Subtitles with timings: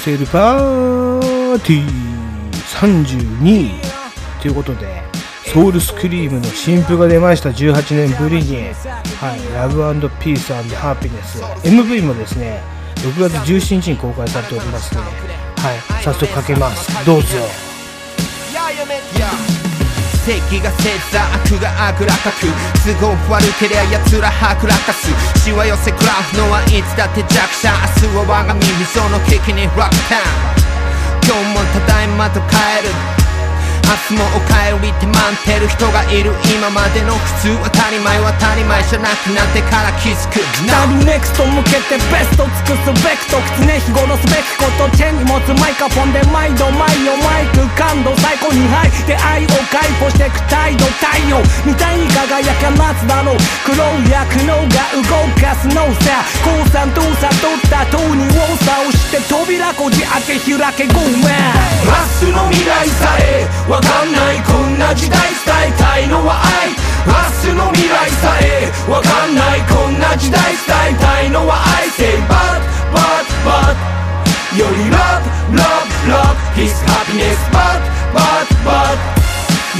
[0.00, 1.86] セルパーティー
[2.80, 3.70] 32
[4.40, 5.02] ということで
[5.52, 7.50] ソウルスクリームの新譜が出ました。
[7.50, 8.56] 18年ぶりに、
[9.18, 12.62] はい、ラブピースハピネス MV もですね
[12.96, 17.04] 6月17日に公開されておりますので、はい、早速かけます。
[17.04, 17.28] どうぞ。
[20.24, 22.46] 正義が正座悪があぐらかく。
[22.84, 25.08] 都合悪けりゃ奴らはぐらかす
[25.38, 30.60] しわ寄せ食らうのはいつだって弱者明日は我が身その危機にロックタン
[31.28, 33.19] 今日もただいまと帰る
[33.90, 37.10] 明日もお帰りって待ってる人がいる今までの
[37.42, 40.38] 普通当たり前は当たり前じゃなくなってから気づく。
[40.62, 53.74] なるネクスト向けてベスト尽くすべくと常日頃すべきこと手に持つマイカフォンで毎度毎度マイク感動最高にハイ出会いを解放してく態度太陽みたいに輝かますだろう黒
[54.06, 55.02] 役のが動
[55.34, 63.48] かすのさ降参と悟った塔にウォーサーをして扉こじ開け開けゴーマン明日の未来さえ
[63.80, 66.68] わかんないこんな時代伝えたいのは愛
[67.08, 67.16] 明
[67.48, 72.60] 日の未来さえわかんないこんな時代伝えたいのは愛 Say but
[72.92, 73.72] but but
[74.52, 75.24] より love
[75.56, 77.80] love love Peace happiness but
[78.12, 79.00] but but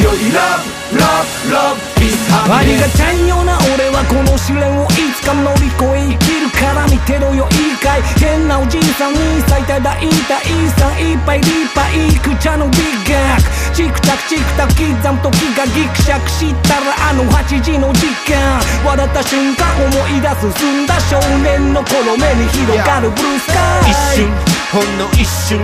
[0.01, 0.65] より love
[0.97, 23.55] love love Peace happiness ありがたいような俺はこの試練をいつか乗り越え生きるから見てろよいいかい変なおじいさんに最多だいたいさんいっぱい立派いいくちゃの美学チクタクチクタク刻む時がギクシャクしたらあの8時の時間笑った瞬間思い出す澄んだ少年の頃目に広がるブルースカ
[23.87, 24.29] イ一瞬
[24.73, 25.61] ほんの一瞬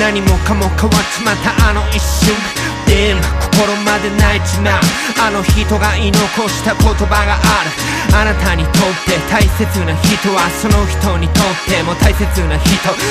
[0.00, 2.34] 何もかも変わっちまったあの一瞬
[2.86, 4.82] でも心まで泣いちまう。
[5.20, 7.70] あの人が言い残した言葉がある。
[8.14, 8.72] あなたにとっ
[9.06, 12.68] て大切な人はその人にとっても大切な人。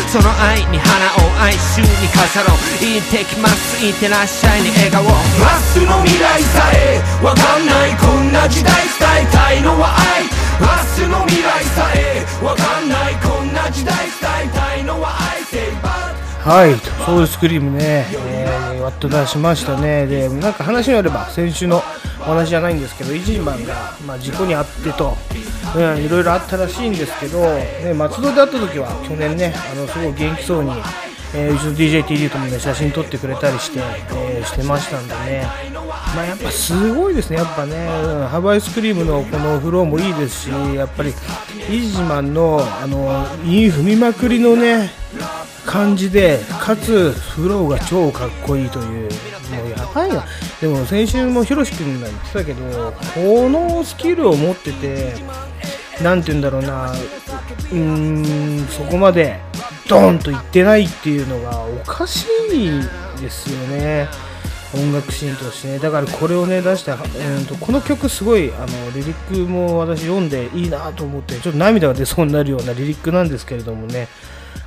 [0.08, 2.58] その愛に花を哀愁に飾ろう。
[2.84, 3.84] 行ってきます。
[3.84, 5.04] 行ってらっしゃいに笑顔。
[5.04, 7.96] 明日の未来さえわかんない。
[7.98, 10.24] こんな時代伝えたいのは愛。
[10.62, 10.68] 明
[11.06, 13.16] 日の未来さえわかんない。
[13.24, 15.23] こんな時代伝えたいのは愛。
[16.46, 20.06] はいソウルスクリームね、えー、ワット出しましたね。
[20.08, 21.78] でなんか話によれば先週の
[22.20, 25.16] お話じゃないんですけどイジーマンが、まあ、事故に遭ってと、
[25.74, 30.72] うん、いろいろあったらしいんですけど、ね、松戸で会った時は去年ねあのすごい元気そうに、
[31.34, 35.48] えー、うちの DJTD ともね写真撮ってくれたりして、えー、してましたんでね。
[36.16, 44.92] まあ、やっぱすごいですね、やっぱね、うん、ハワイスクリームのこのフローもいいですし、やっぱりイージマンのあのいい踏みまくりのね
[45.66, 49.10] 感じで、かつフローが超かっこいいという、
[49.50, 50.24] もうやばいな、
[50.62, 55.16] でも先週もひろし君が言ってたけど、このスキルを持ってて、
[56.04, 59.40] なんて言うんだろうな、うーん、そこまで
[59.88, 64.08] ドーンと言ってないっていうのがおかしいですよね。
[64.76, 65.68] 音楽シーンとして。
[65.74, 74.08] ねだからこれをね出した、えーと、この曲すごいあのリリックも私読んでいいなと思ってちょっと涙が出そうになるようなリリックなんですけれどもね。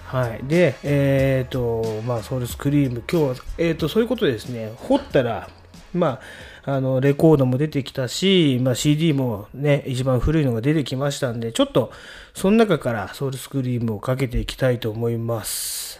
[0.06, 5.50] はい、で、えっ、ー、と、まあ、ソウルスクリーム、今日は、えっ、ー、と、そういうことですね、掘ったら、
[5.92, 6.20] ま
[6.64, 11.90] あ、あの、レコードも出てきたし、まあ、CD もね、一番古いのが出てきましたんで、ちょっと、
[12.34, 15.95] その中からソウルスクリームをかけていきたいと思います。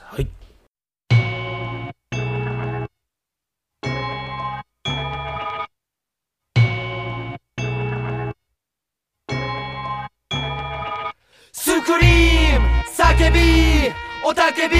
[11.58, 13.90] スクリーム叫び
[14.22, 14.76] おたけび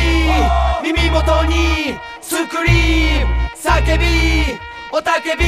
[0.83, 4.05] 耳元にスクリーム叫び
[4.93, 5.47] おたけび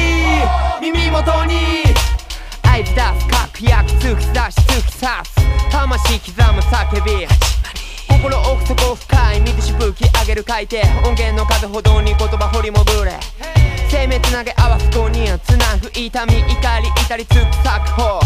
[0.81, 1.85] 耳元に。
[2.63, 5.71] 合図出す確約突き出し突き刺す。
[5.71, 7.29] 魂刻む叫び。
[8.09, 13.13] 心奥底深い水しぶき上げる海底音源の風ほどに言葉掘り潜れ。
[13.91, 18.21] 生命つなげ合わす5人つなぐ痛み怒り至りつく作法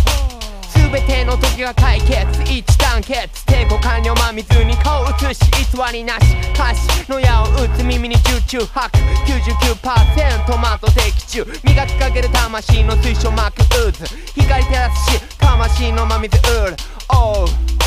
[0.93, 6.37] 全ての時が解決一致団結抵抗完了真水に顔映し偽りなし。
[6.53, 8.99] 歌詞の矢を打つ耳に集中吐く。
[9.27, 11.47] 99%マト的中。
[11.65, 13.91] 磨きかける魂の水晶膜渦
[14.35, 15.21] 光照らすし。
[15.39, 16.77] 魂の真水ウール。
[17.09, 17.82] Oh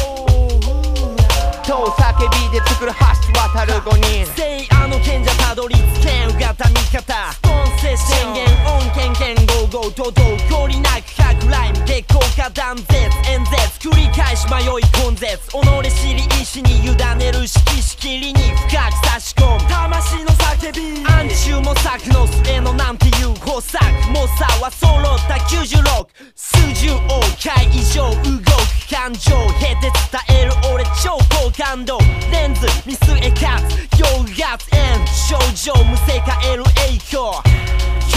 [1.65, 4.25] と叫びで作る橋渡る5人。
[4.35, 7.33] 聖夜の賢者たどり着けんうがた味方。
[7.33, 12.93] ストーンセ宣言音剣剣合合堂々距離なく100ライム月光化断絶
[13.31, 14.65] 演説繰り返し迷い
[15.09, 15.49] 根絶。
[15.49, 15.53] 己
[15.91, 19.59] 知り意志に委ねる式しきりに深く差し込む。
[19.67, 23.83] 魂の叫び暗中模索の末のなんていう方策
[24.13, 27.01] 猛者は揃った96数十億
[27.43, 28.45] 回以上動く
[28.87, 29.31] 感情。
[29.59, 29.91] 経て
[30.27, 31.97] 伝える俺超高感動
[32.31, 34.05] レンズ見据えかつ陽
[34.53, 37.31] 圧円症状むせかえる影響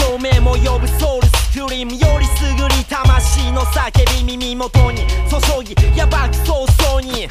[0.09, 7.29] 表面も呼ぶソウルスクリームよりすぐり魂の叫び耳元に注ぎやばく早々に。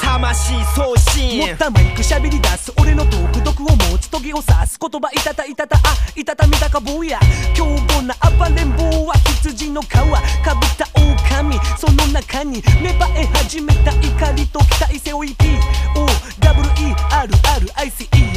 [0.00, 1.40] 魂送信。
[1.40, 5.80] 持ったマイク喋り出す俺のトーク毒を持ちトゲを刺す言葉いたたいたたあ
[6.14, 7.18] いたたみたか坊や。
[7.54, 9.88] 凶暴な暴れん坊は羊の皮。
[9.88, 11.58] かぶった狼。
[11.78, 16.44] その中に芽生え始めた怒りと期待背負い POWERRICE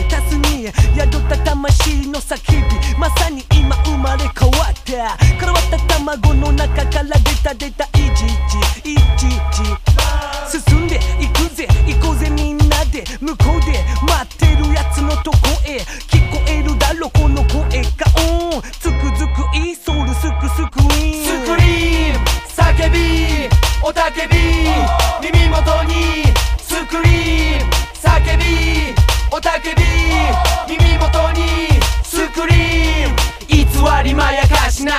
[0.09, 2.63] タスに宿った魂の叫び
[2.97, 5.17] まさに今生まれ変わった。
[5.37, 15.81] からわった卵の中から出た出たいちいちいちいち進んでいくぜ行こうぜみんなで向こうで待ってるやつのとこへ。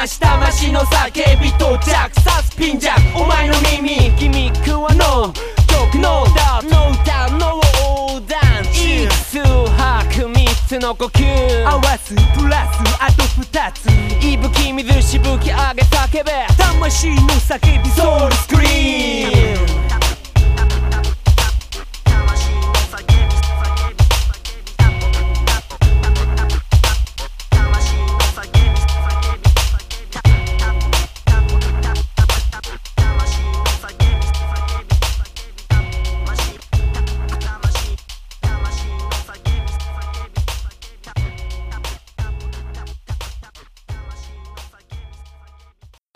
[0.08, 11.24] し魂の叫び到着サスピンジャックお前の耳ギミックはノー曲ノーダウノーダウンノー横断息数吐く三つの呼吸。
[11.66, 13.86] 合わすプラスあと二つ。
[14.20, 16.46] 息吹水しぶき上げ叫べ。
[16.56, 19.37] 魂の叫びソウルスクリーン。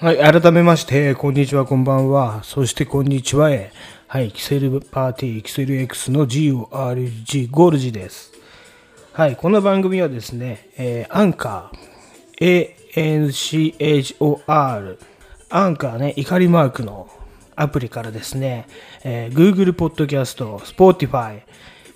[0.03, 2.43] はい、改めまして、こんにちは、こんばんは。
[2.43, 3.51] そして、こんにちは。
[4.09, 8.33] はい、 kisssell party、kisssell X の GORG、ゴールジです。
[9.13, 14.99] はい、この番組はですね、えーアンカー、ANCHOR、
[15.51, 17.09] アンカーね、怒りマークの
[17.55, 18.67] アプリからですね、
[19.05, 21.43] えー Google Podcast、Spotify、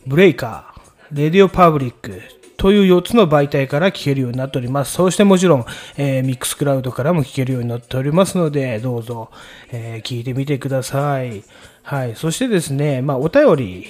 [0.06, 2.22] Breaker、RadioPublic
[2.56, 4.92] という4つの媒体から聞けるようになっております。
[4.92, 5.66] そしてもちろん、
[5.96, 9.30] えーミックスクラウドからも聞けるようになっておりますので、どうぞ、
[9.70, 11.44] えー聞いてみてください。
[11.82, 12.16] はい。
[12.16, 13.86] そしてですね、まあ、お便り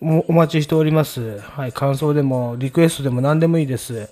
[0.00, 1.38] もお待ちしております。
[1.40, 1.72] はい。
[1.72, 4.10] 感想でも、リクエストでも何でもいいです。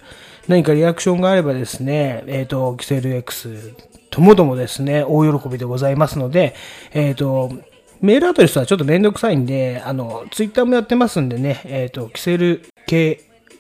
[0.49, 3.75] 何かリアクションがあればですね、えっ、と、キセル X
[4.11, 6.55] ともどもですね、大喜びでございますので、
[6.93, 7.53] えっ、と、
[8.01, 12.63] メールアドレスはちょっとめんどくさいんで、あの、ツイッターもやってますんでね、えっ、と、キセル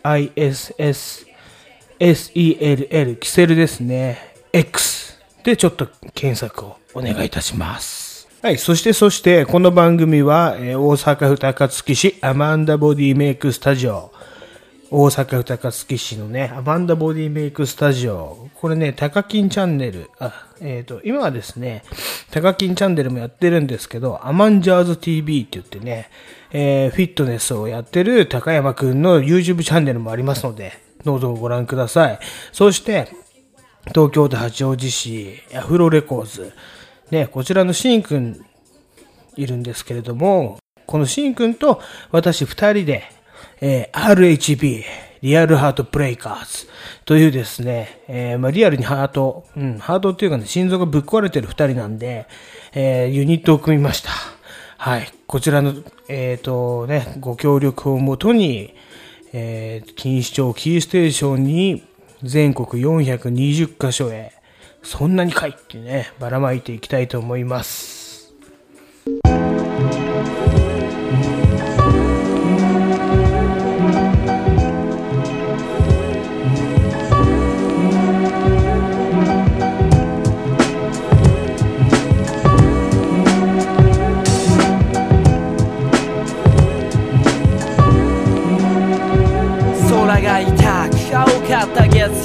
[0.06, 1.26] ISS、
[1.98, 8.28] SELL、キセルですね、X でちょっと検索をお願いいたします。
[8.40, 14.12] はい、そしてそして、この番組は、えー大阪府高槻市アマンダボディメイクスタジオ、
[14.92, 18.48] 大阪府高槻市のね、アマンダボディメイクスタジオ。
[18.54, 20.10] これね、タカキンチャンネル。
[20.20, 21.82] あ、えっ、と、今はですね、
[22.30, 26.10] タカキンチャンネルもやってるんですけど、アマンジャーズ TV って言ってね、
[26.52, 30.72] えーフィットネスをやってる高山くんの YouTube チャンネルもありますので、
[31.04, 32.18] どうぞご覧ください。
[32.52, 33.08] そして、
[33.88, 36.52] 東京都八王子市アフロレコーズ。
[37.10, 38.44] ね、こちらのシーンくん
[39.36, 43.04] いるんですけれども、このシーンくんと私二人で、
[43.60, 44.84] えー RHB、
[45.22, 46.68] リアルハートブレイカーズ
[47.04, 52.26] というですね、えーまあ、リアルにハート、うん、ハートっていうかね、心臓がぶっ壊れてる二人なんで、
[52.74, 54.35] えーユニットを組みました。
[54.78, 55.12] はい。
[55.26, 55.74] こちらの、
[56.08, 58.74] えっ、とね、ご協力をもとに、
[59.32, 61.82] えー、錦糸町キーステーションに
[62.22, 64.32] 全国420カ所へ、
[64.82, 67.95] そんなにかいってね、ばらまいていきたいと思います。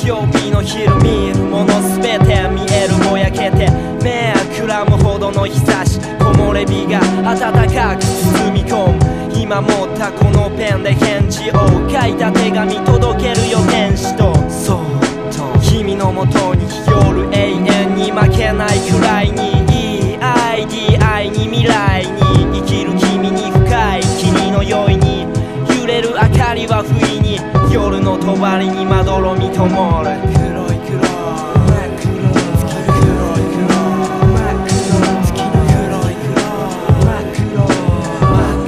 [0.08, 3.70] 曜日の昼見るものすべて見えるぼやけて
[4.03, 6.05] 目くらむほどの日差し木
[6.39, 7.00] 漏れ日が
[7.36, 14.79] 暖かく包み込む今持ったこのペンで返事を書いた手紙届けるよ天使とそっ
[15.36, 19.50] と君のもとに夜永遠に負けないくらいに
[28.22, 31.04] とばりにまどろみともる黒い黒い
[31.98, 33.66] 月の黒い黒
[35.10, 37.25] い月の黒い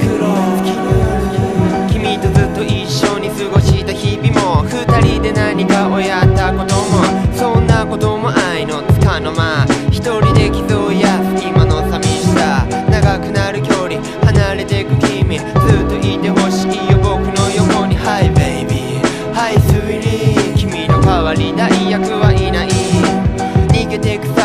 [0.02, 0.18] 黒
[0.58, 9.53] い君とずっと一緒に過ごした日々も二人で何かをやったこともそんなことも愛のつかの間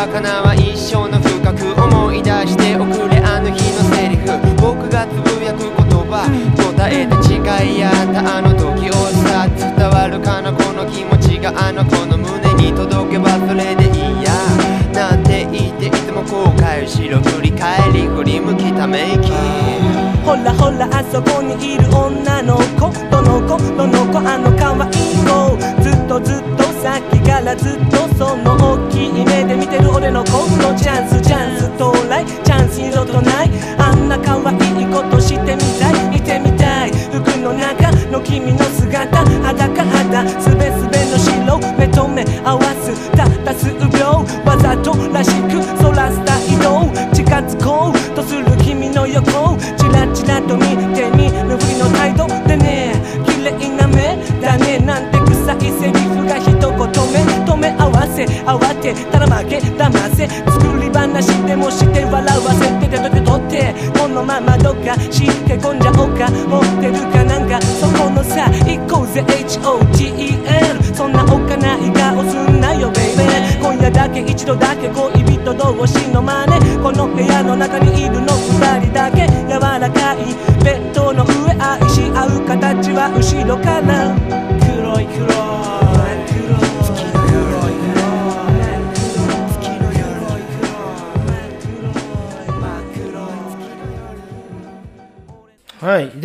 [0.10, 4.26] 魚は一生の深く思い出しておくれあの日のセリフ
[4.58, 6.26] 僕がつぶやく言葉
[6.58, 8.94] 答えて違い合ったあの時を
[9.30, 14.34] さ伝わるかなこの気持ちがあの子の胸に届けばそれでいいや
[14.98, 19.30] なんて言っていつも後悔後ろ振り返り振り向きため息
[20.26, 28.49] ほらほらあそこにいる女の子どの子どの子あの可愛い子ずっとずっとさっきからずっとその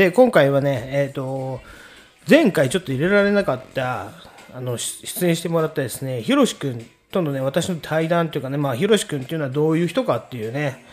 [0.04, 1.62] で、今回はね、えっ、と、
[2.28, 4.10] 前回ちょっと入れられなかった、
[4.54, 10.84] あの、出演してもらったですね、ひろしくんとのね、私の対談というかね、まあ、ひろしくんっていうのはどういう人かっていうね、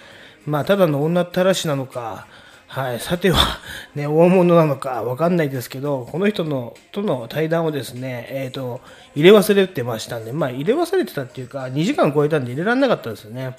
[0.46, 2.26] まあ、ただの女ったらしなのか、
[2.68, 3.38] はい、さては、
[3.96, 8.80] ね、大物なのかわかんないですけど、この人の、との対談をですね、えっ、と、
[9.14, 13.58] 入れ忘れてましたんで、まあ、入れ忘れてたっていうか、2時間超えたんで入れられなかったですよね。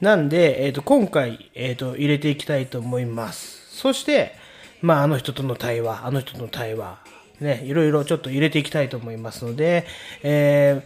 [0.00, 3.60] なんで、えっ、と、今回、えっ、と、入れていきたいと思います。
[3.70, 4.39] そして、
[4.82, 6.98] まあ、あの人との対話、あの人との対話、
[7.40, 9.86] ね、いろいろちょっと入れていきたいと思いますので、
[10.22, 10.82] え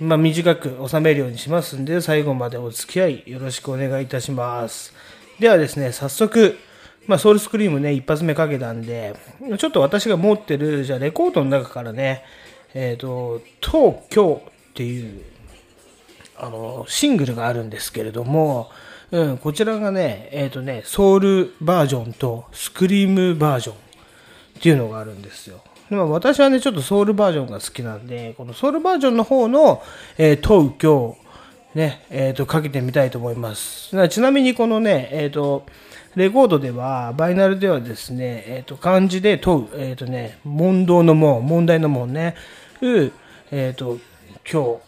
[0.00, 4.94] ーまあ、短く収めるようにしますんで、最後までお付き合いよろしくお願いいたします。
[5.40, 6.56] ではですね、早速、
[7.06, 9.16] まあ、ソウルスクリームね、一発目かけたんで、
[9.58, 12.22] ちょっと私が持ってる、じゃレコードの中からね、
[12.74, 15.22] えっ、と、東京っていう、
[16.36, 18.70] あの、シングルがあるんですけれども、
[19.10, 23.78] うん、こちらがね、えっ、とね、ソウルバージョンとスクリームバージョンっ
[24.60, 25.60] ていうのがあるんですよ。
[25.88, 29.82] でも私はね、ちょっとソウルバージョンが好きなんで、このソウルバージョンの方の、
[30.18, 31.16] えー東京、
[31.74, 34.08] ね、えっ、と、かけてみたいと思います。
[34.08, 35.64] ちなみにこのね、えっ、と、
[36.14, 42.34] レコードでは、バイナルではですね、えっ、と、漢字で問う、えっ、とね、問答の問、問題の問ね、
[42.82, 43.10] う、
[43.50, 43.98] えっ、と、
[44.50, 44.80] 今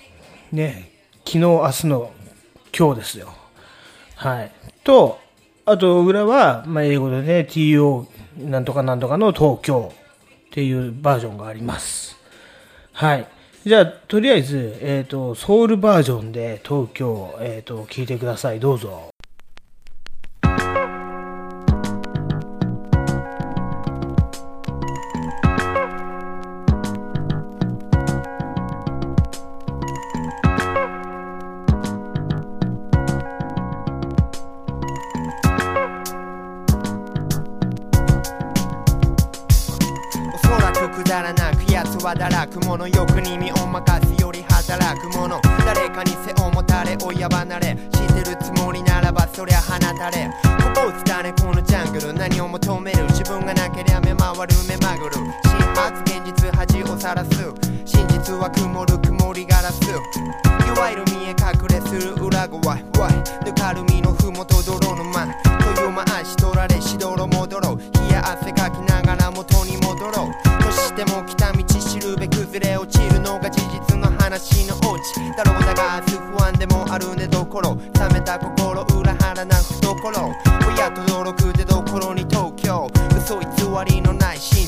[0.53, 0.91] 日、ね、
[1.25, 2.13] 昨日、明日の
[2.77, 3.40] 今日ですよ。
[4.21, 4.53] はい。
[4.85, 5.19] と、
[5.65, 8.05] あと裏は、まあ、英語でね、TO
[8.37, 12.19] なんとかなんとかの東京っていうバージョンがあります。
[12.93, 13.27] はい。
[13.65, 18.61] じゃあ、とりあえず、えっ、と、ソウルバージョンで東京、えっ、と、聞いてください。
[18.61, 19.09] どうぞ。
[49.41, 52.13] そりゃ放たれここだねこのジャングル。
[52.13, 53.05] 何を求める？
[53.05, 55.17] 自分がなけりゃ目回る目まぐる。
[55.17, 57.31] 真発現実恥をさらす。
[57.87, 58.99] 真実は曇る。
[59.33, 59.81] りガラス。
[59.83, 62.85] いわゆる見え隠れする裏側わい。
[63.45, 67.79] ぬかるみのふもと泥の前という回し取られしどろ戻ろう。
[67.79, 70.63] 冷や汗かきながら元に戻ろう。
[70.63, 75.21] としても来た道知るべ崩れ落ちるのが事実の話のオチ。
[75.37, 77.77] だろうだが明日不安でもあるねどころ。
[77.95, 80.35] 冷めた心裏腹な懐
[80.67, 82.89] 親と驚く出どころに東京。
[83.17, 83.47] 嘘偽
[83.93, 84.67] りのない真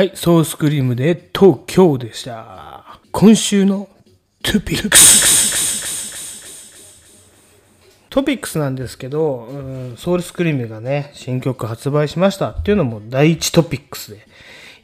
[0.00, 2.98] はい、 SOUL SCREAM で東京でした。
[3.12, 3.86] 今週の
[4.42, 6.56] topics。
[8.08, 9.58] トピックスなんですけど、う
[9.92, 14.26] ん SOUL SCREAM がね、新曲発売しましたっていうのも第一トピックスで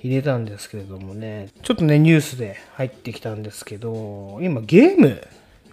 [0.03, 5.27] 入れたんですけれどもね、ちょっとね、ニュースで入ってきたんですけど、今ゲーム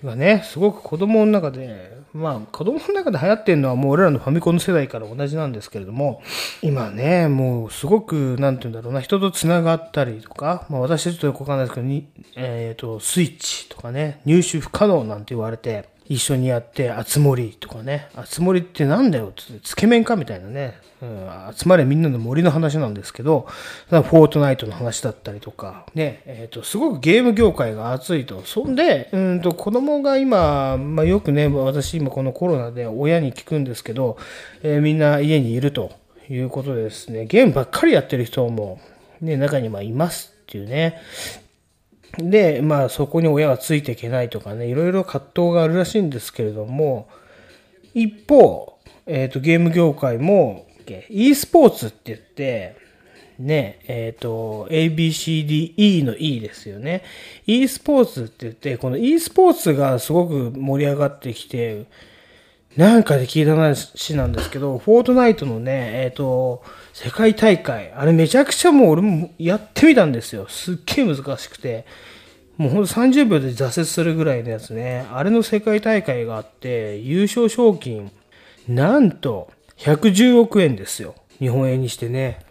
[0.06, 6.22] がね、すごく子供の中で、まあ子供の中で流行ってるのはもう俺らのファミコンの世代から同じなんですけれども、
[6.62, 23.48] 今ね、もうすごく、なんて言うんだろうな、人と繋がったりとか、まあ私はちょっとよくわかんないですけど、にえっ、と、スイッチとかね、入手不可能なんて言われて、一緒にやって、あつ森とかね、あつ森ってなんだよって、つけ麺かみたいなね、うん、集まれみんなの森の話なんですけど、
[23.90, 28.42] フォートナイトの話だったりとか、ね、えっ、と、すごくゲーム業界が熱いと。
[28.46, 34.18] そんで、うんと、子供が今、まあよくね、私今このコロナで親に聞くんですけど、
[34.62, 36.04] えーみんな家にいると。
[36.30, 38.80] いうことでですね、ゲームばっかりやってる人も、
[39.22, 41.02] ね、中にはいますっていうね。
[42.18, 47.08] で、まあそこに親がついていけないとかね、いろいろ葛藤があるらしいんですけれども、
[47.94, 50.68] 一方、えっ、と、ゲーム業界も、
[51.10, 52.76] e スポーツって言って、
[53.40, 57.04] ね、えっ、と、ABCDE の E ですよね。
[57.46, 61.86] e スポーツって言って、この e スポーツがすごく盛り上がってきて、
[62.78, 66.64] なんかで聞いた話なんですけど、フォートナイトのね、えっ、と、
[66.94, 70.48] 世界大会、あれめちゃくちゃもう俺もやってみたんですよ。
[70.48, 71.86] すっげえ難しくて。
[72.58, 75.08] もうほんと30秒で挫折するぐらいのやつね。
[75.12, 78.12] あれの世界大会があって、優勝賞金、
[78.68, 81.16] なんと、110億円ですよ。
[81.40, 82.42] 日本円にしてね。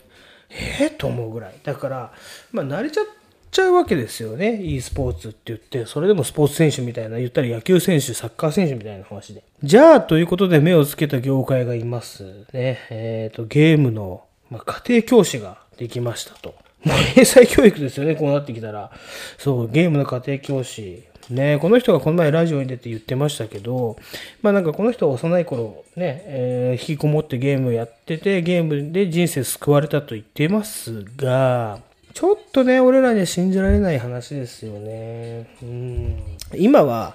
[0.51, 1.55] えー、と思うぐらい。
[1.63, 2.13] だから、
[2.51, 3.05] まあ慣れちゃっ
[3.53, 4.61] ちゃうわけですよね。
[4.61, 9.45] e スポーツって言って、それでもスポーツ選手みたいな、言ったら野球選手、サッカー選手みたいな話で。
[9.63, 12.81] じゃあ、ということで目をつけた業界がいますね。
[12.91, 16.55] えっ、と、ゲームの、まあ、家庭教師ができましたと。
[16.85, 18.91] も う英才教育ですよね、こうなってきたら。
[19.39, 21.03] そう、ゲームの家庭教師。
[21.31, 23.97] ね、この人がこの前ラジオに出て言ってましたけど、
[24.43, 31.79] まあなんかこの人は幼い頃ね、えー引きこもってゲームやってて、ゲームで人生救われたと言ってますが、
[32.13, 35.47] ちょっとね、俺らには信じられない話ですよね。
[35.63, 36.23] うん。
[36.57, 37.15] 今は、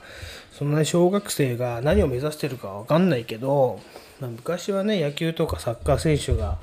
[0.54, 3.80] そんなに小学生が何を目指してるかわかんないけど、
[4.20, 6.58] まあ、昔はね、野球とかサッカー選手が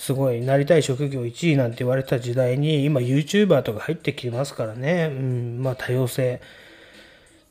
[0.00, 5.10] すごいなりたい職業1位なんて言われた時代に、今 YouTuber とか入ってきてますからね。
[5.12, 6.40] うん、まあ多様性。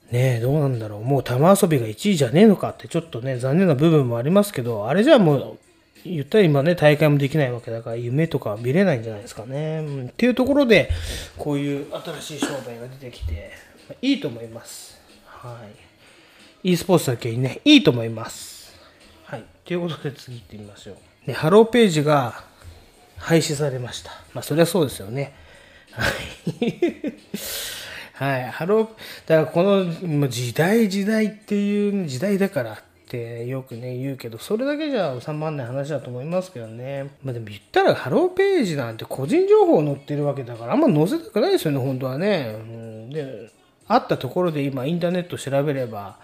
[0.09, 1.03] ねえ、どうなんだろう。
[1.03, 5.57] もう玉遊びが1位じゃねえのかってちょっとね、残念な部分もありますけど、あれじゃあもう、
[6.03, 9.85] 言ったら今ね、大会もできないわけだから、夢とか見れないんじゃないですかね。
[9.85, 10.89] うん、っていうところで、
[11.37, 11.85] こういう
[12.19, 13.51] 新しい商売が出てきて、
[13.89, 14.99] まあいいと思います。
[15.23, 15.59] は
[16.63, 16.71] い。
[16.71, 18.73] e スポーツだけにね、いいと思います。
[19.25, 19.43] はい。
[19.63, 21.08] ということで次行ってみましょう。
[21.25, 22.43] ね、ハローページが
[23.17, 24.11] 廃止されました。
[24.33, 25.33] まあ、そりゃそうですよね。
[25.91, 27.13] はい。
[28.13, 28.43] はい。
[28.49, 28.87] ハロー、
[29.27, 32.77] だからこの時代時代っていう時代だからっ
[33.07, 37.11] てよくね言うけど、それだけじゃ収まらない話だと思いますけどね。
[37.23, 42.55] まあでも言ったらハローページなんて個人情報載ってるわけだから、あんま載せたくないですよね、本当はね。
[42.55, 43.49] うん、で、
[43.87, 46.17] あったところで今インターネット調べれば、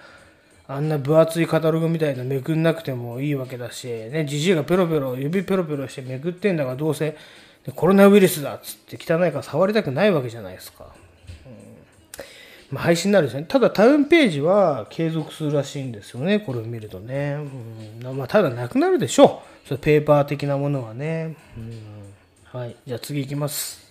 [0.67, 7.15] あんな分厚いカタログみたいなめくんなくてもいいわけだし、ね、じじいがペロペロ、指ペロペロしてめくってんだからどうせ
[7.75, 10.87] コロナウイルスだっつって汚いから触りたくないわけじゃないですか。
[11.45, 11.75] うん
[12.71, 13.45] まあ、配信になるんですね。
[13.47, 16.39] ただタウンページは継続するらしいんですよね。
[16.39, 17.37] これを見るとね。
[18.03, 19.67] うん、まあ、ただなくなるでしょう。
[19.67, 21.35] それペーパー的なものはね。
[21.57, 21.59] う
[22.57, 22.75] ん、はい。
[22.85, 23.85] じゃあ次行きます。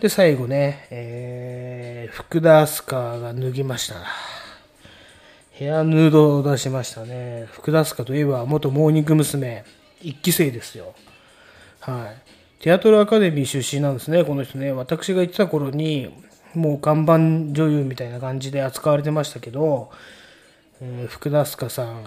[0.00, 3.96] で、最後ね、えー、福田明日香が脱ぎました。
[5.54, 7.46] ヘアヌードを出しましたね。
[7.52, 9.64] 福田明日香といえば元モーニング娘。
[10.02, 10.96] 一期生ですよ。
[11.78, 12.12] は
[12.58, 12.60] い。
[12.60, 14.72] テアトルアカデミー出身なんですね、この人ね。
[14.72, 16.12] 私が行ってた頃に、
[16.54, 19.92] もう看板女優みたいな感じで扱われてましたけど、
[20.80, 22.04] えー福田明日香さん、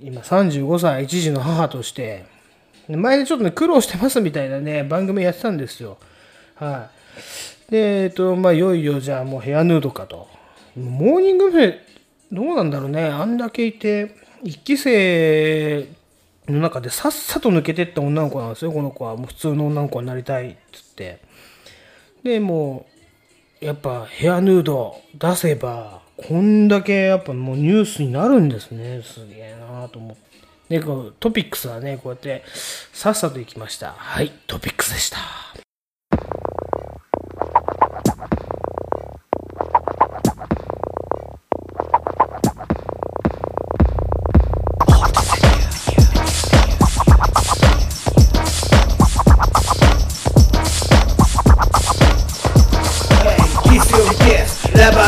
[0.00, 2.24] 今35歳、一児の母として、
[2.88, 5.98] 前でちょっとね、苦労してますみたいなね、番組やってたんですよ。
[6.54, 6.88] は
[7.68, 7.70] い。
[7.70, 10.28] で、えっと、まあ、いよいよじゃあもうヘアヌードかと。
[10.74, 11.85] モーニング娘。
[12.32, 13.04] どうなんだろうね。
[13.04, 15.88] あんだけいて、一期生
[16.48, 19.16] の中でさっさと抜けてった女の子なんですよ、この子は。
[19.16, 21.20] もう普通の女の子になりたいっつって。
[22.22, 22.86] で、も
[23.62, 29.02] う、やっぱヘアヌード出せば、こんだけやっぱもうニュースになるんですね。
[29.02, 30.26] すげえなと思って。
[30.68, 32.42] で、こうトピックスはね、こうやって
[32.92, 33.92] さっさと行きました。
[33.92, 35.65] はい、トピックスでした。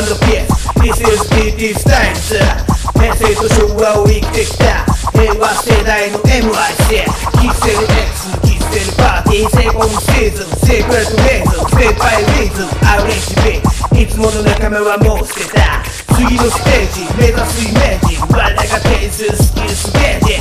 [0.00, 4.84] ンドピース This is TT Styles 平成と昭和を生きてきた。
[5.12, 7.04] 平和世代の MIC
[7.40, 15.87] キッセル X キッセルパーティーセコンシーズンセークレットレイズンステップバイリズム RHB いつもの仲間はもう捨てた。
[16.18, 20.40] 次のステージ目指すイメージ我らが提出スキルスゲージ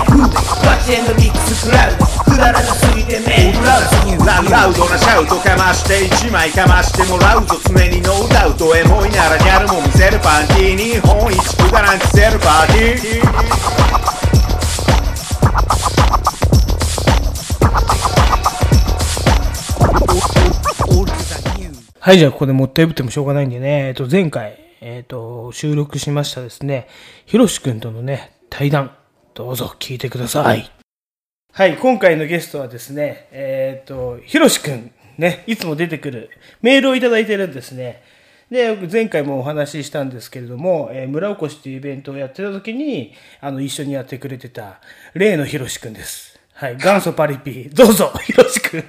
[0.66, 3.86] バチェンのミックスクラウドくだらなすぎてメインラウ
[4.18, 13.88] ドララウドなシャウトかまして一枚かましてもらうぞ常にノーダウトエモいならギャルも見せるパンティー日本一くだらんくせるパーティー
[22.00, 26.88] はい、じゃあここでもったいぶってもしょうがないんでね、えっと、前回、えっと、収録しましたですね、
[27.26, 28.96] ひろしくんとのね、対談、
[29.34, 30.72] どうぞ聞いてください。
[31.54, 36.30] はい、今回のゲストはですね、えっと、ひろしくん、ね、いつも出てくる
[36.62, 38.04] メールをいただいてるんですね。
[38.52, 44.80] で、前回もお話ししたんですけれども、えー村おこしっていうイベントをやってた時に、あの、一緒にやってくれてた、
[45.14, 46.40] 例のひろしくんです。
[46.54, 48.84] はい、元祖パリピ、どうぞ、ひろしくん。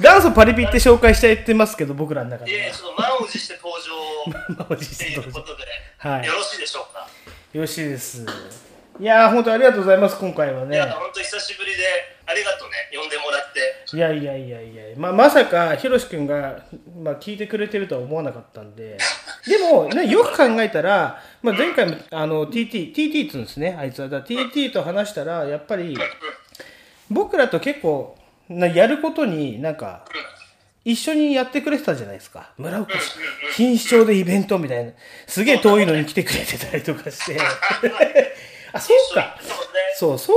[0.00, 2.58] 元祖パリピって紹介してやってますけど、僕らの中では。
[2.64, 5.62] いえ、ちょっと満を持して登場満を持しして登場ることで、
[5.98, 7.06] はいよろしいでしょうか？
[7.52, 8.24] よろしいです。
[8.98, 10.76] いやー、本当ありがとうございます、今回はね。
[10.76, 11.82] いや、本当久しぶりで、
[12.26, 13.96] ありがとうね、呼んでもらって。
[13.96, 16.64] いやいやいやいや、まあ、まさか、ひろしくんが、
[17.02, 18.98] まあ、聞いてくれてるとは思わなかったんで、
[19.46, 24.08] でも、ね、よく考えたら、まあ、前回も、あの、TT、TT って言うんですね、あいつは。
[24.08, 25.96] だ TT と話したら、やっぱり、
[27.10, 28.18] 僕らと結構、
[28.50, 30.04] なやることになんか、
[30.84, 32.50] 一緒にやってくれてたじゃないですか。
[32.58, 33.12] 村おこし、
[33.58, 34.92] 錦糸町でイベントみたいな。
[35.26, 37.38] すげえ遠いのに来てくれてたりとかして。
[38.72, 39.36] あ、そうか。
[39.40, 39.90] そうね。
[39.96, 40.32] そう、考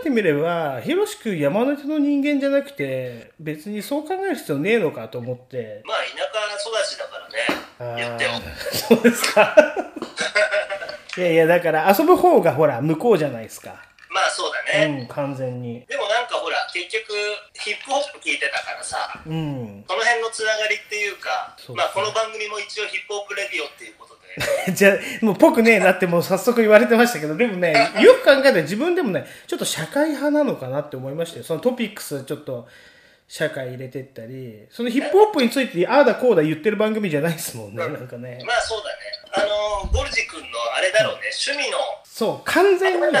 [0.00, 5.82] えてみれば、ひろしくん山の手の人間じゃなくて、別にそう考える必要ねえのかと思って。
[5.84, 7.18] まあ、田舎育ちだか
[7.78, 8.34] らね、言っても。
[8.72, 9.56] そうですか。
[11.16, 13.82] いやいや、だから遊ぶ方がほら、向こうじゃないですか。
[14.16, 15.04] まあ、そうだね。
[15.04, 15.84] うん、完全に。
[15.84, 17.12] でもなんかほら、結局
[17.52, 19.84] ヒップホップ聞いてたからさうん。
[19.86, 24.16] この辺のつながりっていうかまあこの番組も一応ヒップホップレディオっていうこと
[24.66, 31.44] で じゃあ、もうぽくねえなってもう早速言われてましたけど、でもね、 よく考えたら自分でもね、ちょっと社会派なのかなって思いましたよ。
[31.44, 32.68] そのトピックスちょっと
[33.28, 38.38] 社会入れてったり、そのヒップホップについてああだこうだ言ってる番組じゃないですもんね、なんかね。
[38.46, 41.78] まあそうだねあのゴルジ君のあれだろうね趣味の
[42.16, 43.20] そう、完全にお部屋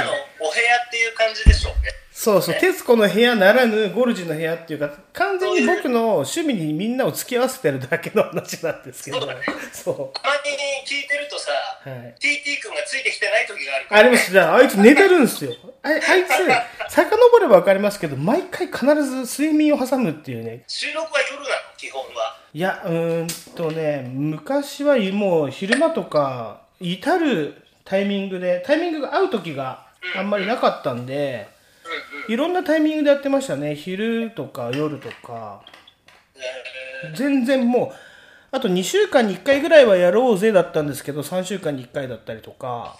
[0.90, 10.40] ていう感じでしょうねそうそう、徹子の部屋ならぬゴルジの部屋っていうか、完全に僕の趣味にみんなを付き合わせてるだけの話なんですけど、そうだねそたまに
[10.86, 11.52] 聞いてるとさ、
[11.84, 11.90] う。
[11.90, 12.14] はい。
[12.18, 14.30] TT 君がついてきてない時があるから、あります。
[14.32, 15.52] じゃあ、あいつ寝てるんですよ。
[15.82, 20.64] あ あいつ、遡ればわかりますけど、毎回必ず睡眠を挟むっていうね。
[20.68, 21.54] 収録は夜なの？
[21.76, 31.48] 基本はいや、うーんとね、昔はもう昼間とか、至るタイミングで、タイミングが合う時があんまりなかったんで、
[32.28, 33.74] いろんなタイミングでやってましたね。
[33.74, 35.62] 昼とか夜とか。
[37.14, 37.96] 全然もう、
[38.50, 42.96] あと2週間に1回ぐらいはやろうぜだったんですけど、3週間に1回だったりとか。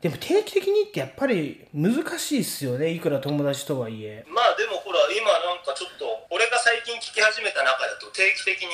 [0.00, 2.90] でも定期的にってやっぱり難しいっすよね。
[2.90, 4.24] いくら友達とはいえ。
[4.28, 5.99] まあでもほら今なんかちょっと
[6.30, 8.68] 俺が最近聞き始めた中だと定期的に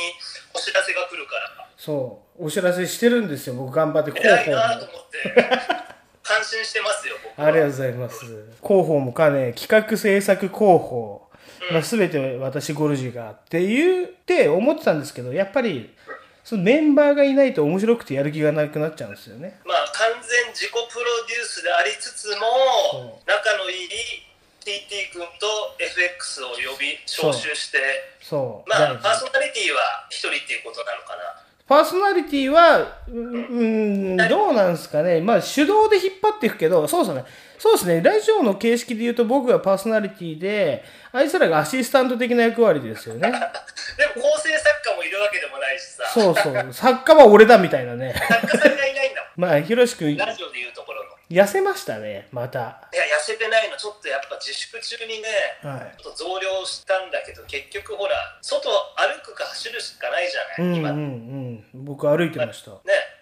[0.55, 2.47] お知らせが来るからそう。
[2.47, 3.55] お知らせしてるんですよ。
[3.55, 4.85] 僕頑張って広報もなと。
[4.85, 5.35] 思って
[6.23, 8.16] 感心してますよ僕はありがとうございます。
[8.62, 11.31] 広報もかね、企画制作広報、
[11.73, 15.95] まあ、全て私ゴルジがって言って思ってたんですけど、やっぱり、
[16.45, 19.59] そのメンバーがいないと面白くてやる気がなくなっちゃうんですよね。
[19.64, 23.88] まあ完全自己プロデュースでありつつそも仲のいい
[24.67, 25.47] TT 君と
[25.79, 27.79] FX を呼び招集して
[28.21, 28.69] そう。
[28.69, 29.79] まあパーソナリティは
[30.11, 31.23] 一人っていうことなのかな？
[31.69, 35.21] パーソナリティは、ううん、どうなんですかね。
[35.21, 37.25] まあ、手動で引っ張っていくけど、そうですね。
[37.59, 38.01] そうですね。
[38.03, 43.21] ラジオの形式で言うと僕がパーソナリティで、あいつらがアシスタント的な役割ですよね。
[43.31, 43.41] でも
[44.23, 46.73] 構成作家もいるわけでもないしさそうそう。
[46.73, 48.15] 作家は俺だみたいなね。
[48.29, 52.89] 作家さんがいないんだも まあ、ひろしくん、んラジオでいうところの痩せましたね、また。
[52.93, 55.29] いや痩せてないのちょっとやっぱ自粛中にね
[55.62, 56.03] はい。
[56.03, 61.85] ちょっと増量したんだけど結局ほら外歩くか走るしかないじゃない、今うんうんうん。
[61.85, 62.71] 僕歩いてました。
[62.71, 62.79] ね、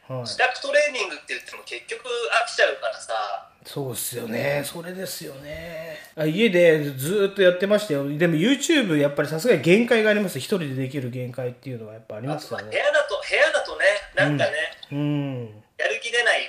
[0.09, 4.63] はい自宅トレーニングって言っても結局飽きちゃうからさそうっすよね。
[4.63, 5.99] それですよね。
[6.15, 8.07] あ家でずーっとやってましたよ。
[8.07, 10.39] でも YouTube やっぱりさすがに限界があります。
[10.39, 12.65] 一人でできる限界っていうのはやっぱありますよね。
[12.71, 14.53] 部屋だと部屋だとねなんかね、
[14.93, 15.65] うん。
[15.79, 16.49] やる気出ない、ね、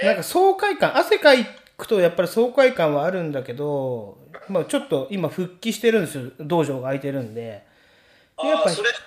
[0.04, 1.32] なんか爽快感、汗か
[1.76, 6.30] くとやっぱり爽快感はあるんだけど、まあちょっと今復帰してるんですよ。
[6.40, 7.62] 道場が空いてるんで。
[8.36, 8.98] あやっぱそれって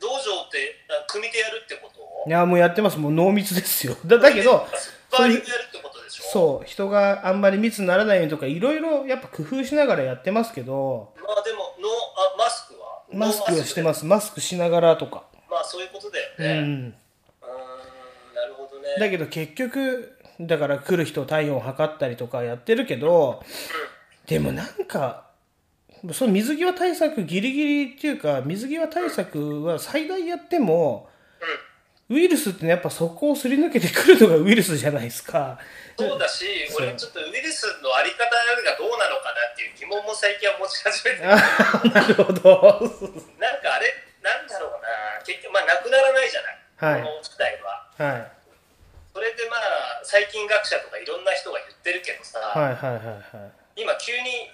[0.00, 2.28] 道場ってあ組手やるってこと？
[2.28, 2.98] いや、もうやってます。
[2.98, 3.96] もう濃密ですよ。
[4.06, 6.24] だだけど、ーリングやるってことでしょ？
[6.32, 11.90] そう、人があんまり密にならないようにとか、いろいろやっぱ工夫しながらやってますけど、まあでもノー
[12.34, 13.02] あマスクは？
[13.12, 14.04] マスクはしてすます。
[14.06, 15.24] マスクしながらとか。
[15.50, 16.58] まあそういうことだようねん。
[16.58, 16.94] うーん
[18.34, 23.42] なるほどねだけど結局、だから来る人体温測ったりとかやってるけど、
[24.26, 25.24] でもなんか、
[26.12, 31.08] その水際対策ギリギリっていうか、水際対策は最大やっても、
[32.10, 35.58] ウイルスってねやっぱそこをすり抜けてくるのがウイルスじゃないですか。
[35.96, 36.44] そうだし、
[36.76, 41.40] 俺ちょっとウイルスのあり方がどうなのかなっていう疑問も最近は持ち始めて、あなん
[41.80, 42.76] かなるほど。
[42.76, 47.88] あれ、なんだろうな、結局、まあ、なくならないじゃない、はいこの事態は。
[47.96, 48.43] はい。
[49.14, 53.86] それでまあ、細菌学者とかいろんな人が言ってるけどさ、はいはいはいはい。
[53.86, 54.50] 今、急に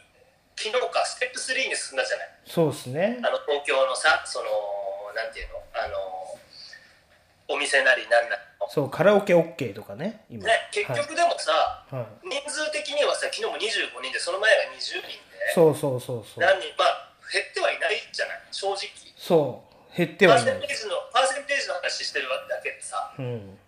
[0.52, 3.16] 昨日か、ステップ3に進んだじゃない、そうですね。
[3.24, 4.52] あの東京のさ、その、
[5.16, 6.36] なんていうの、あの
[7.48, 8.68] お店なりなんなりの。
[8.68, 10.44] そう、カラオケ OK とかね、今。
[10.44, 11.96] ね、結局でもさ、はい。
[11.96, 16.44] はい人数的にはさ、昨日も25人で、その前が20人で、そうそうそうそう。
[16.44, 18.92] 何人、まあ、減ってはいないじゃない、正直。
[19.16, 19.96] そう。
[19.96, 23.58] 減ってパはいないーセンテージのパーセンテージの話してるだけでさ、うん。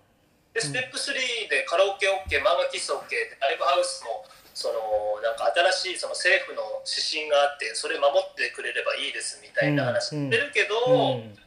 [0.52, 11.38] でステップ3でカラオケ OK、漫画喫茶 OK で、ライブハウスもそのなんか新しいその政府の指針があって、それ守ってくれればいいですみたいな話してるけど、うん。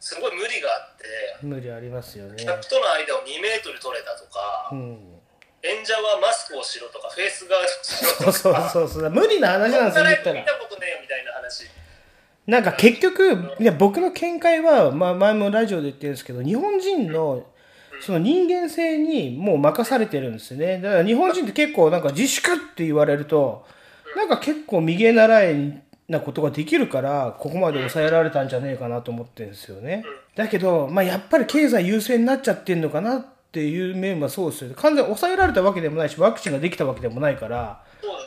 [0.00, 1.04] すごい無理があって、
[1.46, 2.36] 無理ありますよね。
[2.36, 5.20] 客との間を2メートル取れたとか、うん。
[5.62, 9.10] 演者はマスクをしろとか、フェイスガードしろとか、そうそうそう。
[9.10, 11.64] 無理な話なんですよ、見たことねえよみたいな話。
[12.46, 17.46] なんか結局、いや僕の見解は、まあ、前もラジオで言ってるんですけど、日本人の
[18.00, 20.80] その人間性にもう任されてるんですよね。
[20.80, 23.66] だから日本人って結構なんか自粛って言われると、
[24.16, 30.04] なんか結構右へ習いなことができるから、ここまで抑えられたんじゃねえかなと思ってるんですよね。
[30.34, 34.74] だけど、まあやっぱり経済優先になっちゃってんのかなっていう面はそうですよね。
[34.76, 37.56] 完全に抑えられたわけでもないし、ワクチンができたわけでもないから、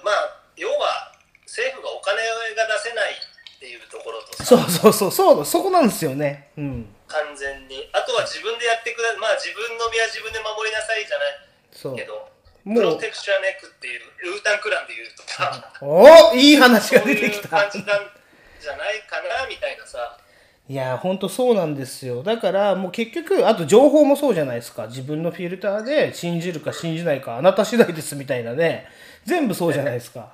[0.03, 1.13] まあ、要は
[1.45, 2.17] 政府がお金
[2.56, 4.43] が出せないっていうところとさ。
[4.43, 6.49] そうそうそうそうそこなんですよね。
[6.58, 7.89] うん完全に。
[7.93, 11.39] あとは自分でやってくだまあ自分の身は自分で守りなさいじゃない
[11.72, 11.96] そう。
[11.96, 12.30] けど
[12.63, 15.72] プロテクションネックっていうウータンクランで言うとさ。
[15.82, 18.12] おいい話がそういう出てきた感じなん
[18.60, 20.20] じゃないかなみたいなさ。
[20.67, 22.24] いや本当そうなんですよ。
[22.24, 24.88] だからもう結局あと情報もそうじゃないですか。
[24.88, 28.86] 自分のフィルターで信じるか信じないかあなた次第ですみたいなね。
[29.24, 30.28] 全部そうじゃないですか。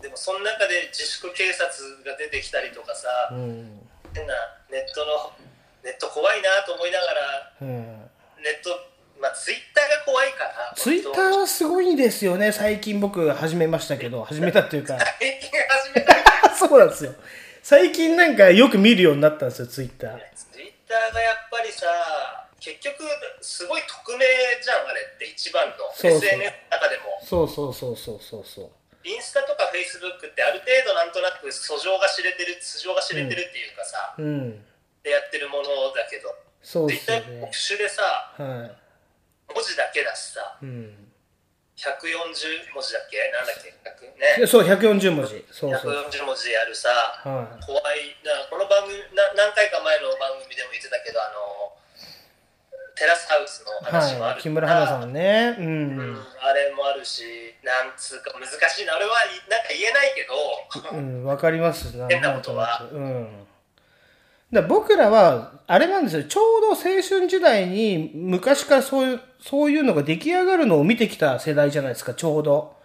[0.00, 1.66] でもその中で自粛警察
[2.04, 3.80] が出てきたりとかさ、うん。
[4.14, 4.34] 変な
[4.70, 5.32] ネットの
[5.82, 8.10] ネット怖いなと思いながらうん。
[8.42, 8.70] ネット
[9.20, 12.50] まあツイッターが怖いからツイッターはすごいんですよね。
[12.50, 14.98] 最近僕始めましたけど 始めたっていうか。
[14.98, 16.54] 最近始めた。
[16.54, 17.14] そうなんですよ。
[17.62, 20.18] 最近なんかよく見るようになったんですよツイッター。
[20.34, 23.04] ツイッターがやっぱりさ結局
[23.40, 24.26] すごい匿名
[24.62, 25.76] じゃんあれって一番の。
[25.94, 26.18] そうそう。
[26.18, 27.20] SNS の中でも。
[27.24, 28.70] そうそうそうそうそうそう。
[29.04, 34.64] インスタとかフェイスブックってある程度なんとなく素性が知れてる素性が知れてるっていうかさ、うん
[35.02, 36.34] でやってるものだけど。
[36.62, 37.40] そうですよね。
[37.42, 38.70] 特殊でさは
[39.52, 41.08] 文字だけだしさいうん。
[41.76, 43.18] 140文字だっけ？
[43.32, 43.74] なんだっけ
[44.06, 44.36] ？100ね。
[44.38, 45.44] でそう140文字。
[45.50, 45.92] そうそう。
[46.10, 46.88] 140文字でやるさ
[47.24, 47.64] はい。
[47.66, 48.14] 怖い。
[48.22, 51.72] なこの番組な何回か前の番組でも言ってたけどあの
[52.94, 54.42] テラスハウスの話もあるはい。
[54.42, 55.56] 木村花さんね。
[55.58, 56.12] ううん。
[56.14, 57.24] ん、あれもあるし
[57.64, 58.94] なんつうか難しいな。
[58.94, 59.10] 俺は
[59.50, 60.96] なんか言えないけど。
[60.96, 61.96] うん、わかります。
[61.96, 62.86] な 変なことは。
[62.92, 63.48] うん
[64.52, 66.24] だから僕らはあれなんですよ。
[66.24, 72.76] ちょうど青春時代に昔からそういうそういうのが出来上がるのを見てきた世代じゃないですかちょうど。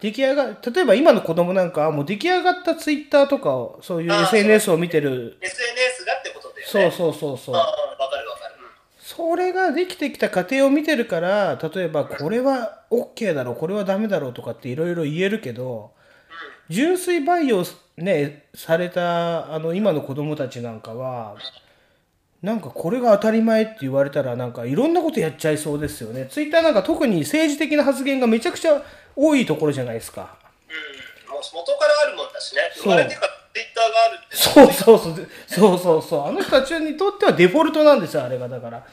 [0.00, 5.38] 出来上が例えば今の子供なんかはもう出来上がったツイッターとかをそういう SNS を見てる。
[5.40, 6.90] SNS がってことだよね。
[6.90, 7.54] そうそうそうそう。
[7.54, 8.70] わかるわかる、うん。
[8.98, 15.92] それができてきた過程を見てるから例えばこれは OK だろうこれはダメだろうとかっていろいろ言えるけど
[16.70, 17.64] 純粋培養
[17.96, 21.36] ねされたあの今の子供たちなんかは
[22.42, 26.26] なんかこれが当たり前って言われたらなんかいろんなことやっちゃいそうですよね。
[26.30, 28.82] ツイッターなんか特に政治的な発言がめちゃくちゃ
[29.14, 30.38] 多いところじゃないですか。
[31.26, 32.62] うん、もう元からあるもんだしね。
[32.72, 32.82] そう。
[32.84, 35.28] 生まれてからツイッターがあるってそうそうそう。
[35.46, 36.28] そうそうそう。
[36.28, 38.48] あの人たちにとってはデフォルトなんですよあれが。
[38.48, 38.86] だから。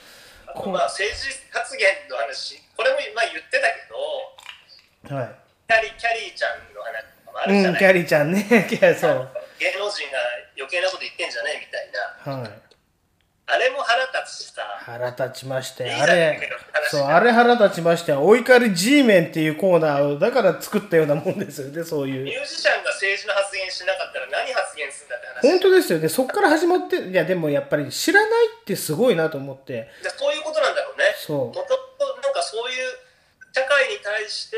[0.53, 2.59] こうまあ政治発言の話。
[2.75, 3.67] これもまあ言ってた
[5.07, 5.35] けどはい。
[5.67, 8.41] キャリキャリーちゃんの話もあるじうんゃない、キャリーちゃんね。
[8.99, 9.29] そう。
[9.59, 10.17] 芸能人が
[10.57, 11.89] 余計なこと言ってんじゃねえみたい
[12.35, 12.41] な。
[12.41, 12.51] はい。
[13.49, 14.61] あれも腹立つしさ。
[14.79, 16.49] 腹立ちましたよいいあれ
[16.91, 22.23] そうあれ腹立ちましたよお怒り G メンっていうコーナーをだから作ったようなもんですよねそういう。
[22.25, 25.41] ミュージシャンが政治の発言しなかったら何発言するんだって話。
[25.49, 26.09] 本当ですよね。
[26.09, 29.89] そっから始まっていやでもやっぱり知らないってすごいなと思って。
[30.03, 31.05] でそういうことなんだろうね。
[31.15, 31.37] そう。
[31.47, 31.65] もとも
[31.97, 32.97] となんかそういう
[33.53, 34.57] 社会に対して、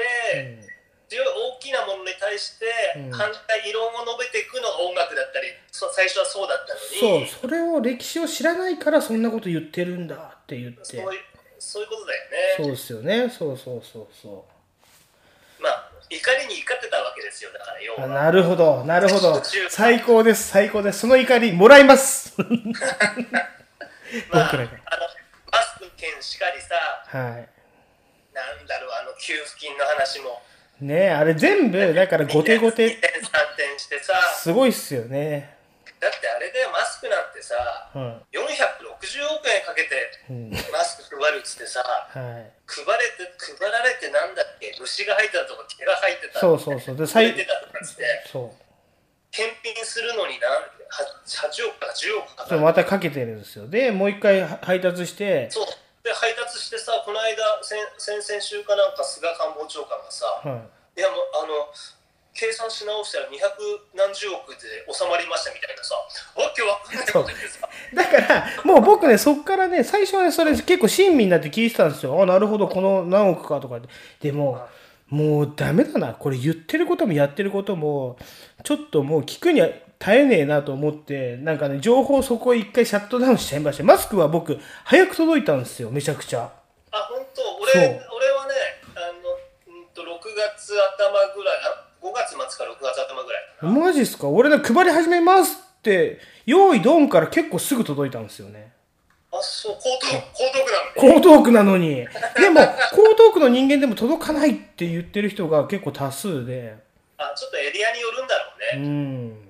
[1.09, 3.11] 強い大きなものに対してうん。
[3.11, 7.27] 反対異論を述べていくのが音楽だったりそ最初はそうだったそうのに。
[7.27, 10.83] それを歴史を知らないからそんなこと言ってるんだって言って。
[10.83, 11.21] そういう
[11.59, 12.13] そういうことだ
[12.55, 13.29] そうよねですよね。
[13.29, 14.45] そうそうそうそ
[15.59, 18.07] まあ怒りに怒ってたわけですよだから要は。
[18.07, 18.85] なるほど。
[18.85, 19.41] なるほど。
[19.69, 20.47] 最高です。
[20.49, 20.99] 最高です。
[20.99, 22.33] その怒りもらいます。
[24.31, 24.63] まあ、あの
[25.51, 27.49] マスク券しかりさはい。
[28.33, 30.41] なんだろうあの給付金の話も
[30.81, 32.99] ねあれ全部だから後手後2手点3
[33.57, 34.13] 点してさ。
[34.35, 35.57] すごいっすよね。
[35.99, 37.55] だってあれでマスクなんてさ
[37.93, 39.89] うん460億円かけて
[40.29, 40.51] うん。
[40.71, 42.15] マスク配るっつってさはい。
[42.15, 44.75] 配れて配られてなんだっけ？
[44.79, 46.39] 虫が入ったとか毛が入ってた。
[46.39, 46.95] そうそうそう。
[46.95, 48.63] でってたとかっつってそう。
[49.31, 50.47] 検品するのにな
[51.27, 52.49] 8, 8億か10億かかる。
[52.49, 53.67] そうまたかけてるんですよ。
[53.67, 55.65] でもう一回配達してそう
[56.03, 61.71] で配達してさこの間先先々週かなんか菅官房長官がさ、はいいやもうあの
[62.33, 63.31] 計算し直したら200
[63.95, 65.95] 何十億で収まりましたみたいなさ
[66.35, 72.21] わけわかんないこと言ってさだから、もう僕ね、そっからね、最初はね、それ結構親身になって聞いてたんですよ。
[72.21, 73.87] あ、なるほど、この何億かとかって。
[74.21, 74.61] でも、
[75.07, 76.13] もうダメだな。
[76.13, 78.17] これ言ってることもやってることも、
[78.63, 79.69] ちょっともう聞くには
[79.99, 83.83] 耐えねえなと思って、なんかね、情報そこ一回シャットダウンしちゃいました。
[83.83, 86.49] マスクは僕、早く届いたんですよ、めちゃくちゃ。
[86.91, 87.41] あ本当？
[87.61, 88.53] 俺俺はね
[88.95, 94.27] あのうんと6月頭ぐらいあ5月末から6月頭ぐらいマジっすか？
[94.29, 98.71] 俺ね、配り始めますって、用意ドンから結構すぐ届いたんですよね。
[99.31, 100.23] あそう江東
[100.97, 101.77] 江東区なの？
[101.77, 102.41] に江東区なのに。
[102.41, 106.75] でも、江東区の人間でも届かないって言ってる人が結構多数で。
[107.17, 108.45] あちょっとエリアによるんだろ
[108.77, 109.48] ううね、ん。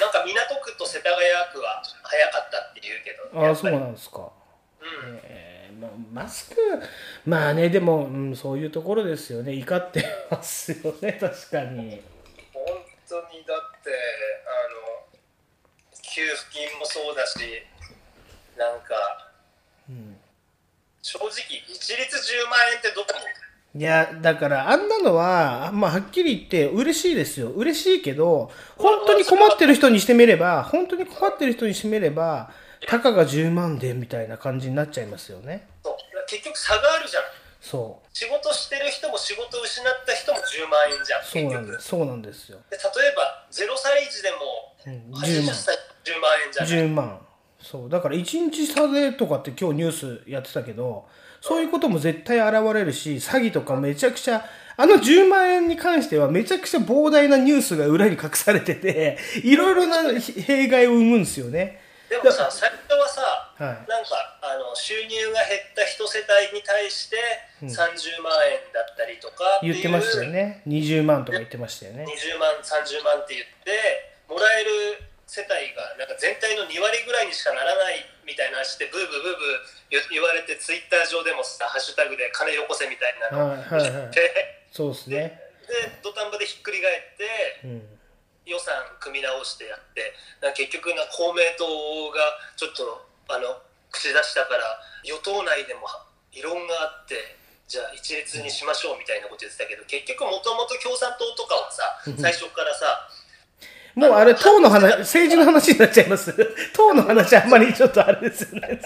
[0.00, 1.20] なんか港区と世田谷
[1.52, 4.30] 区は早かったって言うけどああ、そうなんですか。
[4.80, 5.78] うんえー
[6.12, 6.56] まマスク、
[7.26, 9.52] まあね、でも、うん、そういうところですよね。
[9.52, 12.02] 怒ってますよね、 確かに。
[12.54, 12.64] 本
[13.06, 13.90] 当にだっって
[14.46, 15.06] あの
[16.02, 17.38] 給付金もそうだし
[18.56, 19.30] なんか、
[21.02, 21.28] 正直
[21.68, 23.45] 一律10万円ってどう思う？
[23.76, 27.50] いや、だから、あんなのは、まあ、はっきり言って、嬉しいですよ。
[27.50, 32.50] 嬉しいけど、本当に困ってる人にしてみれば、本当に困ってる人にしてみれば、
[32.86, 35.68] たかが10万で、みたいな感じになっちゃいますよね。
[35.84, 35.96] そう
[36.28, 37.22] 結局差があるじゃん
[37.60, 38.08] そう。
[38.16, 41.88] 仕事してる人も仕事を失った人も10万円じゃんそうなんです。
[41.88, 42.58] そうなんですよ。
[42.70, 44.36] で例えば0歳児でも
[44.86, 45.54] うん80 10万。
[45.54, 47.20] 歳10万円じゃない？10万。
[47.60, 47.88] そう。
[47.88, 49.92] だから、1日差でとかって今日ニュー
[50.24, 51.06] スやってたけど、
[51.46, 54.44] そういうことも絶対現れるし、詐欺とかめちゃくちゃ、
[54.76, 61.80] あの10万円に関してはめちゃくちゃ膨大なニュースが裏に隠されてて、 いろいろな弊害を生むんですよね。
[62.08, 63.20] でもさ最初はさ、
[63.58, 67.16] はいなんかあの収入が減った一世帯に対して
[67.62, 70.62] 30万円だったりとかう言ってましたよね。
[70.66, 72.04] 20万とか言ってましたよね。
[72.04, 74.70] 20万30万って言ってもらえる
[75.26, 79.60] 世帯がなんか全体の2割ぐらいにしかならないみたいな話でブーブーブーブー
[79.90, 84.22] 言言われてツイッター上でもさハッシュタグで金よこせみたいなのはいはいはいで
[84.70, 85.42] そうですね。
[85.66, 87.96] で土壇場でひっくり返ってうん。
[88.46, 90.14] 予算組み直してやって
[90.54, 91.66] 結局な公明党
[92.14, 93.60] がちょっとあの
[93.90, 95.88] 口出したから与党内でも
[96.30, 97.34] 異論があって
[97.66, 101.82] じゃあ一律にしましょうみたいなこと言ってたけど結局もともと共産党とかはさ
[102.16, 103.10] 最初からさ
[103.96, 106.34] もうあれ、党の話、政治の話になっちゃいます。
[106.74, 108.78] 党の話あんまりちょっとあれですよね。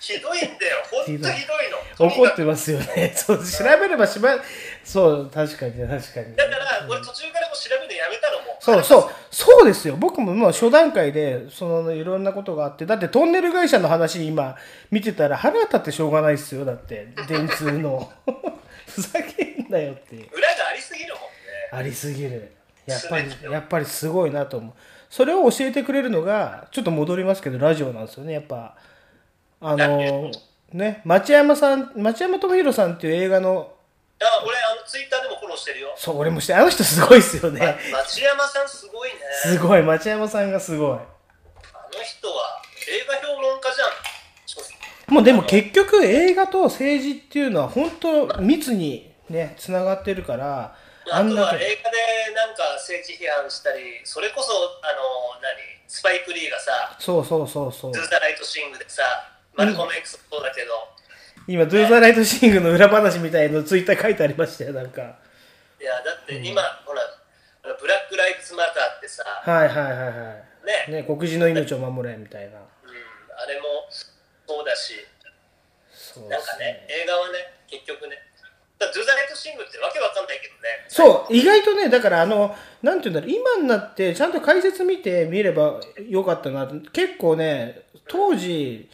[0.00, 1.32] ひどいんだよ本当ひどい
[1.98, 3.12] の怒ってますよね。
[3.16, 4.36] そう、調べればしば、
[4.84, 6.36] そう、確かに確かに。
[6.36, 9.96] だから俺途中からもう調べるのやめたのもそうそう、そうですよ。
[9.96, 14.56] 僕ももう初段階で、そのいろんなことがあって、だってトンネル会社の話今
[14.90, 16.66] 見てたら腹立ってしょうがないですよ。
[16.66, 18.12] だって、電通の。
[18.86, 20.28] ふざけんなよっていう。
[20.32, 21.28] 裏がありすぎるもんね
[21.72, 22.57] ありすぎる。
[22.88, 24.72] やっぱり、やっぱりすごいなと思う。
[25.10, 28.34] それを教えてくれるのが、ちょっと戻りますけど、ラジオなんですよね。
[28.34, 28.76] やっぱ、
[29.60, 30.30] あの、
[30.72, 33.72] ね、町山さん、町山智博さんっていう映画の、
[34.20, 37.60] あ俺あのツイッターでもフォローしてるよそう、俺もして、あの人すごいですよね。
[37.92, 40.90] 町山さんすごいねすごい、町山さんがすごい。
[40.90, 43.88] あの人は映画評論家じゃん
[45.08, 50.76] もうでも結局映画と政治っていうのは本当密にね、つながってるから、
[51.12, 54.52] あとはけ映画でなんか政治批判したりそれこそ
[54.82, 55.78] あの何？
[55.88, 59.02] スパイク・リーがさそうそうそうそう「ズー・ the Right Thing」でさ
[59.56, 60.70] マルコム X もそうだけど、
[61.48, 65.00] 今、 Do the Right Thing の裏話みたいのツイッター書いてありましたよ、なんか。
[65.80, 67.00] いやだって今、ほら
[67.62, 70.92] ブラック・ライブズ・マターってさはいはいはいはねい。
[70.92, 72.58] ね、黒人の命を守れみたいな。
[72.58, 75.06] うん、あれもそうだし。
[75.90, 78.27] そうなんかね映画はね結局ね
[78.78, 86.66] だからドゥ・ザ・ライト・シングってわけわかんないけどねそう、意外とね、だからあの、なんていうんだろう、今になってちゃんと解説見てみればよかったな。
[86.92, 88.88] 結構ね、当時、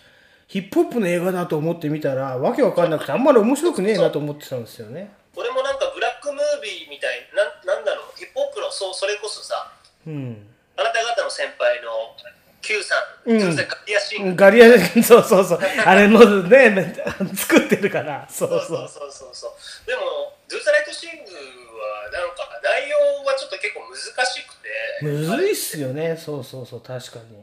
[0.49, 5.13] ヒップホップの映画だと思ってみたら、わけわかんなくて、あんまり面白くねえなと思ってたんですよね。
[5.37, 9.73] 俺もなんかブラックムービーみたいなんなんだろうヒップホップのそうそれこそさ
[10.07, 10.47] うん。
[10.77, 11.91] あなた方の先輩の
[12.65, 12.95] Q さ
[13.27, 14.69] ん、うんガリアシング、ガリア、
[15.05, 15.59] そうそうそう。
[15.85, 16.95] あれのね、
[17.37, 18.27] 作ってるから。
[18.33, 18.89] そうそうそそうう。
[18.89, 21.31] そうそうそうでも「ドゥ・ザ・ライト・シング」
[21.77, 24.69] はなんか内容はちょっと結構難しくて
[25.03, 26.17] むずいっすよね。
[26.17, 27.37] そうそうそう、確かに。
[27.37, 27.41] う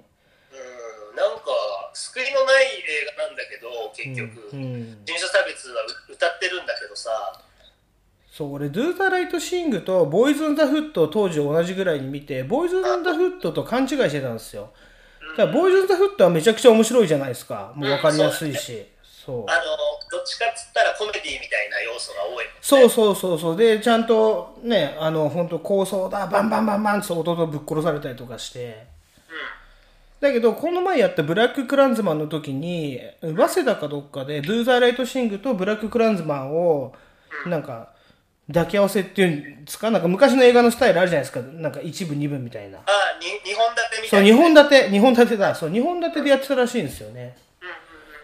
[1.13, 1.43] んなんか
[1.93, 5.03] 救いのない映画なんだけど結局、うん。
[5.05, 7.11] 人種差別はう歌ってるんだけどさ
[8.31, 14.71] そう、俺、ドゥーザ・ライト・シングとボーイズ・ン・ザ・フットを当時同じぐらいに見て、ボーイズ・ン・ザ・フットと勘違いしてたんですよ。
[15.37, 17.73] だボーイズ・ン・ザ・フットはめちゃくちゃ面白いじゃないですか。
[17.75, 18.85] もう分かりやすいし。
[19.03, 19.45] そう。
[19.47, 19.63] あの
[20.11, 23.57] どっちかっつったらコメディみたいな要素が多いねそうそうそうそう。
[23.57, 28.87] で、ちゃんとね、あの、本当構想だ、バンバンバンバンって弟ぶっ殺されたりとかして。
[30.19, 36.93] だけど、この前やったブラック・クランズマンの時に、早稲田かどっかで、ドゥーザー・ライト・シングとブラック・クランズマンを、
[37.47, 37.89] なんか、
[38.53, 39.29] 抱き合わせっていう
[39.61, 39.91] んですか？
[39.91, 41.41] なんか昔の映画のスタイルあるじゃないですか。
[41.41, 42.79] なんか一部、二部みたいな。
[42.79, 42.81] あ
[43.19, 45.55] に2本立てみたそう、いな二本立て、二本立てだ。
[45.55, 47.37] そう、二本立てでやってたらしいんですよね。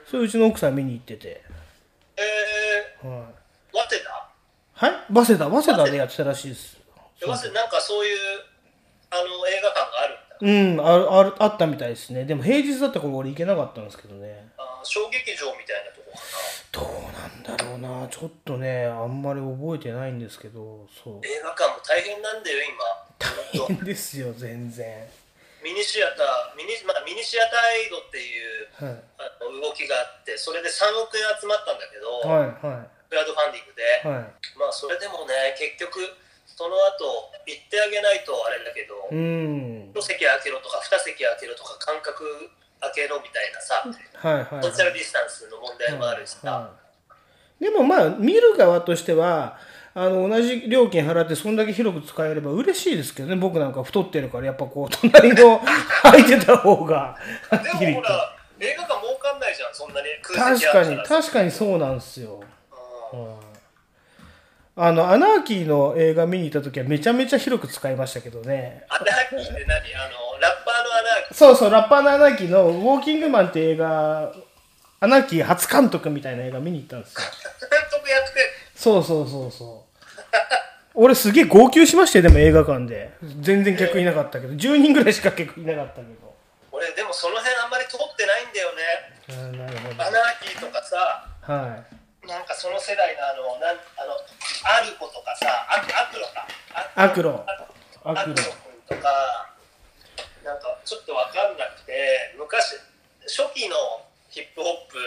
[0.10, 1.44] そう、うちの奥さん見に行ってて。
[2.18, 2.22] え
[3.08, 3.18] はい。
[3.74, 4.30] ー、早稲田？
[4.74, 4.92] はい？
[5.14, 6.78] 早稲田、早稲田でやってたらしいです。
[7.20, 8.18] で早稲田なんかそういう
[9.10, 12.24] あの映画館があるうん、あるあるあったみたいですね。
[12.26, 14.50] でも平日だったから俺行けなかったんですけどね。
[14.58, 16.07] あ小劇場みたいなとこか
[16.78, 18.08] どうなんだろうな。
[18.08, 21.20] ちょっとね、あんまり覚えてないんですけど、そう。
[21.20, 24.86] な映画館も大変なんだよ今大変ですよ、全然。
[25.66, 29.04] ミニシアターミニ,、まあ、ミニシアターエイドっていうはい。
[29.18, 34.08] あの動きがあってそれで3億円集まったんだけど、はい、はクラウドファンディングで、い。
[34.08, 34.60] はい。
[34.60, 35.98] まあそれでもね結局
[36.46, 42.50] その後行ってあげないとあれだけど、うん一席空けろとか二席空けろとか間隔空
[42.94, 46.88] けろみたいなさ、はいはい、はい、ソーシャルディスタンスの問題もあるしさ、はい
[47.60, 49.58] でもまあ見る側としては
[49.96, 53.36] あの同じ料金払ってそんだけ広く使えれば嬉しいですけどね。
[53.36, 55.60] 僕なんか太ってるからやっぱこう隣の
[56.04, 57.18] 空いてた方が。
[57.80, 60.08] でもほら映画館儲かんないじゃんそんなに。
[60.22, 61.22] 空確かに席あったら。
[61.22, 62.44] 確かにそうなんですよ、
[63.12, 63.38] うん。
[63.38, 63.47] はい
[64.80, 69.96] あのアナーキーの映画見に行った時はめちゃめちゃ広く使いましたけどねアナーキーって何？
[69.96, 71.36] あのラッパーのアナーキー？
[71.36, 74.32] そうそうラッパーのアナーキーの「ウォーキングマン」って映画
[75.00, 77.22] アナーキー初監督みたいな映画見に行ったんですよ
[77.60, 78.30] 監督やって
[78.76, 79.88] そうそうそうそう。
[80.94, 83.12] 俺すげえ号泣しましたよ、でも映画館で。
[83.42, 86.34] 全然客いなかったけど、10人ぐらいしか客いなかったけど。
[86.72, 88.82] 俺でもその辺あんまり通ってないんだよね
[89.30, 90.04] あーなるほど。
[90.04, 91.97] アナーキーとかさはい。
[92.28, 94.20] なんかその世代のあのなんあの
[94.68, 96.44] アルコとかさアクアクロか
[96.96, 97.46] アクロ
[98.04, 98.44] アクロ君
[98.86, 99.56] とか
[100.44, 102.76] なんかちょっとわかんなくて昔
[103.24, 103.76] 初期の
[104.30, 105.00] ヒップホップ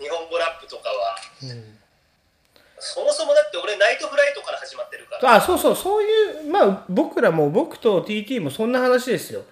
[0.00, 1.80] 日本語ラップとかはうん
[2.80, 9.42] そもそもだって俺ナイトフライトから始まってるからあ、そうそう、そういう、まあ僕らも、僕と TT もそんな話ですよ。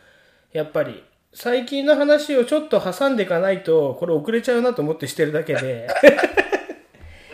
[0.53, 1.05] やっぱり。
[1.35, 5.89] 最近の話をちょっと挟んでいかないと、これ遅れちゃうなと思ってしてるだけで。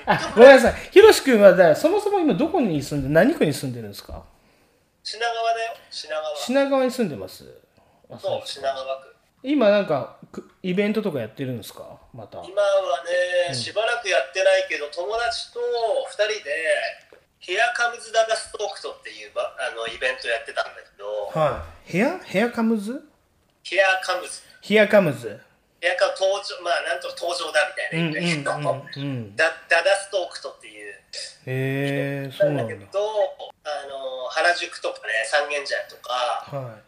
[0.07, 0.75] あ、ごめんなさい。
[0.91, 4.23] ひろし君はだそもそも今どこに住んで、何区に住んでるんですか？
[5.03, 5.75] 品川だよ。
[5.91, 6.37] 品川。
[6.37, 7.45] 品川に住んでます？
[8.11, 9.15] あそう品川区。
[9.43, 11.99] 今なんかくイベントとかやってるんですか？
[12.15, 12.39] また。
[12.39, 13.05] 今は
[13.49, 16.51] ね、しばらくやってないけど友達と2人で
[17.41, 21.39] 「Here Comes Da Da Stoked」っていうばあのイベントやってたんだけど。
[21.39, 21.93] はい。
[21.93, 23.05] Here Here Comes？
[23.63, 24.41] Here Comes。
[24.63, 25.41] Here Comes
[25.85, 28.73] ヘアカム登場まあなんとか登場だみたいな意味だけど、
[29.37, 30.97] ダダダストークトっていう。
[31.45, 32.75] へえそうななんんだ。
[32.75, 33.05] だけど
[33.69, 36.09] あの原宿とかね三軒茶屋とか
[36.57, 36.81] は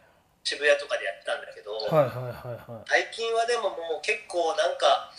[0.43, 2.57] 渋谷とかでやってたんだけど、いはいはいはい。
[2.57, 5.13] は最近はでももう結構なんか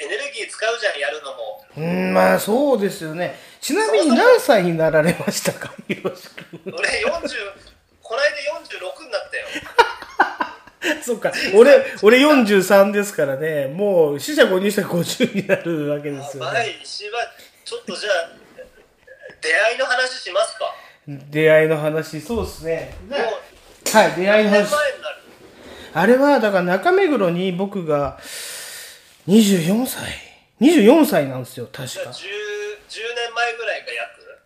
[0.00, 1.60] エネルギー使うじゃんやるのも。
[1.76, 3.36] いうんまあそうですよね。
[3.60, 5.68] ちなみに何歳になられましたか？
[5.86, 7.28] ひろし君俺40
[8.00, 9.46] この間46になったよ
[11.02, 11.32] そっか。
[11.54, 13.66] 俺俺43ですからね。
[13.68, 17.20] もう死者誤入したら50になるわけですよはねい石は
[17.64, 18.30] ちょっとじゃあ
[19.40, 20.74] 出会いの話しますか？
[21.06, 22.94] 出会いの話そうですね。
[23.10, 24.70] はい出会いの話。
[24.72, 25.16] 前になる。
[25.94, 28.18] あれは、だから中目黒に僕が
[29.28, 30.02] 24歳
[30.60, 32.10] ?24 歳なんですよ、確か。
[32.10, 33.81] 10, 10年前ぐらいが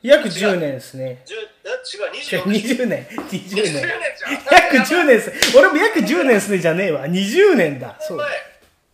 [0.07, 1.22] 約約10違う年ですね。
[1.26, 1.34] 10
[1.64, 3.07] え違う違う20 24年。
[3.28, 3.72] 20 20年。
[3.72, 5.57] 年じゃん約10年です。
[5.59, 7.07] 俺も約10年ですね、じゃねえわ。
[7.07, 7.96] 20年だ。
[8.00, 8.28] そう前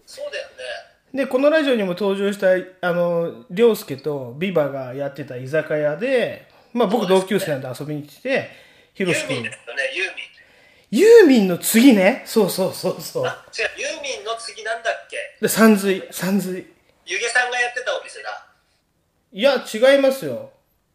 [0.07, 0.53] そうだよね
[1.15, 2.49] で、このラジオにも登場した、
[2.87, 8.51] あの、りょうすけとビバがやってた居酒屋で、まあ僕同級生なんで遊びに来て、
[8.95, 9.53] ひユろし君ーミンで。
[9.53, 10.33] すよねユーミン
[10.95, 12.23] ユーミンの次ね。
[12.27, 13.27] そうそうそうそう。
[13.27, 15.17] あ違うユーミンの次なんだっけ？
[15.41, 16.67] で、三髄、三髄。
[17.07, 18.47] 湯気さんがやってたお店だ
[19.33, 20.51] いや、違いますよ。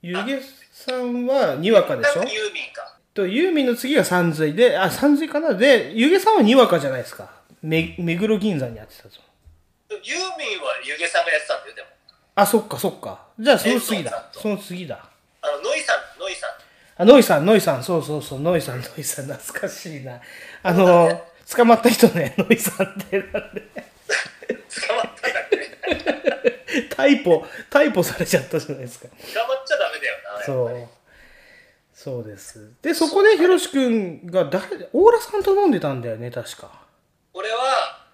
[0.07, 0.39] ゆげ
[0.71, 2.21] さんはにわかでしょ？
[2.21, 5.53] ユーミンかと、ユーミンの次が三髄で、あ、三髄かな？
[5.53, 7.29] で、ゆげさんはにわかじゃないですか。
[7.61, 9.19] め、目黒銀座にやってたぞ。
[9.89, 11.87] ユーミンは湯気さんがやってたんだよでも
[12.35, 13.25] あ、そっかそっか。
[13.39, 14.29] じゃあその次えだ。
[14.31, 15.09] その次だ。
[15.41, 16.49] あのノイさんノイさん
[17.01, 20.19] あ、ノイさん、ノイさん、そうそうそう、ノイさん、ノイさん、懐かしいな。
[20.63, 21.21] あの、
[21.55, 23.61] 捕まった人ね、ノイさんってなんで、
[24.87, 25.06] 捕まっ
[25.95, 29.07] たんだっけ逮捕、逮捕されちゃったじゃないですか。
[29.07, 29.15] 捕
[29.47, 30.87] まっちゃダメだよなそう。
[31.93, 32.73] そうです。
[32.81, 36.85] で、そこでヒロシ君が誰、オーラさんと飲んでたんだよね、確か。
[37.33, 38.05] 俺は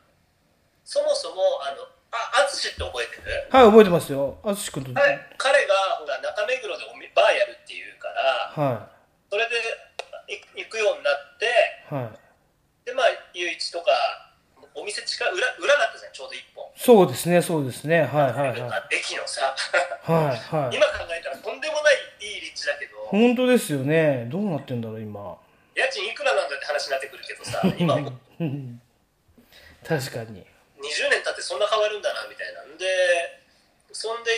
[0.84, 3.48] そもそもあのあ淳って覚えてる？
[3.50, 4.38] はい、覚えてますよ。
[4.44, 4.94] あつし君と。
[4.94, 8.90] 彼彼がほら中目黒でおみバーやるっていうからは
[9.32, 9.56] それで
[10.28, 11.46] い行くようになって
[11.92, 11.96] い。
[11.96, 12.86] はい。
[12.86, 13.92] でまあゆういちとか
[14.76, 18.02] お店近い裏裏だったじゃんちょうど一本そうですね、そうですね。
[18.02, 18.62] はいはいはい。
[18.62, 19.56] あ駅のさ
[20.02, 20.76] はいはい。
[20.76, 24.28] 今考えたらとんでもないいい立地だけど本当ですよね。
[24.32, 25.38] どうなってんだろう、今。
[25.76, 27.96] 家賃いくらなんだって話になってくるけどさ 今
[29.84, 30.46] 確かに。
[30.84, 32.86] 20年経ってそんな変わるんだなみたいなんで
[33.92, 34.32] そんで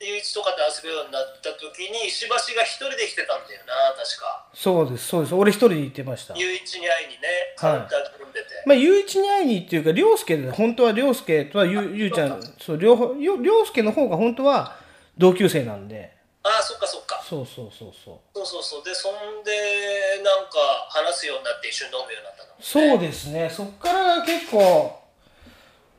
[0.00, 5.34] ゆういちとかと遊ぶようになった時に石橋が一人で来てたんだよな確かそうです、そうです。
[5.34, 6.34] 俺一人で行ってました。
[6.36, 7.26] ゆういちに会いにね
[7.56, 14.76] カウンターで飲んでて、まあ、ゆういちに会いにっていうか、りょうすけで、本当はりょうすけとはゆゆうちゃん、そう、両方、よりょうすけの方が本当は
[15.16, 16.16] 同級生なんで。
[16.44, 18.18] ああそっかそっかそうそうそうそう。
[18.34, 20.58] そうそうそうでそんでなんか
[20.90, 23.50] 話すようになって一緒に飲むようになったのそうですね。
[23.50, 24.97] そっから結構、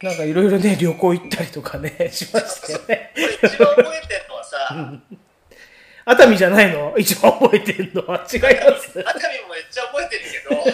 [0.02, 3.12] なんかいろいろね、旅行行ったりとかね、しましたよね。
[3.16, 4.94] 俺一番覚えてるのはさ
[6.06, 6.96] 熱海じゃないの？
[6.98, 8.02] 一番覚えてんの？
[8.08, 8.98] は違います。
[8.98, 10.74] 熱海もめっちゃ覚えてるけど 熱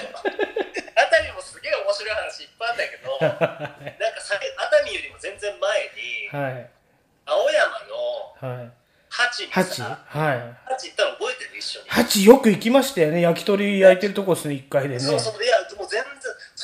[1.19, 6.69] 海もすげえ面白い話いっぱいあったけどなんかさ熱海よりも全然前にはい。
[7.25, 7.71] 青山
[8.47, 8.71] のはい。
[9.09, 10.39] 八にさはい。
[10.69, 11.57] 八行ったの覚えてる？
[11.57, 13.21] 一緒にハチよく行きましたよね。
[13.21, 14.99] 焼き鳥焼いてるとこですね、1階でね。
[14.99, 16.14] そうそういやもう全然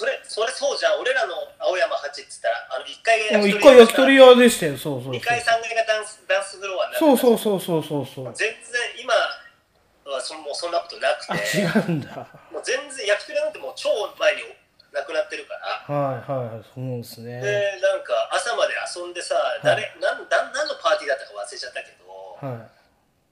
[0.02, 7.38] それそれそうじゃん俺らの青山八っつったらあの1階がもう焼き鳥1階焼き鳥屋でしたよ、そうそう2階3階がダンスダンスフロアになってそう。
[7.38, 8.34] そうそうそうそうそうそう。
[8.34, 12.26] 全然今はそもうそんなことなくあ、て違うんだ。
[12.50, 14.42] もう全然焼き鳥なんてもう超前に
[14.90, 17.38] なくなってるからはいはい、そうですね。
[17.38, 22.10] でなんか朝まで遊んでさ誰、なんなん何のパーティーだったか忘れちゃったけど
[22.42, 22.66] は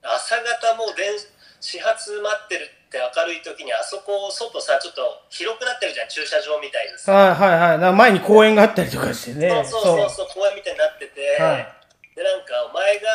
[0.06, 1.18] 朝方もう電
[1.58, 6.98] 始発待ってるって明るい時にあそこ外さちょっと広くなってるじゃん駐車場みたいにい。
[6.98, 7.92] さ、はいはいはい。
[7.94, 9.48] 前に公園があったりとかしてね。
[9.64, 11.68] そうそうそうそう公園みたいになってて、はい
[12.16, 13.08] でなんかお前が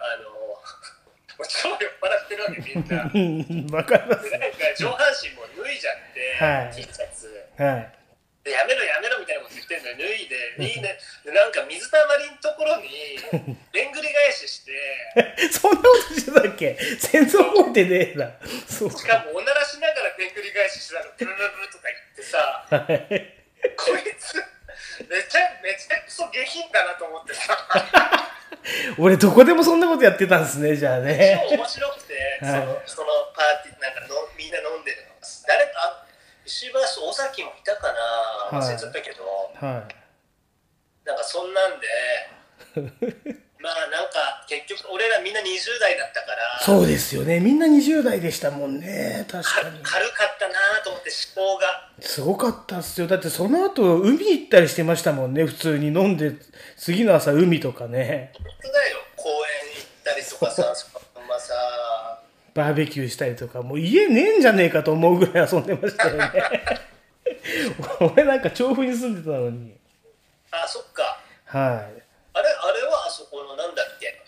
[0.00, 0.56] あのも
[1.38, 4.38] う超酔っ払ってるわけみんなうん、 わかりますで。
[4.38, 7.92] なんか上半身も脱いじゃって、はい T シャツはい。
[8.44, 12.88] でやめろやめろみたいなこと言ってんのに脱いでいいねでなんか水たまりのところに
[13.72, 14.72] でんぐり返しして
[15.52, 16.74] そんなことしてたっけ？
[17.12, 18.30] 全然覚えてねえな。
[18.78, 18.90] そう。
[18.90, 22.38] しかもおならしながらでんぐり返ししてたのブルブルブルとか言ってさ
[22.70, 23.38] はい。
[23.74, 24.38] こいつ
[25.02, 27.56] めちゃめちゃくそ下品だなと思ってさ。
[28.98, 31.46] 俺どこでもそんなことやってたんですね、じゃあね。
[31.48, 32.60] 超面白くて、はい。
[32.60, 35.18] そのそのパーティーなんかのみんな飲んでるの。
[35.46, 36.06] 誰かあ
[36.46, 37.92] 石橋尾崎もいたか
[38.52, 39.24] な忘れちゃったけど、
[39.54, 39.84] は
[41.04, 41.86] なんかそんなんで
[43.60, 46.64] まあなんか結局俺らみんな20代だったからい。
[46.64, 47.40] そうですよね。
[47.40, 49.24] みんな20代でしたもんね。
[49.30, 49.78] 確かかに。
[49.82, 51.66] 軽かったなと思って思考が
[52.00, 53.06] すごかったっすよ。
[53.06, 55.44] だってその後、海行ったりしてましたもんね。
[55.44, 56.34] 普通に飲んで、
[56.76, 58.32] 次の朝海とかね。
[58.34, 59.34] 本当だよ公園
[59.76, 61.54] 行ったりとかさそのままさ
[62.54, 66.32] バーベキューしたりとか、もう家ねえんじゃねえかと思うぐらい遊んでましたよね。
[68.00, 69.76] 俺なんか調布に住んでたのに。
[70.50, 72.02] あそっかはい。
[72.32, 74.22] あれあれはあそこのなんだっけ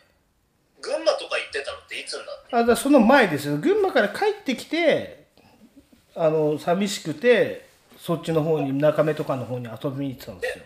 [0.80, 2.57] 群馬とか行ってたのっていつになって。
[2.57, 3.57] あだその前ですよ。
[3.57, 5.26] 群馬から帰ってきて
[6.14, 10.64] あの寂しくてそっちの方に中目とかの方に遊びに行ってたんですよ。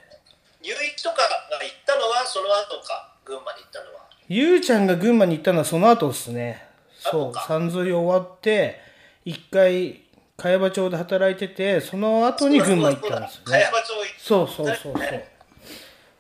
[0.62, 1.22] ゆういちとかが
[1.62, 4.05] 行ったのはその後か群馬に行ったのは。
[4.28, 6.66] ゆうちゃんが群馬に行ったのはその後ですね。
[6.97, 8.80] そう後かさんずり終わって
[9.24, 10.01] 一回
[10.37, 13.64] 茅場町で働いててその後に群馬行ったんですよね。
[13.64, 14.95] 茅場町行っそうそうそうそう。
[14.95, 15.35] ね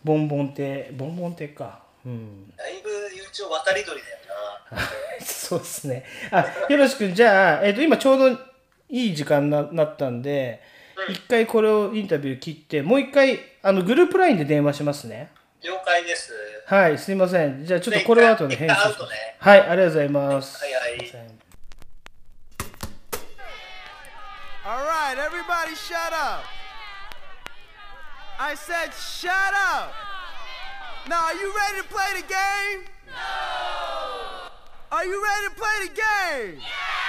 [0.04, 4.18] ボンボン亭ボンボン亭かうんだいぶゆういちを渡り鳥だよ
[4.70, 4.80] な
[5.24, 6.04] そうですね。
[6.30, 8.38] あ、よろしく、じゃあ、えっ、と、今ちょうど
[8.88, 10.62] いい時間ななったんで、
[11.08, 15.30] 一、回これをインタビュー切って、もう一回、あの、グループラインで電話しますね。
[15.62, 16.32] 了解です
[16.66, 17.64] はい、すいません。
[17.64, 19.36] じゃあ、ちょっとこれは後で返信しますね。
[19.38, 20.58] はい、ありがとうございます。
[20.62, 21.20] はいはいすい
[24.66, 26.42] All right, everybody shut up.
[28.38, 30.13] I said shut up.
[31.06, 32.84] Now, are you ready to play the game?
[33.06, 33.12] No.
[34.90, 36.60] Are you ready to play the game?
[36.60, 37.04] Yeah!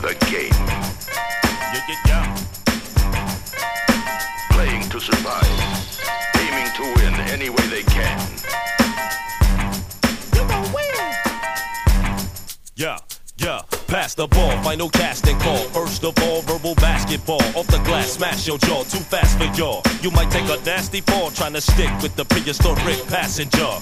[0.00, 0.52] The game.
[1.74, 2.26] Yeah, yeah, yeah.
[4.52, 5.58] Playing to survive.
[6.36, 8.20] Aiming to win any way they can.
[10.32, 11.12] You gon' win.
[12.76, 12.98] Yeah,
[13.38, 15.64] yeah, pass the ball, final casting call.
[15.72, 17.42] First of all, verbal basketball.
[17.56, 19.82] Off the glass, smash your jaw, too fast for y'all.
[20.02, 23.72] You might take a nasty fall trying to stick with the prehistoric passenger.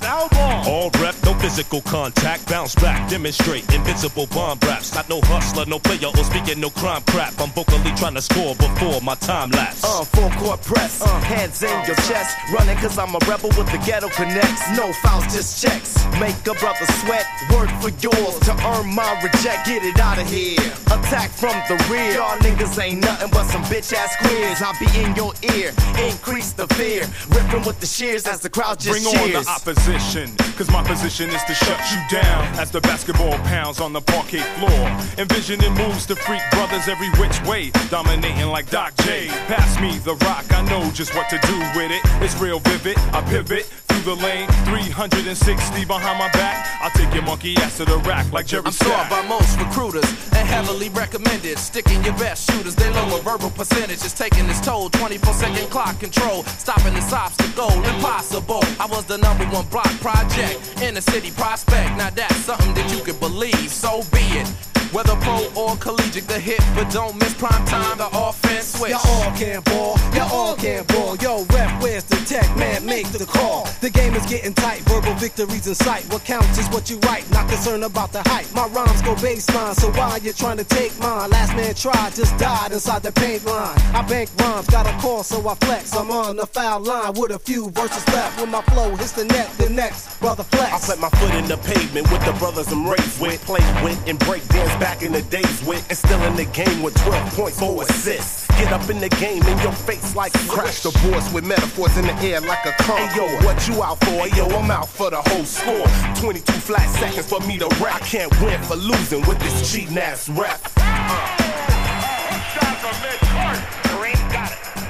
[0.71, 2.49] All rep, no physical contact.
[2.49, 4.95] Bounce back, demonstrate invincible bomb raps.
[4.95, 7.39] Not no hustler, no player, or speaking no crime crap.
[7.41, 9.85] I'm vocally trying to score before my time lapse.
[9.85, 12.37] Uh, full court press, uh, hands in your chest.
[12.53, 14.63] Running cause I'm a rebel with the ghetto connects.
[14.77, 15.97] No fouls, just checks.
[16.21, 19.67] Make a brother sweat, work for yours to earn my reject.
[19.67, 20.59] Get it out of here.
[20.87, 22.15] Attack from the rear.
[22.15, 24.63] Y'all niggas ain't nothing but some bitch ass queers.
[24.63, 25.73] I'll be in your ear,
[26.09, 27.07] increase the fear.
[27.29, 31.31] Ripping with the shears as the crowd just Bring on the opposition, cause my position
[31.31, 34.87] is to shut you down as the basketball pounds on the parquet floor.
[35.19, 39.29] Envisioning moves to freak brothers every which way, dominating like Doc J.
[39.49, 42.01] Pass me the rock, I know just what to do with it.
[42.23, 43.67] It's real vivid, I pivot
[43.97, 46.67] through the lane, 360 behind my back.
[46.81, 49.11] I'll take your monkey ass to the rack like Jerry I'm Stack.
[49.11, 51.59] by most recruiters and heavily recommended.
[51.59, 54.89] Sticking your best shooters, they lower verbal percentages, taking its toll.
[54.91, 58.63] 24 second clock control, stopping this obstacle, impossible.
[58.81, 61.97] I was the number one block project in the city prospect.
[61.97, 64.49] Now that's something that you could believe, so be it.
[64.93, 68.93] Whether pro or collegiate, the hit, but don't miss prime time, the offense switch.
[68.93, 71.17] Y'all all can ball, y'all all can ball.
[71.17, 72.49] Yo, rep, where's the tech?
[72.57, 73.69] Man, make the call.
[73.81, 76.05] The game is getting tight, verbal victories in sight.
[76.13, 78.53] What counts is what you write, not concerned about the hype.
[78.55, 81.31] My rhymes go baseline, so why you trying to take mine?
[81.31, 83.77] Last man tried, just died inside the paint line.
[83.95, 85.95] I bank rhymes, got a call, so I flex.
[85.95, 88.41] I'm on the foul line with a few verses left.
[88.41, 90.73] When my flow hits the net, the next brother flex.
[90.73, 94.09] I set my foot in the pavement with the brothers I'm raised with, Play with,
[94.09, 97.35] and break dance back in the days with, and still in the game with 12
[97.35, 98.47] points, 4 assists.
[98.59, 102.07] Get up in the game in your face like crash the boards with metaphors in
[102.07, 102.97] the air like a car.
[102.97, 104.27] Hey yo, what you out for?
[104.27, 105.87] Hey yo, I'm out for for the whole score.
[106.17, 108.01] 22 flat seconds for me to rap.
[108.01, 110.61] I can't win for losing with this cheating ass rap.
[110.77, 111.43] Uh.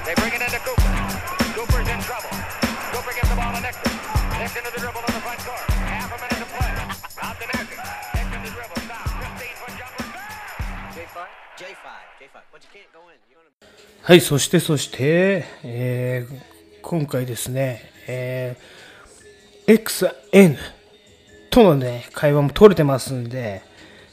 [0.06, 0.92] They bring it into Cooper.
[1.58, 2.30] Cooper's in trouble.
[2.94, 3.90] Cooper gets the ball to Nixon.
[4.38, 5.66] Nixon to the dribble on the front court.
[5.90, 6.70] Half a minute to play.
[7.26, 7.82] Out to Nixon.
[8.14, 8.78] Nixon to dribble.
[8.86, 9.10] Stop.
[9.18, 10.06] 15 foot jumper.
[10.94, 11.18] J5?
[11.58, 11.86] J5,
[12.22, 12.36] J5.
[12.54, 13.18] But you can't go in.
[13.26, 13.50] You're gonna...
[14.02, 18.75] はい、そしてそして、えー今回ですね、えー
[19.66, 20.56] XN
[21.50, 23.62] とのね、会話も取れてますんで、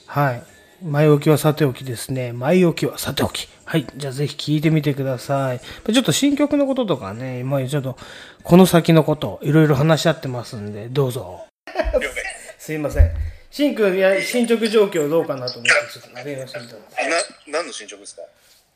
[0.07, 0.43] はい。
[0.83, 2.33] 前置きはさておきですね。
[2.33, 3.47] 前置きはさておき。
[3.65, 3.85] はい。
[3.95, 5.59] じゃあぜひ聞いてみてください。
[5.59, 7.97] ちょっと新曲のこととかね、今ちょっと
[8.43, 11.45] この先のこと、いろいろ話し合ってますんで、どうぞ。
[12.57, 13.11] すいません。
[13.51, 18.23] しんくん、いや、進捗状況どうかなと思って、ちょっと電話してみたんですな何の進捗ですか？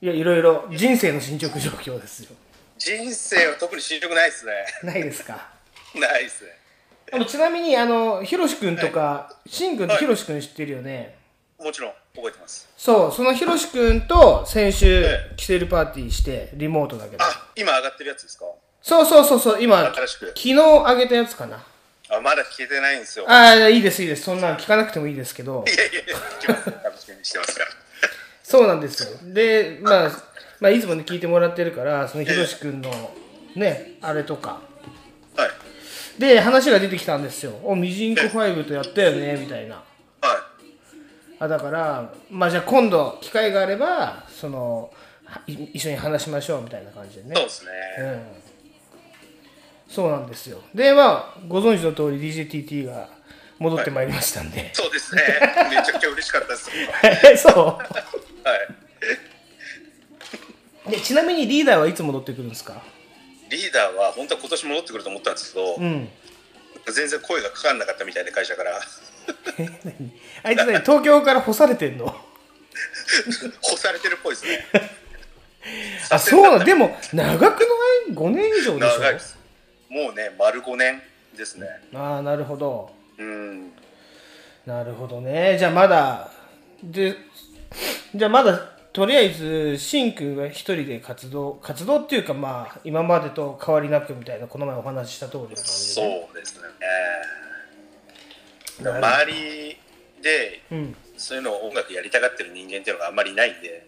[0.01, 2.29] いや、いろいろ、人生の進捗状況ですよ。
[2.77, 4.51] 人生は特に進捗ないですね
[4.83, 5.49] ないですか？
[5.95, 6.51] ないですね
[7.11, 11.15] でもちなみに、あの、ひろしくんとか、しんくんとひろしくん知ってるよね？
[11.57, 15.05] もちろん覚えてますそう、そのひろしくんと先週、
[15.37, 17.23] キセルパーティーして、リモートだけど。
[17.55, 18.45] 今上がってるやつですか？
[18.81, 21.63] そうそうそうそう、今、昨新しく日上げたやつかな？
[22.09, 24.23] あまだ聞けてないんですよああ、いいです、いいです。
[24.23, 25.65] そんなの聞かなくてもいいですけど。
[25.67, 26.01] いやいや
[26.39, 27.69] 聞きます楽しみにしてますから
[28.43, 29.33] そうなんですよ。
[29.33, 30.11] で、まあ、
[30.59, 32.91] まあ、いつもね、聞いてもらってるから、そのひろしくんの、
[33.55, 34.61] ね、あれとか。
[36.17, 37.53] で、話が出てきたんですよ。
[37.63, 39.83] お、ミジンコ5とやったよね、みたいな。
[41.39, 44.91] あだから、まあ、じゃあ今度、機会があれば、その、
[45.25, 47.35] はい一緒に話しましょう、みたいな感じでね。
[47.35, 48.23] そうですねうん。
[49.93, 50.59] そうなんですよ。
[50.73, 53.09] で、まあ、ご存知の通り DJTT が
[53.59, 54.71] 戻ってまいりましたんで。
[54.73, 55.21] そうですね
[55.69, 57.79] めちゃくちゃ嬉しかったです そうは
[60.87, 62.81] いでちなみにリーダーはいつ戻ってくるんですか？
[63.49, 66.09] リーダーは本当は今年戻ってくると思ったんですけど、うん。
[66.93, 68.79] 全然声がかかんなかったみたいで会社から。
[70.43, 72.05] あいつね、東京から干されてんの？
[73.61, 74.65] 干されてるっぽいですね。
[76.11, 77.65] あ、そうなんでも、長くな
[78.09, 78.99] い ?5 年以上でしょ？
[78.99, 79.37] 長いです。
[79.89, 81.01] もうね丸5年
[81.35, 81.67] ですね。
[81.93, 82.91] ああ、なるほど。
[83.17, 83.71] うん。
[84.65, 85.57] なるほどね。
[85.57, 86.29] じゃあまだ、
[86.83, 87.15] で、
[88.13, 95.65] じゃあまだ、とりあえず、しんくんが一人で活動、活動っていうかまあ、今までと変わりなくみたいな、この前お話しした通りの感じで。
[95.67, 96.63] そうですね
[98.79, 99.77] 周り
[100.23, 100.95] でうん。
[101.15, 103.85] そういうのを音楽やりたがってる人間っていうのがあんまりいないんで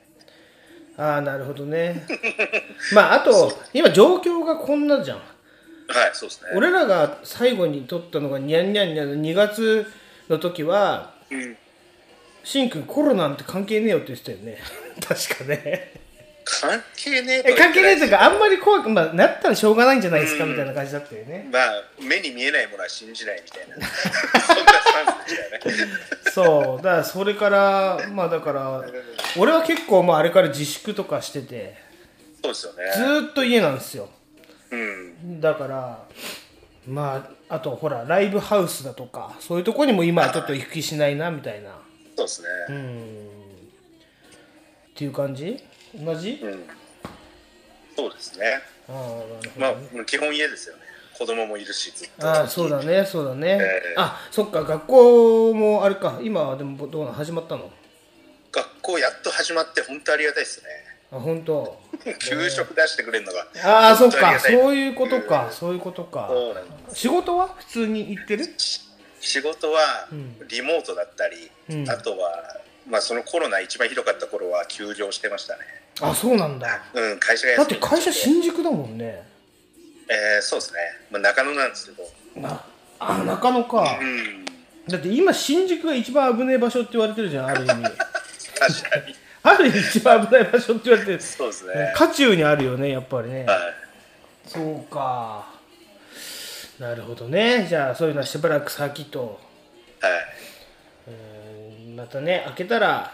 [0.96, 2.06] ああ、なるほどね。
[2.94, 5.18] まあ、あと、今状況がこんなじゃん。
[5.18, 5.26] はい
[6.14, 9.92] そうですね俺らが最後に撮ったのがニャンニャンニャンの2月
[10.30, 11.58] の時は、うん
[12.50, 14.58] しんくんコロナなんて関係ねえよって言ってたよね。
[15.08, 15.94] 確かね。
[16.44, 21.48] 関係ねええ関係ねえというかか、あんまり怖く、まあ、なったらしょうがないんじゃないですかみたいな感じだったよね。
[21.52, 23.76] まあ目に見えないものは信じないみたいな
[24.42, 25.94] そんなスタンスでしたよね
[26.34, 26.84] そう。
[26.84, 28.84] だから、それから、まあだから、
[29.38, 31.76] 俺は結構、まああれから自粛とかしてて、
[32.42, 34.10] そうですよねずーっと家なんですよ。
[34.72, 36.00] うんだから、
[36.88, 41.79] まあ、あとほら、ライブハウスだとか、そういうとこにも今はちょっと行く気しないな、みたいな。
[42.20, 42.48] そうですね。
[42.70, 43.28] うん。
[43.28, 45.64] っていう感じ？
[45.96, 46.64] 同じ、うん。
[47.96, 48.62] そうですね。
[48.90, 49.52] ああ、なるほど、ね。
[49.94, 50.82] まあ基本家ですよね。
[51.18, 52.28] 子供もいるしずっと。
[52.28, 53.58] ああ、そうだね、そうだね。
[53.62, 53.94] ええ。
[53.98, 57.14] あ、そっか、学校もあれか、今はでもどうなの？
[57.14, 57.72] 始まったの？
[58.52, 60.68] 学校やっと始まって本当ありがたいですね。
[61.12, 61.80] あ、本当。
[62.20, 66.28] 給食出してくれるのがああ、そっか、そういうことか、そういうことか。
[66.30, 66.96] そうなんです。
[67.00, 67.48] 仕事は？
[67.58, 68.46] 普通に行ってる？
[69.20, 72.58] 仕事はうんリモートだったり、うんあとは、
[72.90, 75.62] まあ、そのコロナ一番ひどかった頃は休業してましたね
[76.02, 76.82] あ、そうなんだ。
[76.94, 79.24] うん会社がだって会社新宿だもんね。
[80.08, 80.80] えーそうですね、
[81.12, 82.66] まあ、中野なんですけどあ、
[83.00, 84.00] あ中野か。
[84.88, 87.84] だって今新宿が一番危ねえ場所って言われてるじゃん、ある意味。
[88.58, 91.22] 確かに ある意味一番危ない場所って言われてる。
[91.22, 93.46] そうですね渦中にあるよね、やっぱりね。
[93.46, 93.90] はい
[94.48, 95.59] そうか。
[96.80, 97.66] なるほどね。
[97.68, 99.40] じゃあそういうのはしばらく先と。
[100.02, 100.12] はい。
[101.08, 103.14] えーなったね開けたら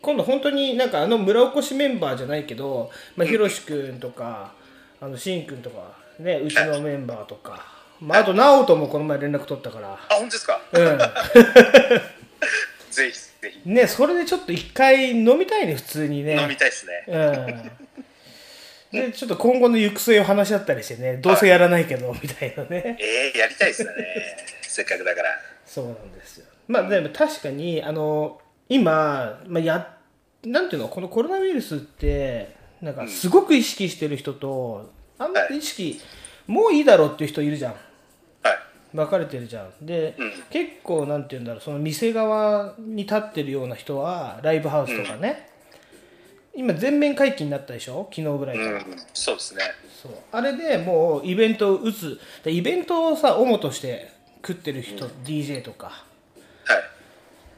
[0.00, 4.52] 今度本当になんかあの村おこしメンバーじゃないけど、まあ、ひろしくんとか
[5.00, 7.66] あのしんくんとかねうちのメンバーとか、
[8.00, 9.92] まあ、あと直人もこの前連絡取ったから。
[9.92, 10.60] あ本当ですか？
[10.72, 10.98] うん。
[12.90, 13.68] ぜひぜひ。
[13.68, 16.40] ねそれでちょっと一回飲みたいね普通にね。
[16.40, 17.04] 飲みたいですね。
[17.08, 17.70] うん
[18.94, 22.96] でちょっと今後の行く末を話し合ったりしてねどうせやらないけどみたいなね。
[23.00, 24.06] ええやりたいですよね。
[24.62, 25.30] せっかくだから。
[25.64, 26.46] そうなんですよ。
[26.68, 29.96] まあでも確かにあの今、まあ、や
[30.44, 36.00] なんていうのこのコロナウイルスってなんかすごく意識してる人と、あんまり意識、
[36.48, 37.74] もういいだろうっていう人いるじゃん。
[38.92, 39.86] 分かれてるじゃん。
[39.86, 40.14] で、
[40.50, 45.48] 結構なんていうんだろうその店側に立ってるような人はライブハウスとかね、
[46.54, 48.08] 今全面解禁になったでしょ？
[48.14, 49.62] 昨日ぐらいから、うんそうですね。
[50.02, 50.12] そう。
[50.32, 52.20] あれでもうイベントを打つ。
[52.44, 54.12] でイベントをさ主として
[54.46, 56.04] 食ってる人、DJ とか。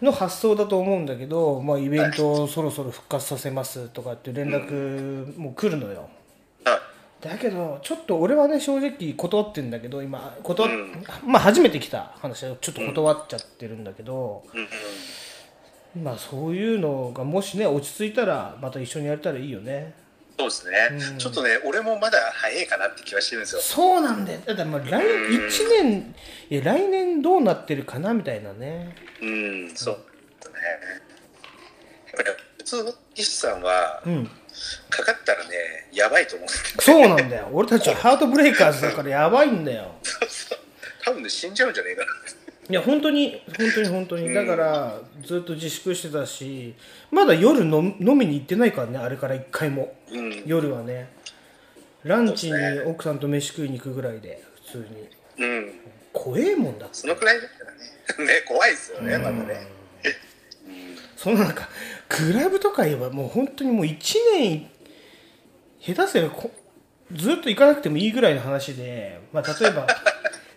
[0.03, 6.11] の発想だと思うんだけど、まあ、イベントをそろそろ復活させますとかって連絡も来るのよ、
[7.23, 10.73] だけどちょっと俺はね正直断ってんだけど今断っ、
[11.25, 14.45] まあ初めて来た話はちょっと断っちゃってるんだけど、
[15.97, 19.95] まあそういうのがもしね落ち着いたらまた一緒にやれたらいいよね。
[20.37, 23.61] そうですね、ちょっとね俺もまだ早いかなって気はしてるんですよ。
[23.61, 24.41] そうなんだよ。
[24.45, 25.49] だってもう来1
[25.83, 26.15] 年
[26.51, 28.97] いや来年どうなってるかなみたいなね。
[29.23, 29.99] うんそう
[30.41, 30.57] だね。
[32.09, 32.29] やっぱり
[32.59, 34.31] 普通の岸さんはうん。
[34.89, 35.51] かかったらね
[35.93, 37.49] やばいと思うんですけどそうなんだよ。
[37.53, 39.95] 俺たちはハートブレイカーズだからやばいんだよ。
[41.05, 42.13] 多分ね死んじゃうんじゃねえかな
[42.69, 44.33] いや本当に本当に本当に。
[44.33, 46.75] だからずっと自粛してたし
[47.11, 50.43] まだ夜飲飲みに行ってないからねあれから1回も、うん。
[50.47, 51.13] 夜はね。
[52.05, 54.79] ランチに奥さんと飯食いに行くぐらいで普通
[55.39, 55.45] に。
[55.45, 55.73] うん。
[56.13, 56.95] 怖えもんだって。
[56.97, 57.79] そのくらいだったらね。
[58.27, 59.67] ね怖いですよねまだね。
[61.17, 61.69] そのなんか
[62.09, 63.99] クラブとか言えばもう本当にもう1
[64.39, 64.71] 年
[65.81, 66.51] 下手すればこ
[67.13, 69.87] ずっと行かなくてもいいぐらいの話で、まあ、例えば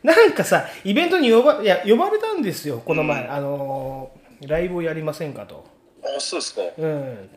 [0.04, 5.66] なんかさイベントに呼ばいや呼ばれたんですよこの前、あのーライブをやりませんかと。
[6.04, 6.62] あそうですか。
[6.78, 7.30] うん。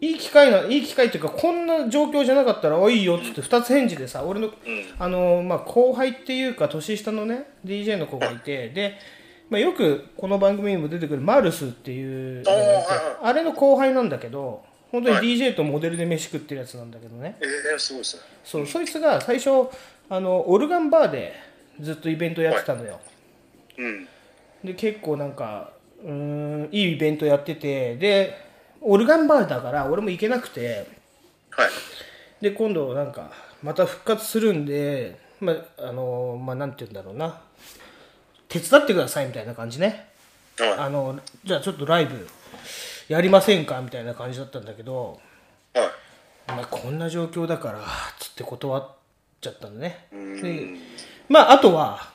[0.00, 4.50] いい機会ないい機会っていうかこんな状況じゃなかったら「おいいよ」っつって2つ返事でさ俺の,、
[4.98, 8.94] あのまあ、後輩っていうか年下のね DJ の子がいてで、
[9.50, 12.88] まあ、よくこの番組にも出てくるマルスっていうのがいて
[13.20, 17.44] あれの後輩なんだけど本当に DJ とモデルで飯食ってるやつなんだけどね、え
[17.74, 18.22] えすごいですね。
[18.42, 19.68] そうそいつが最初
[20.08, 21.49] あのオルガンバーで
[21.80, 23.00] ずっとイベントやってたのよ、
[23.78, 24.08] うん。
[24.64, 25.72] で結構なんか
[26.04, 28.36] うーんいいイベントやっててで
[28.80, 30.86] オルガンバーだから俺も行けなくて、
[32.40, 33.30] で今度なんか
[33.62, 37.42] また復活するんでまああのまあなんて言うんだろうな。
[38.48, 40.08] 手伝ってくださいみたいな感じね、
[40.76, 42.28] あのじゃあちょっとライブ
[43.06, 43.80] やりませんか？
[43.80, 45.20] みたいな感じだったんだけど、
[46.48, 47.78] まあ、こんな状況だから
[48.18, 48.88] つって断っ
[49.40, 50.08] ちゃったのね。
[50.10, 50.66] で
[51.30, 52.10] まああとは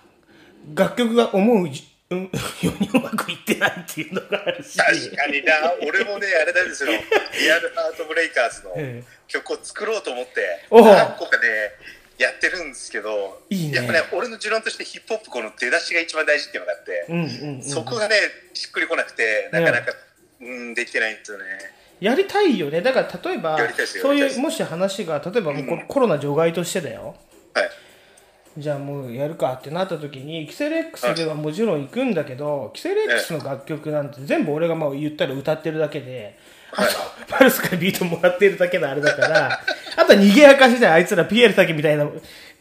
[0.75, 2.29] 楽曲が思うじうんよ
[2.63, 4.77] うにうまくいってないっていうのがあるし。
[4.77, 5.53] 確かにな。
[5.81, 6.91] 俺もねあれなんですよ。
[7.39, 11.71] リアルハートブレイカーズのえ曲を作ろうと思って何個かね
[12.17, 13.77] やってるんですけどいいね。
[13.77, 18.15] やっぱね俺の持論としてヒップホップこの出だしが一番大事っていうのがあって、うんうんうんそこがね
[18.53, 19.93] しっくりこなくてなかなか、
[20.41, 21.45] うん、できてないんですよね。
[22.01, 22.81] やりたいよね。
[22.81, 27.15] だから例えばそういうもし話が例えばもうこコロナ除外としてだよ、
[28.57, 36.37] じゃあもうやるかってなった時にキセレックスではもちろん行くんだけど、キセレックスの楽曲なんて全部俺がまあ言ったら歌ってるだけで、
[36.71, 36.89] あと
[37.27, 39.59] パルスからビートもらってるだけのあれだから
[39.97, 42.07] あとは逃げ明かしじゃんあいつらピエールだけみたいな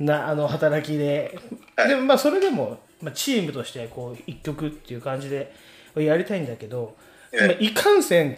[0.00, 1.38] なあの働きで、
[1.76, 5.52] でもまあそれでも、まあ、チームとしてこう一曲っていう感じで
[5.94, 6.96] やりたいんだけど、
[7.32, 8.36] まあいかんせん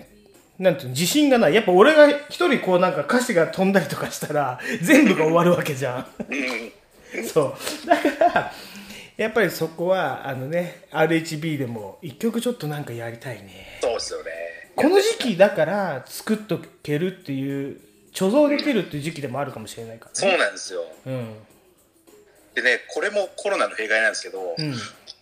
[0.58, 1.54] なんていうの自信がない。
[1.54, 6.06] やっぱ俺が一人こうなんか歌詞が飛んだりとかしたら全部が終わるわけじゃん
[7.32, 7.86] そう。
[7.86, 8.52] だから
[9.16, 13.78] やっぱりそこはあのね RHB でも一曲ちょっとなんかやりたいね。
[13.80, 14.32] そうですよね。
[14.74, 17.80] この時期だから作っとけるっていう
[18.12, 20.84] 貯蔵できるっていう時期でもあるかもしれないからそうねなんですよ。
[21.06, 21.34] うん。
[22.54, 24.74] でねこれもコロナの弊害なんですけど、うん。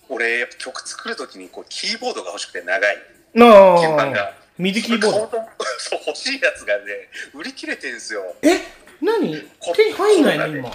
[0.09, 2.97] 俺やっぱ曲作るときにこうキーボードが欲しくて長い。
[3.35, 4.23] な鍵盤が。
[4.23, 5.39] あミディキーボード。
[5.79, 8.23] そう欲しいやつがね売り切れてるんですよ。
[8.43, 8.59] え？
[9.01, 9.49] 何？
[9.75, 10.71] 手に入んないの今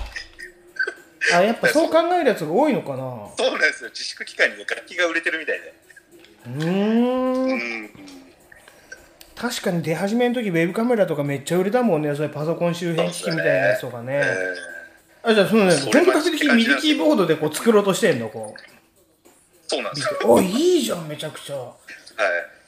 [1.34, 2.98] あやっぱそう考えるやつが多いのかな。
[3.38, 3.90] そうなんですよ。
[3.90, 5.74] 自粛期間にね楽器が売れてるみたいで。
[6.46, 7.90] うーん。
[9.36, 12.14] 確かに出始めの時ウェブカメラとかめっちゃ売れたもんね。
[12.16, 14.22] それパソコン周辺機器みたいなやつとかね。
[15.24, 18.62] あじゃあそのね本格的にミディキーボードでこう作ろうとしてんのこう。
[19.68, 20.20] そうなんですよ。
[20.26, 21.56] おいいじゃんめちゃくちゃ。
[21.56, 21.74] は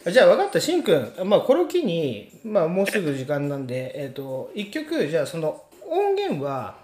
[0.06, 0.12] い。
[0.12, 6.78] じゃあ分かったしんくん、まあ、これを機に、まあ、もうすぐ時間なんで、えっと1曲じゃあその音源は、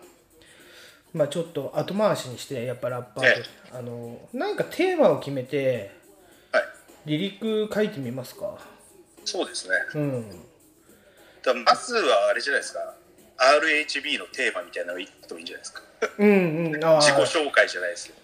[1.18, 5.92] まあ、ちょっと後回しにしてやっぱラッパーと、あのなんかテーマを決めて、
[7.06, 8.58] リリック書いてみますか？
[9.26, 9.76] そうですね。
[9.96, 10.44] うん
[11.66, 12.94] まずはあれじゃないですか。
[13.38, 15.82] RHB のテーマみたいなのがいくといいんじゃないですか。
[16.18, 18.16] うんうん あ自己ー紹介じゃないですよ。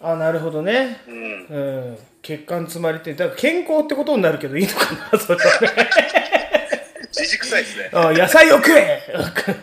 [0.00, 1.46] あなるほどねうん。
[1.46, 1.58] う
[1.92, 5.68] ん血管詰まりってだから健康ってことになるけどいいのかなそれはね
[7.12, 7.90] じじくさいですね。
[7.92, 9.00] あ野菜を食え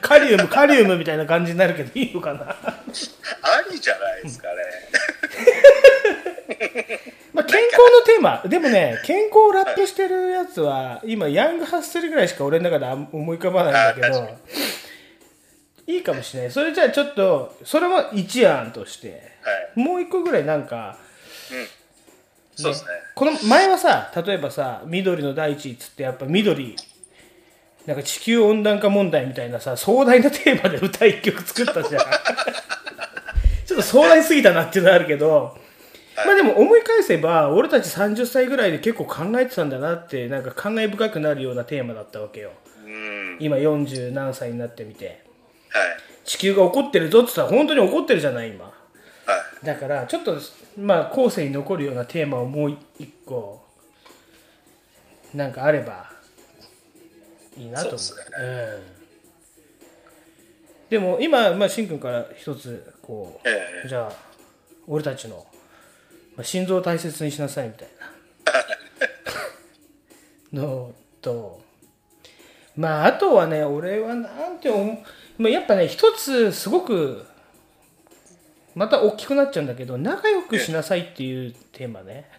[0.01, 2.83] カリウムカリウムみたいな感じになるけどいいのかなあ
[3.69, 4.53] りじゃないですかね。
[7.33, 14.37] まあ、健康のテーマでもね健康をラップしてるやつは今ヤングハッスルぐらいしか俺の中で思い浮かばないんだけど
[15.87, 19.31] いいかもしれないそれじゃあちょっとそれは一案として、
[19.75, 20.97] もう一個ぐらいなんか
[22.55, 22.89] そうですね。
[23.15, 26.75] この前はさ例えばさ緑の大地っつってやっぱ緑
[27.85, 32.03] なんか地球温暖化問題みたいなさ壮大なテーマで歌一曲作ったじゃん。
[33.65, 35.57] ちょっと壮大すぎたなっていうのはあるけど、
[36.25, 42.51] まあでも思い返せば俺たち30歳ぐらいで結構考えてたんだなってなんか感慨深くなるようなテーマだったわけよ。
[42.85, 43.37] うん。
[43.39, 45.05] 今40何歳になってみて。
[45.05, 45.17] はい。
[46.25, 48.71] 地球が怒ってるぞって言ったら本当に怒ってるじゃない今。
[49.63, 50.37] だからちょっと
[50.77, 53.61] まあ後世に残るようなテーマをもう一個
[55.33, 56.11] なんかあれば
[57.59, 57.99] いいなと思う。
[57.99, 58.79] そうっすうん、
[60.89, 63.87] でも今、まあ、しんくんから一つこう、ええ。
[63.87, 64.13] じゃあ
[64.87, 65.45] 俺たちの、
[66.35, 68.09] まあ、心臓を大切にしなさいみたいな。
[70.61, 71.61] のと
[72.75, 74.97] まああとはね俺はなんて思う
[75.41, 77.25] まあやっぱね一つすごく
[78.73, 82.29] また大きくなっちゃうんだけど仲良くしなさいっていうテーマね。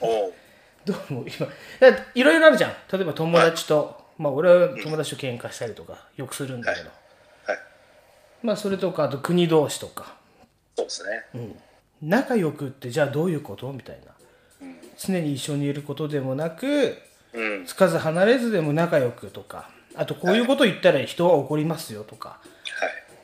[0.84, 1.48] どうも今。
[2.14, 2.70] いろいろあるじゃん。
[2.90, 6.90] 例えば友達と、まあ俺は友達と喧嘩したりとかよくするんだけど、
[8.42, 10.16] まあそれとかあと国同士とか。
[10.76, 11.04] そうです
[11.34, 11.56] ね。
[12.02, 14.12] 仲良くってじゃあどういうことみたいな、
[14.98, 16.96] 常に一緒にいることでもなく、
[17.32, 17.64] うん。
[17.66, 19.70] つかず離れずでも仲良くとか。
[19.96, 22.38] あとこういうこと言ったら人は怒りますよとか、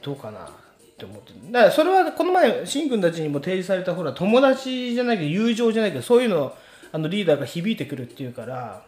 [0.02, 0.50] どうかなっ
[0.98, 1.32] て思って。
[1.52, 6.52] だからそれはこの前しんくんたちにも提示されたほら友達じゃないけど友情じゃないけどそういうの
[6.90, 8.82] あのリーダーが響いてくるっていうから、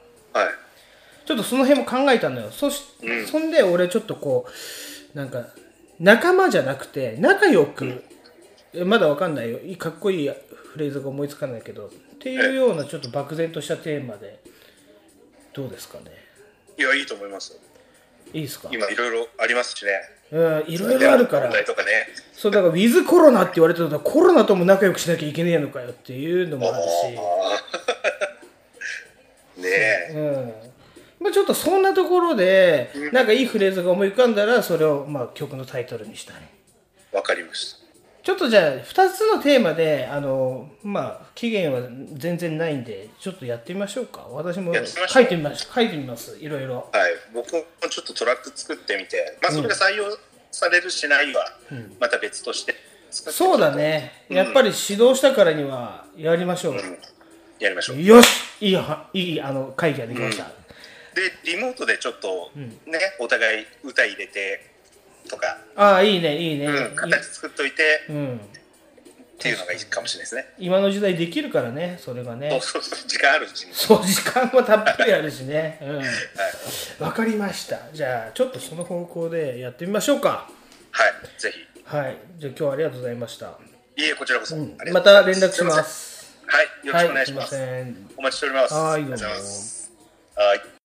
[1.27, 2.51] ちょっとその辺も考えたのよ。
[2.51, 2.83] そし、
[3.31, 4.47] そんで俺ちょっとこ
[5.15, 5.47] うなんか
[5.99, 8.05] 仲間じゃなくて仲良く、
[8.73, 9.59] えまだわかんないよ。
[9.61, 14.39] いいかっこいいフレーズが思いつかないけどっていうようなちょっと漠然としたテーマで
[15.53, 16.05] どうですかね？
[16.79, 17.53] いや、いいと思います。
[17.55, 17.59] よ。
[18.33, 18.69] いいですか？
[18.73, 19.93] 今いろいろありますしね。
[20.33, 21.49] うんいろいろあるから。
[21.49, 21.65] ね。
[22.33, 26.89] そうだからウィズコロナって言われてたらコロナとも仲良くしなきゃいけねえのかよっていうのもあるし。
[29.63, 29.69] ね
[30.11, 30.13] え。
[30.15, 30.76] うん
[31.21, 36.37] まあ、ちょっとそんなところでなんかいいフレーズが思い浮かんだらそれをまあ曲のタイトルにしたい。
[37.13, 37.87] わかりました。
[38.23, 41.81] ちょっとじゃあ2つのテーマであのまあ期限は
[42.15, 44.27] 全然ないんでちょっとやってみましょうか。
[44.31, 46.37] 私も書いてみます書いてみます。
[46.41, 46.91] いろいろ。
[46.93, 47.13] はい。
[47.33, 50.05] 僕もちょっとトラック作ってみて、まあそれが採用
[50.51, 51.57] されるしないは、
[52.01, 52.75] また別として
[53.11, 54.25] 作ってそうだね。
[54.29, 56.77] やっぱり指導したからにはやりましょう、
[57.61, 58.03] やりましょう。
[58.03, 58.43] よし。
[58.61, 60.51] いいはいいあの会議ができました、
[61.17, 64.71] で、リモートでちょっとね、お互い歌入れて
[65.29, 68.37] とか、ああいいねいいね、うん、形作っといてうん。
[68.37, 70.55] っていうのがいいかもしれないですね。
[70.59, 72.51] 今の時代できるからねそれがね。
[72.63, 73.75] そうそう時間あるうちに。
[73.75, 75.79] そう時間もたっぷりあるしね。
[75.83, 77.05] うん。
[77.05, 77.81] わ、かりました。
[77.93, 80.51] じゃあちょっとその方向でやってみましょうか。
[80.91, 81.59] はい、ぜひ。
[81.85, 82.17] はい。
[82.39, 83.59] じゃあ今日はありがとうございました。
[83.97, 84.57] いえ、こちらこそ。
[84.57, 86.39] まございた連絡します。
[86.47, 87.55] はい、よろしくお願いします。
[87.55, 88.75] はいすいまお待ちしております。
[88.75, 89.93] はいありがとうございます。
[90.37, 90.76] はい。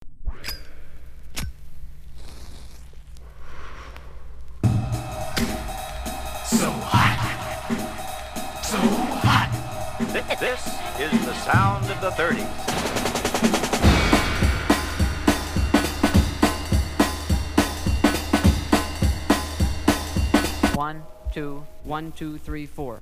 [10.42, 10.66] This
[10.98, 12.42] is the sound of the 30s.
[20.74, 22.98] One, two, one, two, three, four.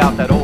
[0.00, 0.39] Out that old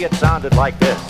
[0.00, 1.07] It sounded like this.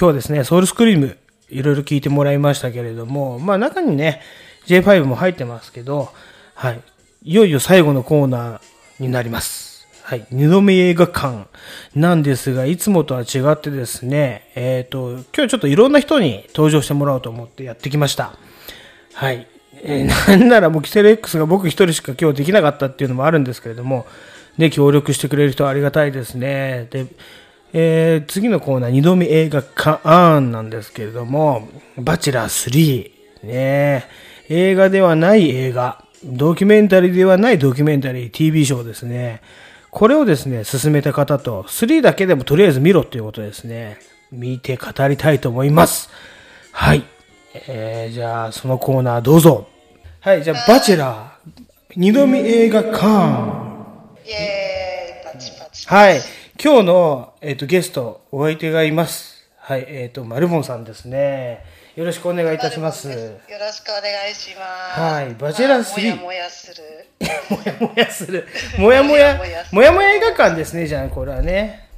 [0.00, 1.18] 今日はですね、ソウルスクリーム、
[1.50, 4.22] いろいろ聞いてもらいましたけれども、まあ中にね、
[4.64, 6.08] J5 も入ってますけど、
[6.54, 6.80] はい。
[7.22, 9.86] いよいよ最後のコーナーになります。
[10.02, 10.26] はい。
[10.30, 11.48] 二度目映画館
[11.94, 18.38] なんですが、いつもとは違ってですね、えっ、と、今日ちょっといろんな人に登場してもらおうと思ってやってきました。
[19.12, 19.46] はい。
[19.82, 20.08] えー
[20.38, 24.06] なんならもうキセル X が僕一人しか今日できなかったっていうのもあるんですけれども、
[24.56, 26.86] ね、協力してくれる人はありがたいですね。
[26.90, 27.04] で、
[27.72, 33.10] えー次のコーナー、二度目映画館なんですけれども、バチェラー
[33.44, 34.06] 3、ね、
[34.48, 39.40] 映画ではない映画、ドキュメンタリーではないドキュメンタリー、TV ショーですね。
[39.90, 43.98] これをですね、進めた方と、3だけでもとりあえず見ろということですね。
[44.30, 46.10] 見て語りたいと思います。
[46.72, 47.04] はい。
[47.66, 49.66] えー、じゃあ、そのコーナーどうぞ。
[50.20, 51.52] はい、じゃあ、バチェラー、
[51.96, 52.98] 二度目映画館。
[55.86, 56.20] はい。
[56.62, 59.48] 今日の、えっ、と、ゲスト、お相手がいます。
[59.56, 61.64] はい、えっ、と、マルボンさんですね。
[61.96, 63.08] よろしくお願いいたします。
[63.08, 65.00] よろしくお願いします。
[65.00, 66.84] はいバチェラー3もやもやする。
[67.48, 68.46] もやもやする。
[68.76, 69.40] もやもや、
[69.72, 71.88] もやもや映画館ですね、じゃあ、これはね。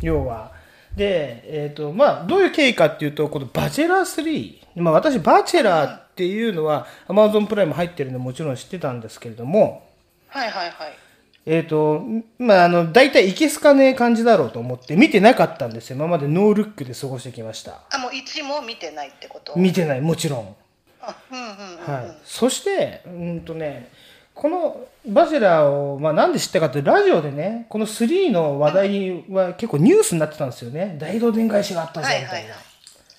[0.00, 0.52] 要は。
[0.96, 4.80] で、えっ、と、まあ、どういう経緯かっていうと、このバチェラー3。
[4.80, 9.86] まあ、私、バチェラーっていうのは、Amazon プライム入ってるのもちろん知ってたんですけれども、
[10.28, 11.03] はいはいはい。
[11.46, 12.02] えっ、と、
[12.38, 15.96] まあ、あの、大体いけすかねえ感じだろうと思って見てなかったんですよ。
[15.96, 17.82] 今までノールックで過ごしてきました。
[17.90, 19.54] あ、もう一も見てないってこと？
[19.56, 20.56] 見てない、もちろん。
[21.02, 21.94] あ、うんうんうん。
[21.94, 22.18] はい。
[22.24, 23.90] そして、うんとね、
[24.34, 30.96] このバチェラーを、まあ、なんで知ったかって、ラジオでね、この3の話題は結構ニュースになってたんですよね。
[30.98, 32.28] 大道電返しがあったぞ、みたいな。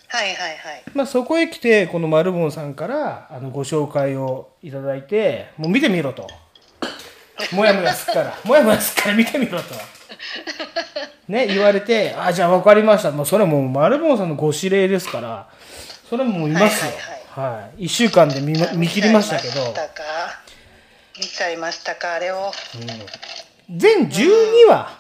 [0.08, 0.84] はいはいはい。
[0.96, 6.28] まあ、そこへ来て、このマルボンさんからあのご紹介をいただいて、もう見てみろと。
[7.52, 9.74] もやもやすっから、もやもやすっから見てみろと。
[11.28, 13.12] ね、言われて、あ、じゃあ分かりました。
[13.12, 15.50] もうそれはもうマルボンさんのご指令ですから、
[16.10, 16.92] それはもう見ますよ。
[17.30, 17.86] はい。
[17.86, 20.04] 一週間で見ま見切りましたけど、見たか？
[21.18, 22.52] 見ちゃいましたか、あれを。
[23.70, 24.98] 全12話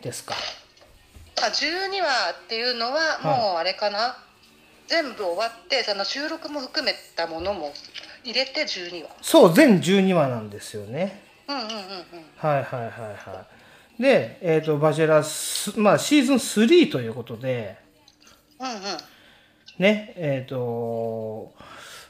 [0.00, 0.34] ですか。
[1.42, 4.16] あ、12話っていうのは、もうあれかな？
[4.86, 7.72] 全部終わって、その収録も含めたものも
[8.24, 9.08] 入れて12話。
[9.22, 11.21] そう、全12話なんですよね。
[11.48, 11.82] うんうんうんうん
[12.36, 13.46] はいはいはいは
[13.98, 14.02] い。
[14.02, 17.78] で、えっ、と、バチェラース、まあ、シーズン3ということで、
[18.58, 18.80] うんうん
[19.78, 21.52] ね、えっ、と、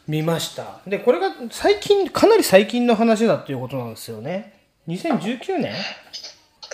[0.07, 0.81] 見ました。
[0.87, 4.63] で、これが最近、かなり最近の話だっていうことなんですよね。
[4.89, 5.73] 2019年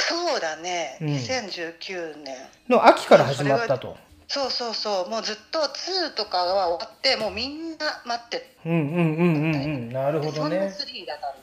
[0.01, 2.37] そうだね、うん2019年
[2.69, 3.97] の秋から始まったと。
[4.29, 9.93] そうそうそうもうずっと2とかが終わってもうみんな待ってうんうんうんうんうん。
[9.93, 10.67] なるほどそんなね。
[10.67, 11.35] 3だから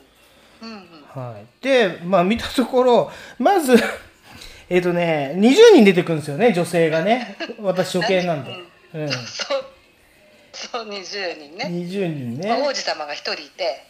[0.61, 0.80] うんうん
[1.15, 1.64] はい。
[1.64, 3.76] で、まあ見たところ、まず、
[4.69, 7.38] えっ、とね、20人出てくるんですよね、女性がね。
[7.60, 8.52] 私処刑なんで。
[8.94, 9.10] うん。
[9.11, 12.76] そう20人ね20人まあ王ね。
[12.76, 13.84] 子様が1人いて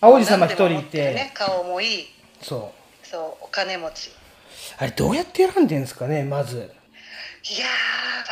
[0.00, 2.08] あ、王子様一人いてね、顔もいい
[2.42, 2.72] そ
[3.02, 3.06] う。
[3.06, 4.10] そうお金持ち
[4.78, 6.56] あれどうやって選んでんですかね、まず。
[6.56, 7.66] いや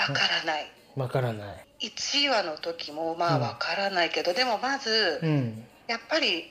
[0.06, 1.66] ーわからない、わからない。
[1.80, 5.66] 1話の時もまあわからないけど、でもまず、うん。
[5.86, 6.50] やっぱり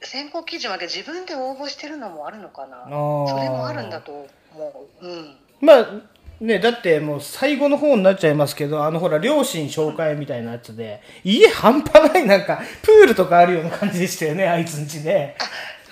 [0.00, 2.84] 選考基準は自分で応募してるのもあるのかな？
[2.84, 5.06] それもあるんだと思う。
[5.06, 5.36] うん。
[5.60, 5.86] まあ、
[6.40, 15.36] ね、だってもう最後の方になっちゃいますけど、あのほら、両親紹介みたいなやつで、家半端ないなんか、プールとかあるような感じでしたよね、あいつんちね。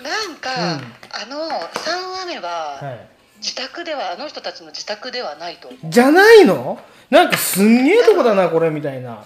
[0.01, 3.07] なんか、あの3話目ははい。
[3.39, 6.79] 自宅ではあの人たちの自宅ではないとじゃないの？
[7.09, 9.25] なんかすんげえとこだな、これ、みたいな。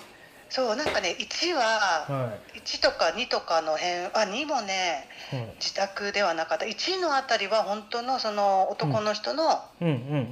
[0.51, 5.35] そうなんかね1はは1とか2とかの辺あ2もねい。
[5.37, 9.61] うん自宅ではなかった1のあたりは本当のその男の人の。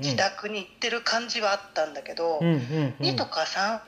[0.02, 3.80] 自宅に行ってる感じはあったんだけど、うんうんうん2とか3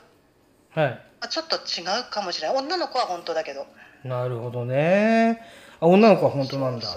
[0.80, 1.00] はい。
[1.20, 3.66] はちょっと違うかもしれない女の子は本当だけど
[4.04, 5.40] なるほどね。
[5.80, 6.88] あ、女の子は本当なんだ。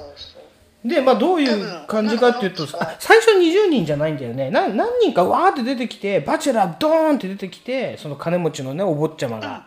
[0.86, 4.52] で、まあ、どういう感じかっていうと、あ最初20人じゃないんだよね。
[4.52, 9.66] な何人かわーって出てきて、バチェラードーンって出てきて、その金持ちのね、お坊ちゃまが。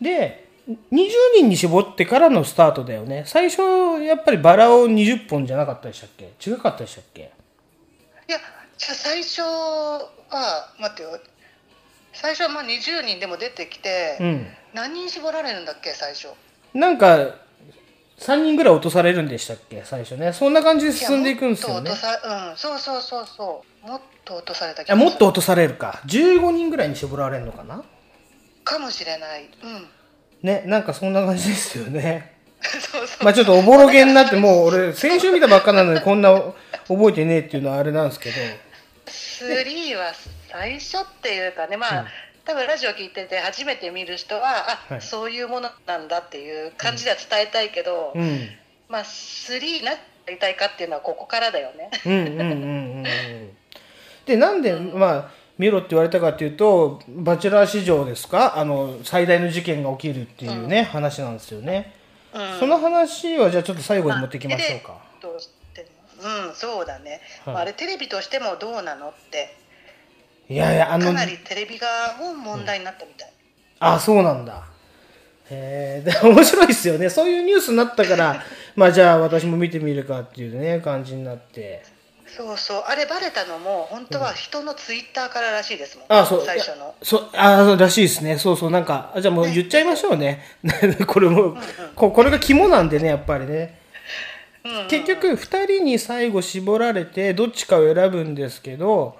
[0.00, 0.76] で、20
[1.36, 3.22] 人に絞ってからのスタートだよね。
[3.26, 3.62] 最初、
[4.02, 6.32] やっぱりバラを20本じゃなかったでしたっけ？
[6.40, 7.20] 違かったでしたっけ？
[7.20, 7.24] い
[8.32, 8.38] や
[8.76, 10.10] じゃあ最初は
[10.80, 11.20] 待ってよ
[12.12, 14.46] 最初はまあ20人でも出てきて、うん。
[14.72, 16.28] 何人絞られるんだっけ最初？
[16.72, 17.36] なんか、
[18.18, 19.82] 3人ぐらい落とされるんでしたっけ？
[19.84, 20.32] 最初ね。
[20.32, 22.22] そんな感じで進んでいくんですよねもっと落と。
[22.24, 26.00] さうんそうそうそうそうもっと落とされた気あがもっと落とされるか。
[26.06, 27.82] 15人ぐらいに絞られるのかな？
[28.64, 29.88] かもしれないうん
[30.42, 32.34] ね、なんかそんな感じですよね。
[33.22, 36.30] まあちょっとおぼろげになって、もう俺、先週見たばっかなのにこんな
[36.86, 38.36] 覚えてねえっていうのはあれなんですけど。
[39.06, 40.12] 3は
[40.50, 42.06] 最初っていうかねまあ、
[42.44, 48.48] 多分ラジオ聞いてて初めて見る人はあ、はいそういうものなんだっていう感じでは伝えたいけど、うん。
[48.88, 49.92] まあ3にな
[50.28, 51.90] りたいかっていうのはここからだよね。
[52.04, 53.04] うんうんうんうんうん。
[54.26, 58.58] で、なんで、まあ、見ろって言われたかっていうと、バチェラー史上ですか？
[58.58, 61.92] あの、最大の事件が起きるっていうね、話なんですよね。
[62.32, 64.98] うんその話はじゃあちょっと最後に持ってきましょうか。
[65.20, 65.86] として
[66.20, 69.54] もうんそうだね、はいまあ、あれテレビとしてもどうなのって
[70.48, 73.32] いやいや、あのか、なりテレビ側も問題になったみたい、
[73.80, 74.64] あ、そうなんだ。
[75.50, 77.10] へえ、で、面白いですよね。
[77.10, 78.42] そういうニュースになったから、
[78.76, 81.82] まあじゃあ私も見てみるかっていうね、感じになって。
[82.26, 86.44] そうそうあれバレたのも本当は人のツイッターかららしいですもん、あ、そう。
[86.44, 88.38] 最初のそう、あ、そうらしいですね。
[88.38, 90.42] そうそう、なんか、あじゃあもう言っちゃいましょうね。
[91.06, 91.56] これも、
[91.94, 93.78] ここれが肝なんでね、やっぱりね。
[94.88, 99.16] 結局、2人に最後絞られて、どっちかを選ぶんですけど、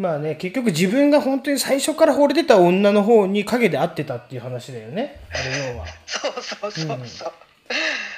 [0.00, 5.20] まあね、結局自分が本当に最初から惚れてた女の方に影で会ってたっていう話だよね。
[5.30, 5.86] あれ要は。
[6.08, 7.32] そうそうそうそう、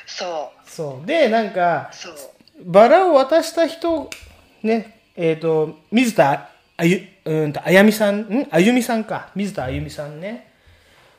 [0.06, 1.06] そうそう。
[1.06, 1.90] で、なんか、
[2.64, 4.09] バラを渡した人、
[4.62, 8.46] ね、えっ、と、水田あゆ、うんと、あやみさん、ん？
[8.52, 9.30] あゆみさんか。
[9.34, 10.52] 水田あゆみさんね。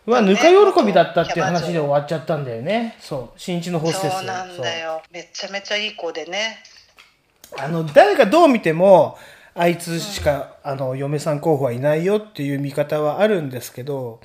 [0.06, 2.96] は、ぬか喜びだったっていう話で終わっちゃったんだよね。
[3.02, 3.38] そう。
[3.38, 4.14] 新地のホステス。
[4.14, 6.64] そうなんだよめちゃめちゃいい子でね
[7.58, 9.18] あの、誰がどう見ても、
[9.56, 14.20] あいつしか、あの、嫁さん候補はいないよっていう見方はあるんですけど、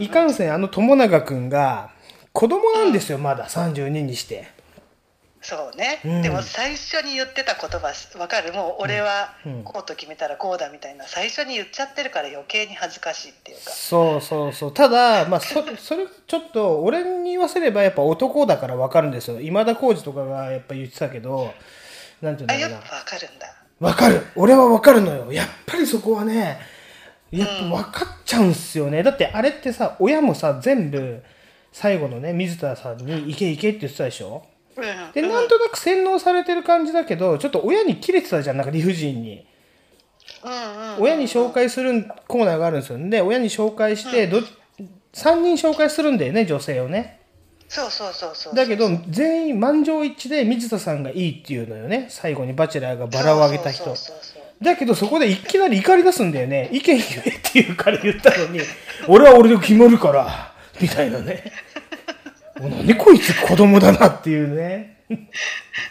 [0.00, 1.90] いかんせん、あの友永くんが、
[2.32, 4.46] 子供なんですよ、まだ32にして。
[5.44, 6.22] そうね、うん。
[6.22, 8.52] でも最初に言ってた言葉わかる？
[8.52, 9.62] もう俺はうん。
[9.64, 11.04] こうと決めたらこうだみたいな。
[11.04, 13.62] 最初に言っちゃってるから余計に恥ずかしいっていうか。
[13.72, 14.72] そうそうそう。
[14.72, 19.40] ただ、まあ、そ、 それ、ちょっと、俺に言わせればやっぱ男だからわかるんですよ。
[19.40, 21.52] 今田耕司とかがやっぱ言ってたけど、
[22.20, 22.76] なんていうんだろうな。
[22.76, 23.52] わかるんだ
[23.82, 24.22] わかる。
[24.36, 25.32] 俺はわかるのよ。
[25.32, 26.60] やっぱりそこはね、
[27.32, 29.02] やっぱわかっちゃうんすよね。
[29.02, 31.20] だってあれってさ、親もさ、全部、
[31.72, 34.44] 最後のね、水田さんに行け行けって言ってたでしょ？
[35.14, 39.46] で、なんとなく洗脳されてる感じだけど、ちょっと親に切れてたじゃん、なんか理不尽に。
[41.00, 42.98] 親に紹介するコーナーがあるんですよ。
[43.08, 44.38] で、親に紹介して、ど
[45.14, 47.21] 3人紹介するんだよね、女性をね。
[47.72, 48.54] そうそうそうそう。
[48.54, 52.06] だけど全員満場一致で水田さんがいいっていうのよね。
[52.10, 53.96] 最後にバチェラーがバラをあげた人。
[54.60, 56.68] だけどそこでいきなり怒り出すんだよね。
[56.70, 58.60] 意見言えって言うから言ったのに
[59.08, 61.50] 俺は俺で決まるからみたいなね。
[62.60, 64.98] お何こいつ子供だなっていうね。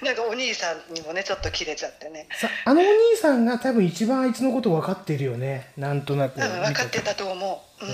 [0.03, 2.27] なんかお兄さんにもねちょっと切れちゃってね。
[2.31, 5.71] さあのお兄さんが多分一番あいつのこと分かってるよね。
[5.77, 6.39] なんとなく。
[6.39, 7.85] 多分分かってたと思う。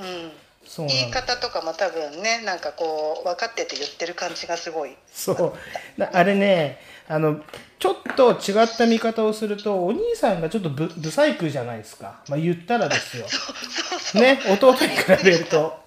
[0.00, 0.32] うん、うん
[0.76, 4.96] 言い方とかも多分ねなんかこう分かってて言ってる感じがすごい。
[5.10, 5.52] そう。
[5.98, 6.78] だあれね
[7.08, 7.40] あの
[7.78, 13.26] ちょっと違った見方をするとお兄さんがちょっとブブサイクじゃないですか、まあ、言ったらですよ。
[14.20, 15.78] ね弟に比べると。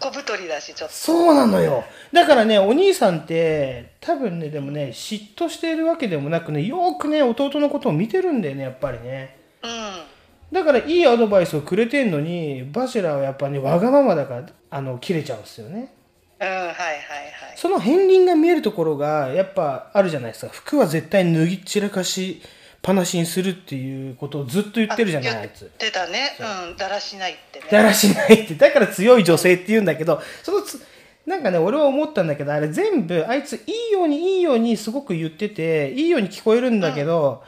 [0.00, 0.94] 小太りだしちょっと。
[0.94, 1.84] そうなのよ。
[2.12, 9.36] だからねお兄さんって多分ねでもね嫉妬しているわけでもなくねよーくね弟のことを見てるんだよねやっぱりね。
[9.62, 10.11] うん
[10.52, 15.92] だからいいアドバイスをくれてんのにバチェラーはやっぱねわがままだからあの切れちゃうんですよね。
[16.40, 17.56] うんはいはいはい。
[17.56, 20.52] その片鱗が見えるところがやっぱあるじゃないですか。
[20.52, 22.48] 服は絶対脱ぎ散らかしっ
[22.82, 25.60] ぱなしにするっていうことをずっと言ってるじゃないあいつ。
[25.60, 26.36] 言ってたね。
[26.68, 27.66] うんだらしないってね。
[27.70, 28.54] だらしないって。
[28.54, 30.84] だから強い女性って言うんだけどそのつ
[31.24, 37.44] なんかね俺は思ったんだけどあれ全部あいついいようにいいようにすごく言ってていいように聞こえるんだけど、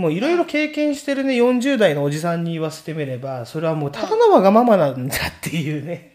[0.00, 6.14] もういろいろ経験してるね40代のおじさんに言わせてみればそれはもうただのわがままなんだっていうね。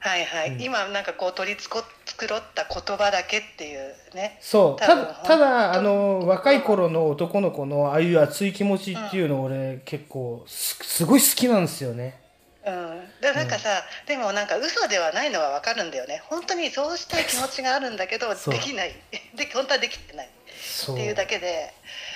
[0.00, 4.38] はいはい、今なんかこう取り繕った言葉だけっていうね。
[4.42, 4.80] そう。
[4.80, 12.20] ただただあの若い頃の男の子のああいう熱い気持ちっていうのを俺結構すすごい好きなんですよね。
[12.66, 13.68] うん、でなんかさ、
[14.06, 16.22] でもなんか嘘ではないのはわかるんだよね。
[16.26, 18.94] 本当にそうしたい気持ちがあるんだけどできない。
[19.34, 21.72] で本当はできてないっていうだけで、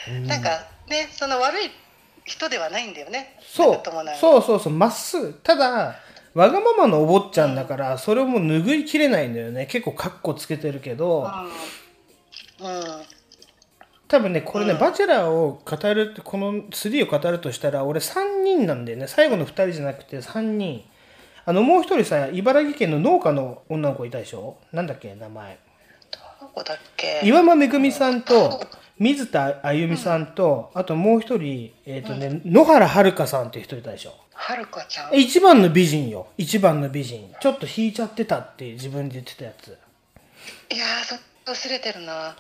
[0.09, 0.11] う。
[0.11, 1.71] んなんかねその悪い
[2.25, 3.37] 人ではないんだよね。
[3.41, 3.81] そう。
[4.21, 4.73] そうそうそう。
[4.73, 5.33] まっすぐ。
[5.43, 5.97] ただ
[6.35, 9.67] わがままのお坊ちゃんだから、それをもう拭いきれないんだよね。
[9.67, 11.23] 結構カッコつけてるけど、
[12.61, 12.69] うん。
[14.07, 19.07] 多分ねこれね、バチェラーを語るこの3を語るとしたら俺3人なんだよね。
[19.07, 20.85] 最後の2人じゃなくて3人。
[21.45, 24.59] あのもう一人さ茨城県の農家の女の子いたでしょ？
[24.71, 25.59] なんだっけ名前。
[26.41, 27.21] どこだっけ？
[27.25, 28.61] 岩間めぐみさんと
[28.99, 34.15] 水田あゆみさんと、あともう一人、えっ、とね、野原はるかさんっていう人いたでしょ。
[34.35, 35.15] はるかちゃん？
[35.15, 36.29] 一番の美人よ。
[36.37, 37.33] 一番の美人。
[37.41, 39.77] ちょっと引いちゃってたって自分で言ってたやつ。
[40.73, 41.17] いやーそ
[41.53, 42.37] 忘れてるな。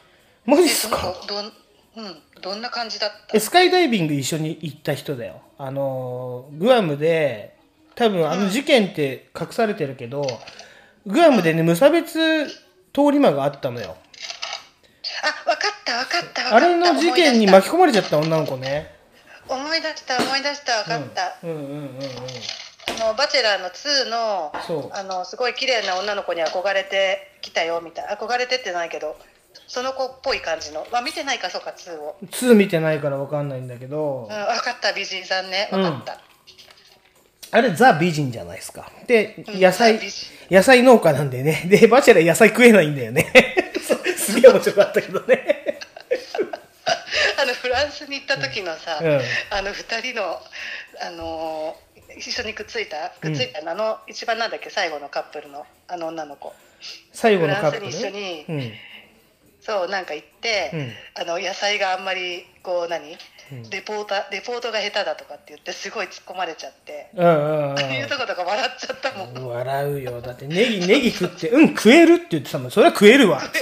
[0.47, 1.15] マジっすか？
[1.27, 1.53] どん
[1.97, 2.17] うん。
[2.41, 3.37] どんな感じだった？
[3.37, 5.43] えスカイダイビング一緒に行った人だよ。
[5.59, 7.57] あのグアムで
[7.97, 10.25] 多分あの事件って隠されてるけど、
[11.07, 12.53] グアムでね無差別通
[13.11, 13.97] り魔があったのよ。
[15.25, 18.95] あわかったわかったわかったあれの事件に巻き込まれちゃった女の子ね。
[19.49, 21.51] 思い出した思い出したわかった、うん。
[21.51, 21.99] うんうんうん
[22.89, 24.53] あのバチェラーの2の
[24.95, 28.17] あのすごい綺麗な女の子に憧れてきたよみたいな。
[28.17, 29.17] 憧れてってないけど
[29.67, 34.23] その子っぽい感じの、まあ、見てないかそうか2を、2見てないから分かんないんだけど。
[34.23, 35.69] うん、分かった美人さんね。
[35.71, 36.21] 分かった、
[37.51, 38.91] あれザ美人じゃないですか。
[39.07, 40.01] で野菜
[40.51, 41.65] 野菜農家なんでね。
[41.67, 43.31] でバチェラー野菜食えないんだよね。
[44.17, 45.79] すげえ面白かったけどね
[47.41, 49.21] あのフランスに行った時のさ、うん。
[49.51, 50.43] あの2人の
[51.01, 56.55] あのー一緒にくっついたくっついた、あの一番なんだっけ最後のカップルのあの女の子。
[57.13, 58.73] 最後のカップルフランスに一緒にうん。
[59.61, 60.73] そうなんか行って、
[61.15, 63.19] あの野菜があんまりこう何、うん
[63.71, 69.49] レポータレポートが下手だとかって言ってすごい突っ込まれちゃって、うんういうとことか笑っちゃったもん。
[69.55, 70.21] 笑うよ。
[70.21, 72.71] だってネギネギ食ってうん食えるって言ってたもん。
[72.71, 73.39] それは食えるわ。
[73.39, 73.61] って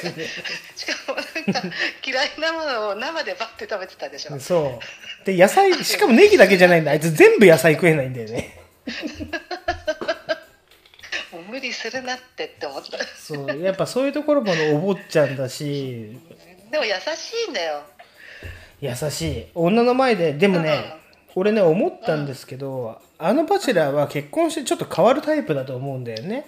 [2.05, 4.41] 嫌いなものを生でバッて食べてたでしょ。
[4.41, 4.81] そ
[5.23, 5.27] う。
[5.27, 6.91] で野菜しかもネギだけじゃないんだ。
[6.91, 8.59] あいつ全部野菜食えないんだよね。
[11.33, 12.99] もう無理するなってって思った。
[13.05, 13.61] そう。
[13.61, 16.19] やっぱそういうところものお坊ちゃんだし。
[16.71, 17.83] でも優しいんだよ
[18.81, 19.47] 優しい。
[19.55, 20.97] 女の前ででもね、
[21.35, 26.47] 俺ね思ったんですけど、あのバチェラーは結婚してちょっと変わるタイプだと思うんだよね。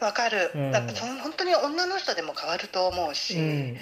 [0.00, 0.70] わかる、うん。
[0.72, 3.76] だってその本当に女の人でも変わると思うし、うんうん。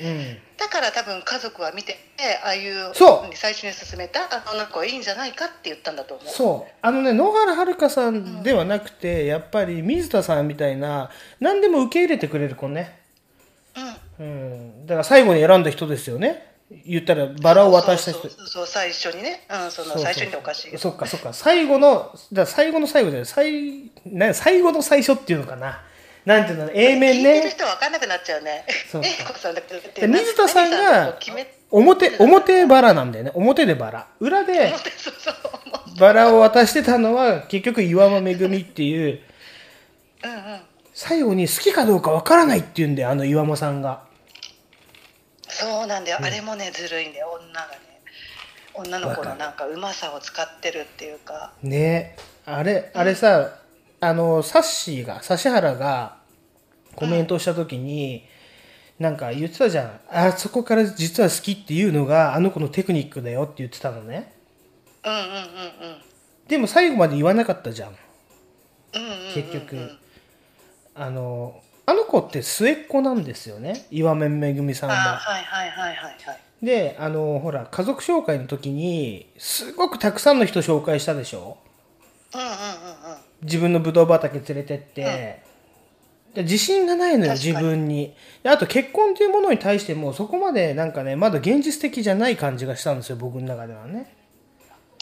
[0.57, 3.35] だから多分家族は見ててああいうそう。
[3.35, 6.29] 最初に勧めたあの子はいいんじゃないかって言ったんだと思う。
[6.29, 6.73] そう。
[6.81, 11.11] あのね野原はるかさんではなくて、やっぱり水田さんみたいな
[11.41, 13.01] 何でも受け入れてくれる子ね。
[14.21, 16.52] うん、だから最後に選んだ人ですよね
[16.87, 18.29] 言ったらバラを渡した人。
[18.29, 21.33] そうそう最初にね、うん、その最初におかしいそっかそっか。
[21.33, 25.83] 最後のだ最後の最後じゃない最な最後の最初っていうのかな。
[26.25, 28.65] なんていうの A 面聞いてるね人分かんなくなっちゃうね。
[28.91, 29.03] そう。
[29.05, 31.19] えこさんだけどで水田さん何が
[31.71, 33.33] 表表バラなんだよね。
[33.35, 34.07] 表でバラ。
[34.21, 34.73] 裏で
[35.99, 39.21] バラを渡してたのは結局岩間めぐみっていう。
[40.23, 40.61] うんうん。
[40.95, 44.03] 最後に好きかどうかわからないって言うんだよあの岩間さんが
[45.53, 47.39] そうなんだよ、あれもねずるいんだよ。
[47.41, 48.03] 女がね。
[48.75, 51.53] 女の子のなんかうまさを使ってるっていうか。
[51.63, 52.17] ね。
[52.47, 53.59] あれあれさ、
[54.01, 56.17] あのサッシーが指原が
[56.97, 58.27] コメントした時に、
[58.99, 60.01] なんか言ってたじゃん。
[60.09, 64.33] あそこから実は好きっていうのがあの子のテクニックだよって言ってたのね。
[65.05, 65.43] うんうんうんうん。
[66.49, 67.97] でも最後まで言わなかったじゃん。
[68.95, 69.35] うんうんうんうん。
[69.35, 69.99] 結局。
[70.95, 73.87] あのあの子って末っ子なんですよね。
[73.91, 76.41] 岩面めぐみさんあははいはいはいはいはい。
[76.65, 81.59] であのほら家族紹介の時にすごくたくさんの人紹介したでしょ？
[82.35, 82.57] うんうんうんうん。
[83.43, 85.43] 自分のブドウ畑連れてって、
[86.35, 88.15] で自信がないのよ自分に。
[88.45, 94.15] であと結婚というものに対してもそこまでなんかねまだ現実的じゃない感じがしたんですよ僕の中ではね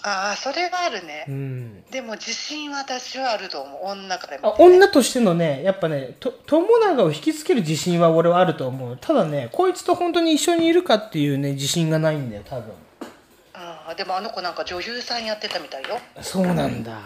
[0.03, 1.83] ああそれはあるね、うん。
[1.91, 3.81] でも自信は私はあると思う。
[3.85, 8.99] 女から見てあ女としてのねやっぱねと友永を引きつける自信は俺はあると思う。
[9.01, 12.73] ただねこいつと本当に一緒にいるかっていうね自信がないんだよ多分。
[13.53, 15.99] ああでもあの子なんか女優さんやってたみたいよ。
[16.23, 16.99] そうなんだ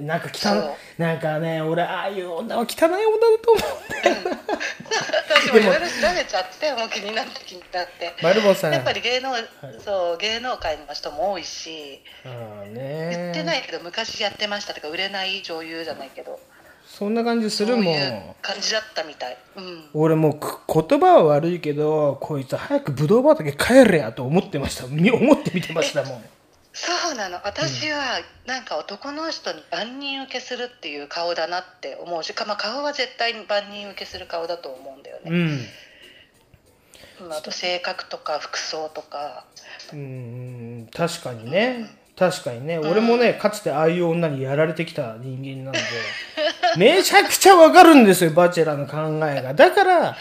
[0.00, 4.38] なんか汚なんかね俺ああいう女は汚い女だと思う。
[5.28, 8.14] 私もいろいろ調べちゃってもう気になって気になって。
[8.22, 8.72] マルボさん。
[8.72, 9.30] やっぱり芸能、
[9.84, 12.28] そう芸能界の人も多いしあ
[12.62, 16.38] あ言ねってないけど昔やってましたとか売れない女優じゃないけど。
[16.86, 17.94] そんな感じするもん。
[18.40, 19.36] 感じだったみたい。
[19.56, 19.84] うん。
[19.92, 24.86] 俺もうく言葉は悪いけどこいつ早くブドウ畑帰れやと思ってました。
[24.86, 26.24] み 思って見てましたもん
[26.72, 27.40] そうなの。
[27.44, 35.36] 私はなんか男の人に万人受けするっていう顔だなって思うしか、まあ、顔は絶対に万人受けする顔だと思うんだよね、うん。
[35.36, 35.58] うん
[37.30, 39.44] あと性格とか服装とか。
[39.92, 41.90] うん確かにね。
[42.16, 42.78] 確かにね。
[42.78, 45.78] 俺もねかつてああいう女にやられてきた人間なので。
[46.76, 49.54] めちゃくちゃわかるんですよバチェラーの考えが。
[49.54, 50.16] だから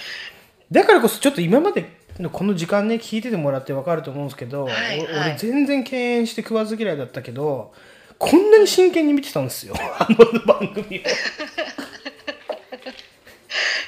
[0.71, 1.87] だからこそちょっと今までの
[2.31, 4.99] この時間ね聞いててもらってわかると思うんですけど、はいはい。
[4.99, 7.73] お俺全然敬遠して食わず嫌いだったけど
[8.17, 11.01] こんなに真剣に見てたんですよ あの番組を。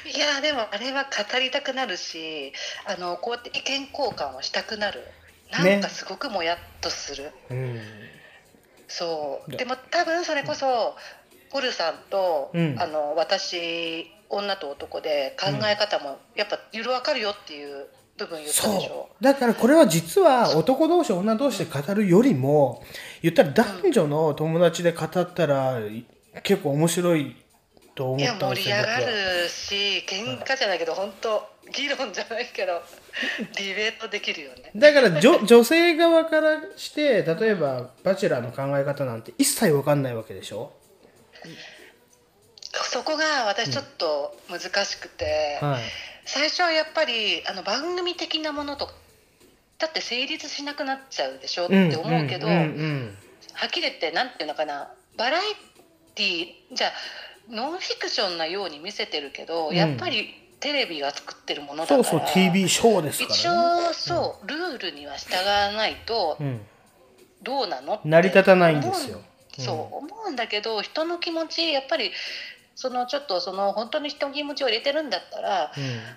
[0.08, 2.52] いやでもあれは語りたくなるし
[2.84, 5.04] あのこうやって意見交換をしたくなる。
[5.50, 7.80] なんかすごくもやっとする、うん。
[8.86, 9.50] そう。
[9.50, 10.96] でも多分それこそ
[11.50, 12.76] ポルさんと、うん。
[12.78, 17.88] あの私女と男で考え方もやっぱいろいろ分かるよっていう
[18.24, 18.88] 部分言ったでしょ。
[18.88, 19.24] そう。
[19.24, 22.82] だからこれは実は男同士女同士で語るよりも
[23.22, 25.78] 言ったら男女の友達で語ったら
[26.42, 27.36] 結構面白い
[27.94, 29.10] と思いやったんですよ盛り上が
[29.42, 29.74] るし
[30.08, 31.42] 喧嘩じゃないけど本当
[31.72, 32.80] 議論じゃないけど
[33.56, 34.70] ディベートできるよね。
[34.74, 40.72] だから女 女性側からして例えばバチェラーの考え方なんて一切わかんないわけでしょ？
[42.72, 45.82] そこが私ちょっと難しくて、はい
[46.32, 48.88] 最初はやっぱりあの番組的なものと
[49.78, 53.14] だって成立しなくなっちゃうでしょって思うけど、うんうんうん。
[53.54, 55.40] はっきり言ってなんていうのかなバラエ
[56.14, 56.90] ティじゃあ
[57.50, 59.74] ノンフィクションなように見せてるけど、うん。
[59.74, 60.28] やっぱり
[60.60, 63.88] テレビが作ってるものだからそうそう TV ショーです一からね。
[63.88, 66.60] 応そう、ルールには従わないとうん。
[67.42, 69.16] どうなのって成り立たないんですよ。
[69.16, 69.24] 思
[69.58, 72.12] うそう思うんだけど人の気持ちやっぱり
[72.80, 75.70] そのちょっとその本当に人の気持ちを入れてるんだったら、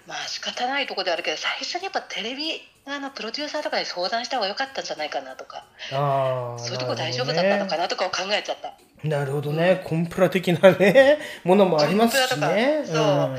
[0.08, 2.54] まあ仕方ないところではあるけど最初にやっぱテレビ
[2.86, 8.74] あのプロデューサーとかに相談した方が良かったんじゃないかなとかああそういうとこ大丈夫だったのかなとかを考えちゃった。
[9.06, 12.84] なるほどね、コンプラ的なね ものもありますしね。
[12.88, 13.38] とかそう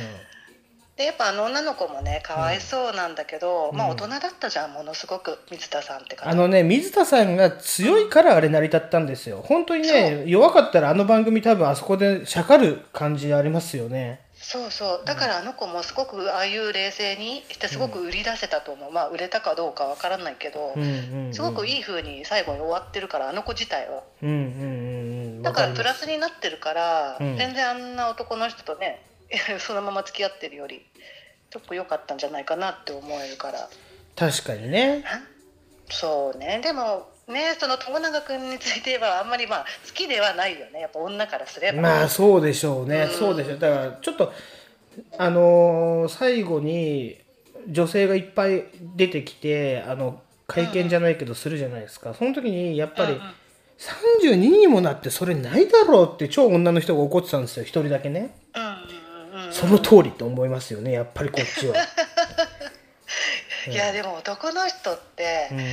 [0.97, 3.77] でやっぱあの女の子もねかわいそうなんだけど、うん。
[3.77, 6.31] まあ大人だったじゃんものすごく水田さんって方。
[6.31, 9.43] あのね水田さんが強いからあれ成り立ったんですよ。
[9.45, 14.21] 本当にね弱かったらあの番組多分あそこでしゃかる感じありますよね。
[14.37, 15.03] そうそう。
[15.05, 21.35] だからあの子もすごくああいう冷静にしてすごく売り出せたと思う、まあ売れたかどうかわからないけど、うんうんうん。
[21.35, 24.03] すごくいい風に最後に終わってるからあの子自体は。
[24.23, 25.43] うんうんうんうん。
[25.43, 27.37] だからプラスになってるから、うん。
[27.37, 29.01] 全然あんな男の人とね
[29.59, 30.85] そのまま付き合ってるより
[31.51, 33.69] ちょっと良かったんじゃないかなって思えるから。
[34.17, 35.05] 確かにね。
[35.91, 36.61] そうね。
[36.63, 40.81] でもねその友永君について言えばあんまりまあ好きではないよね。
[40.81, 41.81] やっぱ女からすれば。
[41.81, 43.11] まあそうでしょうね、うん。
[43.11, 43.59] そうでしょう。
[43.59, 44.33] だからちょっと
[45.19, 47.19] あのー最後に
[47.69, 48.65] 女性がいっぱい
[48.97, 53.19] 出てきてあの会見じゃないけどするじゃないですか、その時にやっぱり
[53.79, 57.63] 32にもなってそれないだろうって超女の人が怒ってたんですよ。
[57.63, 58.35] 一人だけね、
[59.55, 61.77] その通りと思いますよねやっぱりこっちは、
[63.71, 65.65] いやでも男の人って、うん。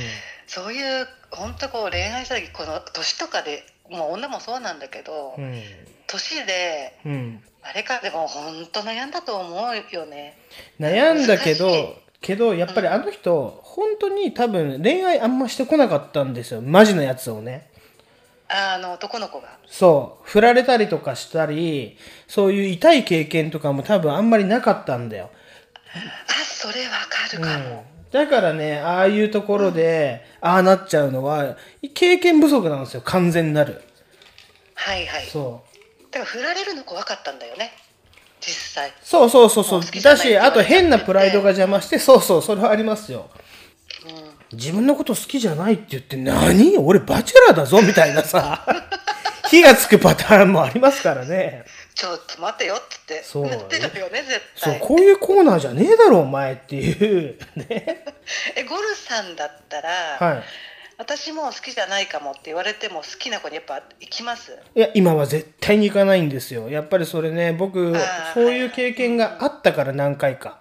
[0.46, 5.62] そういう本当こう恋愛した時この年とかでもう女もそうなんだけど、うん。
[6.06, 7.44] 年でうん。
[7.62, 10.38] あれかでも本当悩んだと思うよね。
[10.78, 16.60] 悩んだけど、けど、やっぱりあの人、本当に多分恋愛あんましてこなかったんですよ。
[16.60, 17.71] マジなやつをね。
[18.54, 20.28] あの男の子がそう。
[20.28, 21.96] 振られたりとかしたり、
[22.28, 25.30] そういう痛い経験とかも多分あんまりなかったんだよ。
[25.94, 31.56] あそれわかるかも、だからね、ああいうところで、ああなっちゃうのは、
[31.94, 33.00] 経験不足なんですよ。
[33.02, 33.82] 完全なる。
[34.74, 35.62] はいはいそ
[36.10, 37.72] だから振られるの怖かったんだよね
[38.40, 43.30] 実際そうそうそうそうだし、あと変なプライドが邪魔して、そうそう、それはありますよ。
[44.52, 46.76] 自分のこと好きじゃないって言って、何？
[46.78, 48.66] 俺バチェラーだぞみたいなさ、
[49.50, 51.64] 火がつくパターンもありますからね。
[51.94, 57.38] ちょっと待てよって言ってそう言ってたよね絶そう、対こういうコーナーじゃねえだろ、お前っていう。
[57.68, 60.42] えゴルさんだったら、はい。
[60.98, 64.56] 私も好きじゃないかもって言われても好きな子にやっぱ行きます？
[64.74, 66.70] いや、今は絶対に行かないんですよ。
[66.70, 67.94] やっぱりそれね、僕、
[68.34, 70.58] そういう経験があったから何回か。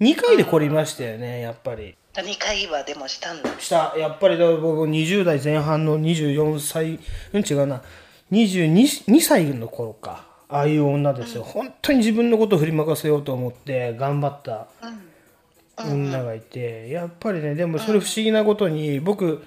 [0.00, 1.96] 2回でこれいましたよね、やっぱり。
[2.14, 3.94] 2回はでもしたんだした。
[3.96, 6.98] やっぱりだ僕20代前半の24歳、
[7.32, 7.82] うん違うな、
[8.32, 10.28] 22 2歳の頃か。
[10.48, 11.44] ああいう女ですよ。
[11.44, 14.66] 本当に自分のことを振りまかせようと思って頑張った
[15.78, 19.44] 女がいて、やっぱりね、でもそれ不思議なことに、僕、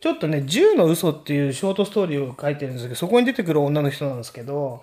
[0.00, 4.82] ちょっとね、10の嘘っていうショートストーリーを書いてるんですけど、そこに出てくる女の人なんですけど、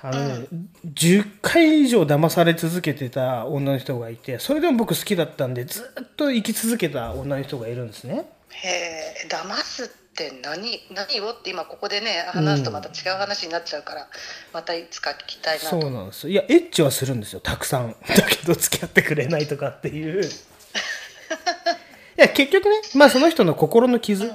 [0.00, 0.46] あのね、
[0.94, 8.24] 10回以上騙され続けてた女の人がいて、それでも僕好きだったんで、ずっと生き続けた女の人がいるんですね。
[8.50, 14.08] へえ騙すって何何をって今ここでね話すとまた違う話になっちゃうから、
[14.52, 16.30] またいつか聞きたいなとそうなんですよ。
[16.30, 17.96] いや、エッチはするんですよ、たくさん。
[18.06, 20.22] だけど、付き合ってくれないとかっていう。
[22.18, 24.34] いや、結局ね、まあその人の心の傷、好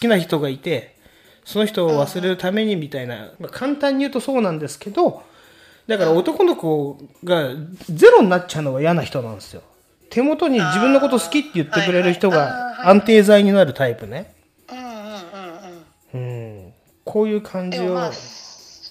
[0.00, 0.96] きな人がいて、
[1.44, 5.22] その人を忘れるためにみたいな、まあ、簡単に言うとそうなんですけど、
[5.86, 7.50] だから男の子が
[7.90, 9.62] ゼロになっちゃうのは嫌な人なんですよ。
[10.10, 14.34] 手元に自分のこと好きって言ってくれる人が安定剤になるタイプね。
[14.70, 14.98] うんうんうん
[16.14, 16.72] うんうん。
[17.04, 18.10] こういう感じを。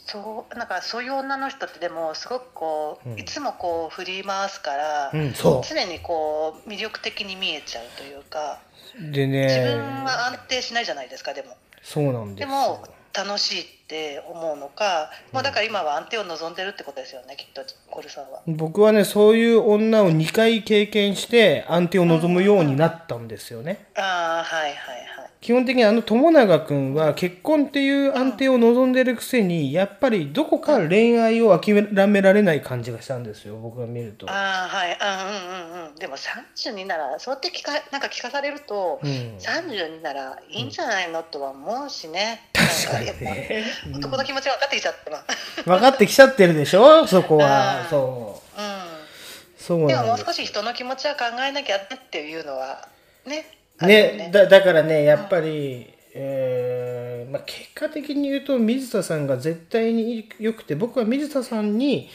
[0.08, 3.20] そうなんかそういう女の人ってでもすごくこう、うん。
[3.20, 5.62] いつもこう振り回すから、うんそう。
[5.68, 8.60] 常にこう魅力的に見えちゃうというか
[9.00, 11.50] で自分ね、は安定しないじゃないですかでも。
[11.84, 18.42] そうなんでも楽しいって思うのか、もうだから今は安定を望んでるってことですよねきっとコルさんは。
[18.46, 23.88] 僕はね、そういう女を2回経験して安定を望むようになったんですよね。
[23.96, 25.07] ああはいはいはい
[25.40, 34.30] 基本的にあの友永君は結婚っていう安定を望んでるくせに、やっぱりどこか恋愛を諦められない感じがしたんですよ、僕が見ると。
[34.30, 34.98] ああはい。
[35.00, 35.96] あうんうんうん。
[35.96, 39.10] でも32ならそうやって聞かなんか聞かされると、うん。
[39.38, 42.50] 32ならいいんじゃないのとは思うしね。
[42.54, 43.66] 確かにね。
[43.96, 45.24] 男の気持ち分かってきちゃってま
[45.66, 47.06] 分かってきちゃってるでしょ？
[47.06, 47.86] そこは。
[47.90, 49.62] そう。
[49.62, 50.18] そうでももう。
[50.18, 52.88] 少し人の気持ちは考えなきゃねっていうのは
[53.26, 53.46] ね
[53.82, 62.10] ね、だだからね、やっぱり、えーまあ、結果的に言うと水田さんが絶対に良くて僕は水田さんに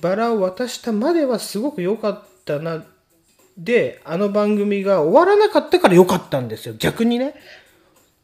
[0.00, 2.84] バラを渡したまではすごく良かったな
[3.56, 6.74] であの番組が終わらなかったから良かったんですよ。
[6.76, 7.34] 逆にね。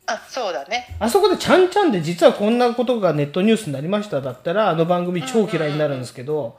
[0.07, 0.97] あそうだね。
[0.99, 6.59] あそこでちゃんちゃんで実はこんなことがネットニュースになりましただったらあの番組超嫌いになるんですけど、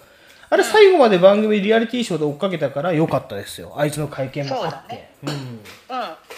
[0.49, 3.73] あれ最後まで番組リアリティショーで追っかけたから良かったですよ。
[3.75, 5.09] あいつの会見もあって。
[5.23, 5.60] うんうん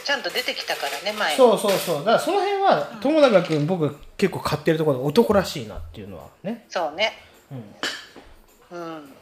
[0.04, 1.38] ちゃんと出てきたからね前に。
[1.38, 1.98] そうそうそう。
[2.00, 6.66] だからその辺は友永君僕結構買ってるところで男らしいなっていうのはね。
[6.70, 7.14] そうね。
[8.72, 8.80] うん。
[8.80, 9.14] うん。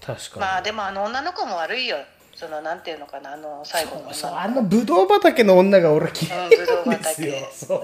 [0.00, 1.96] 確かに、まあでもあの女の子も悪いよ。
[2.34, 4.40] そのなんていうのかなあの最後の女の子。
[4.40, 7.82] あのブドウ畑の女が俺嫌いなんですよ、そう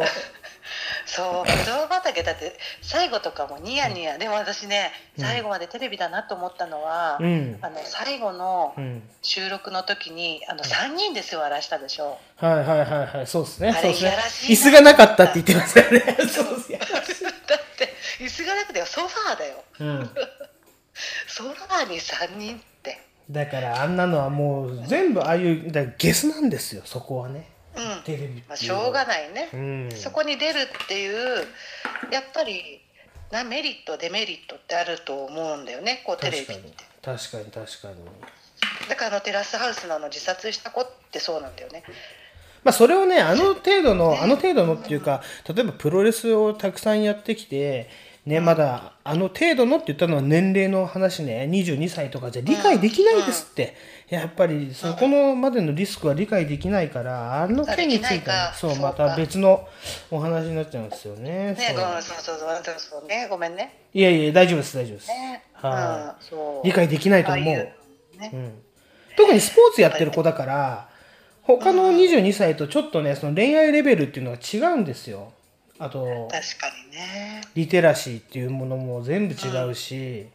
[1.06, 5.24] そうぶどう畑だって最後とかもニヤニヤ、でも私ねうん。
[5.24, 7.58] 最後までテレビだなと思ったのは、うん。
[7.60, 9.02] あの最後のうん。
[9.22, 13.26] 収録の時にあの3人で座らしたでしょ、はいはいはいはい。
[13.26, 13.70] そうですね。
[13.70, 16.00] あれいやらしい椅子がなかったって言ってますよね。
[16.28, 16.78] そうですよ。
[18.20, 19.64] 椅子がなくてソファーだよ。
[19.80, 20.10] うん。
[21.28, 23.00] ソファーに3人って。
[23.30, 27.38] だからあんなのはもう全部ああいうだゲスなんですよそこはね。
[27.38, 29.88] うんうまあ、しょうがないね、うん。
[29.92, 31.46] そこに出るっていう
[32.10, 32.80] やっぱり
[33.30, 36.72] なメリットデメリットってあると思うんだよねこうテレビ確かに
[37.02, 37.94] 確かに確かに。
[38.88, 41.84] だからあのテラスハウスのあの自殺した子ってそうなんだよね。
[42.64, 47.88] まあそれをね、あの程度の、あの程度のっていうか、例えばプロレスをたくさんやってきて、
[48.26, 51.48] ね、まだあの程度のって言ったのは年齢の話ね。
[51.50, 53.74] 22歳とかじゃ理解できないですって、
[54.10, 59.68] やっぱりそこのまでのリスクは理解できないからあの件についてはそうまた別の
[60.10, 61.52] お話になっちゃうんですよね。
[61.52, 61.76] ね、そう。
[62.02, 63.82] そうそうそうね、ごめんね。
[63.92, 66.16] いやいや大丈夫です大丈夫です、ね、は
[66.62, 66.66] い。
[66.66, 67.44] 理解できないと思う。
[67.44, 67.74] ね。
[68.32, 68.62] うん、
[69.16, 70.88] 特にスポーツやってる子だから
[71.42, 75.32] 他の22歳とちょっとねその恋愛レベルっていうのが違うんですよ。
[75.78, 77.42] あと確かにね。
[77.54, 80.26] リテラシーっていうものも全部違うし、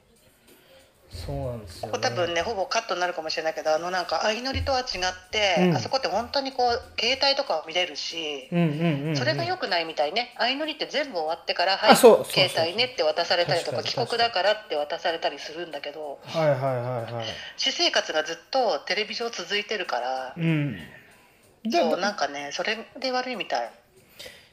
[1.14, 5.76] そうなんですよ、ね、ここ多分ねほぼカットになるかもしれないけどあのなんか相乗りとは違って、うん。
[5.76, 9.15] あそこって本当にこう携帯とかを見れるし、うんうんうんうん。
[9.15, 10.34] それが良くないみたいね。
[10.38, 12.23] 相乗りって全部終わってから「はい携
[12.57, 16.72] 帯ね」って渡されたりとか帰国だからって渡されたりするんだけどはいはいは
[17.10, 17.26] いはい。
[17.57, 20.77] 私生活がずっとテレビ上続いてるから、うん。
[21.72, 23.69] そうなんかねそれで悪いみたい。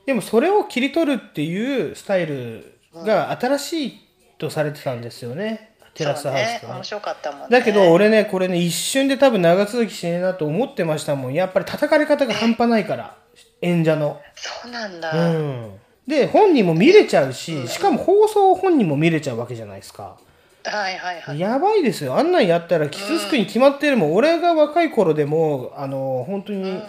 [0.07, 4.01] でもそれを切り取るっていうスタイルが新しい
[4.39, 5.70] とされてたんですよね、
[6.01, 6.73] テラスハウスとね。
[6.73, 7.47] ね面白かったもんね。
[7.51, 11.35] だけど俺ねこれね一瞬で多分長続きしねえなと思ってましたもん。
[11.35, 13.17] やっぱり叩かれ方が半端ないから。
[13.63, 14.21] 演者の。
[14.35, 15.79] そうなんだ、うん。
[16.07, 20.17] で本人も見れちゃうししかも放送本人も見れちゃうわけじゃないですか。
[20.65, 21.39] はいはいはい。
[21.39, 22.17] やばいですよ。
[22.17, 26.83] あんなんやったら傷つくに決まってるもん、俺が若い頃でもあの本当に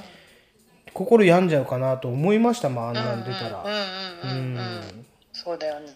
[0.94, 2.90] 心病んじゃうかなと思いましたもん。
[2.90, 3.64] あんなん出たら。
[4.24, 4.58] うん。
[5.32, 5.88] そうだよね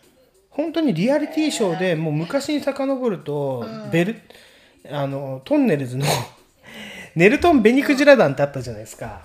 [0.56, 4.22] 本当にリアリティショーでもう昔に遡ると、ベル
[4.90, 6.06] あのトンネルズの
[7.16, 9.22] ネルトン・ベニクジラ団ってあったじゃないですか。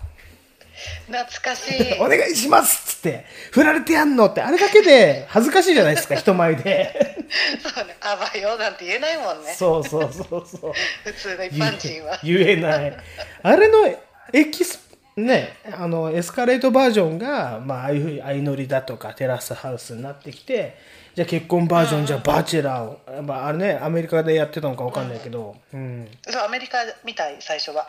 [1.07, 1.99] 懐かしい。
[2.01, 7.27] お願いしますっつって振られてやんのってあれだけで恥ずかしいじゃないですか 人前で。
[7.63, 9.55] そうねあばよなんて言えないもんね。
[9.55, 10.73] そうそうそうそう。
[11.05, 12.19] 普通の一般人は。
[12.25, 12.97] 言えない。
[13.43, 13.87] あれの
[14.33, 14.81] エキス
[15.17, 20.77] ねあのエスカレートバージョンが、まあ、ああいうふうに相乗りだとかテラスハウスになってきて
[21.15, 26.09] じゃあ結婚バージョン、じゃあバチェラーを、まあ、あれねアメリカでやってたのかわかんないけど、うん。
[26.23, 27.89] そうアメリカみたい最初は。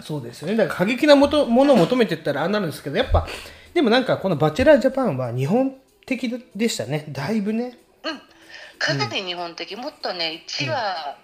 [0.00, 0.56] そうですよね。
[0.56, 3.26] だから過激なもとものを求めてったらああなるんですけどやっぱ
[3.74, 5.74] でもなんかこの「バチェラージャパン」は日本
[6.06, 7.04] 的でしたね。
[7.08, 7.78] だいぶね。
[8.78, 11.16] かなり日本的、もっとね1話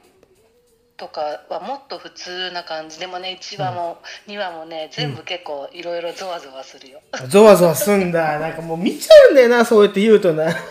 [0.97, 2.99] とかはもっと普通な感じ。
[3.01, 3.99] でもね1話も
[4.29, 8.39] 2話もね全部結構いろいろゾワゾワするよ、 ゾワゾワすんだ。
[8.39, 10.45] なんかもう見ちゃうんだよなそうやって言うとな。
[10.47, 10.67] やっぱね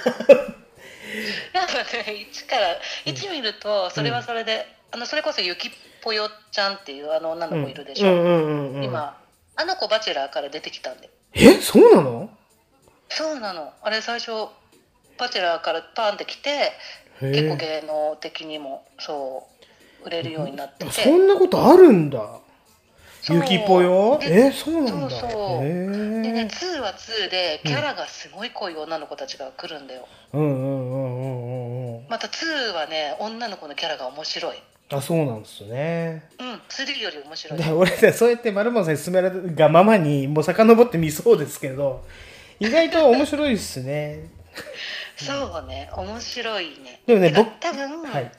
[2.31, 2.67] 1から
[3.05, 5.71] 1見るとそれはそれで、あのそれこそゆき
[6.01, 8.83] ぽよちゃんっていうあの女の子いるでしょ、うんうんうんうん。
[8.83, 9.17] 今
[9.55, 11.09] あの子バチェラーから出てきたんで。
[11.33, 12.29] えそうなの？
[13.09, 13.73] そうなの。
[13.81, 14.31] あれ最初
[15.17, 16.71] バチェラーからパンって来て
[17.19, 19.52] 結構芸能的にもそう
[20.05, 20.91] 売れるようになってて。
[20.91, 22.39] そんなことあるんだ。
[23.29, 24.19] ゆきぽよ？
[24.19, 25.09] でえそうなんだ。
[25.09, 25.65] そうそう。
[25.65, 25.69] へ
[26.23, 34.57] でえね2は2でキャラがすごい濃い女の子たちが来るんだよ、うんうんうんうんうんうんまた2はね女の子のキャラが面白い。
[34.89, 36.27] あそうなんですね。
[36.39, 37.59] うん3より面白い。
[37.59, 42.05] で俺ねそうやって丸本さんに勧められがままにもう遡って見そうですけど
[42.59, 44.27] 意外と面白いですね。
[45.15, 47.01] そうね面白いね。
[47.05, 48.31] でもね僕多分、はい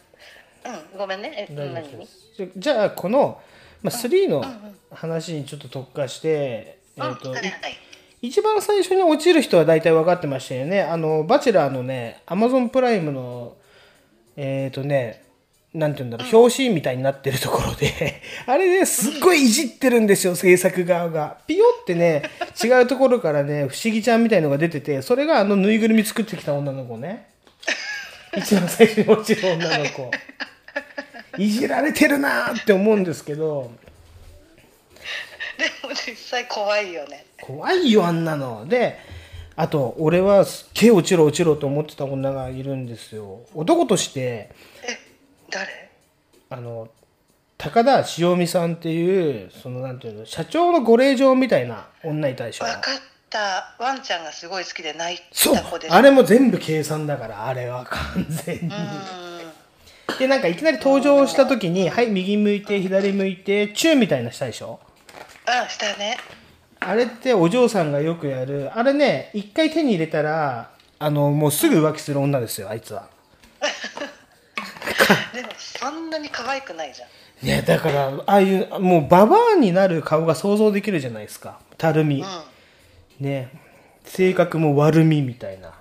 [0.64, 1.46] うんごめんね。
[1.50, 1.98] え大丈夫何？
[1.98, 3.40] ですじゃじゃあこの、
[3.82, 4.44] まあ、3の
[4.90, 7.38] 話にちょっと特化して、えーとい
[8.22, 10.82] 一番最初に落ちる人は大体分かってましたよね。
[10.82, 13.54] あのバチェラーのねアマゾンプライムの
[14.36, 15.24] えっ、とね
[15.74, 21.36] なんて言うんだろう、表紙みたいになってるところで あれねすっごいいじってるんですよ制作側が。
[21.46, 22.22] ピヨってね
[22.62, 27.26] 違うところからね不思議ちゃんみたいのが出ててそれがあのぬいぐるみ作ってきた女の子ね。
[28.38, 30.10] 一番最初に落ちる女の子
[31.38, 33.70] いじられてるなーって思うんですけど。
[35.58, 37.26] でも実際怖いよね。
[37.40, 38.66] 怖いよあんなの。
[38.66, 38.98] で
[39.56, 43.40] あと俺はすっげえ落ちろ落ちろと思ってた女がいるんですよ。
[43.54, 44.50] 男として
[45.50, 45.90] 誰？
[46.50, 46.88] あの
[47.56, 52.82] 高田塩美さんっていうそのなんていうの社長のご令嬢みたいな女いたでしょ分かっ
[53.30, 53.74] た。
[53.78, 57.46] ワンちゃんがすごい好きで泣いそうた子でしょあれも全部計算だから。
[57.46, 58.70] あれは完全に
[60.18, 64.78] でなんかいきなり登場した時に「はい右向いて左向いてチューみたいなしたでしょ？
[65.46, 66.16] あしたね。
[66.80, 68.70] あれってお嬢さんがよくやる。
[68.74, 73.08] あれね一回手に入れたらあのもうすぐ浮気する女ですよあいつは。
[75.34, 77.08] でもそんなに可愛くないじゃん。
[77.46, 81.58] ねだからああいうもうババアになる顔が想像できるじゃないですか。
[81.76, 82.24] たるみ、
[83.20, 83.48] ね
[84.04, 85.72] 性格も悪みみたいな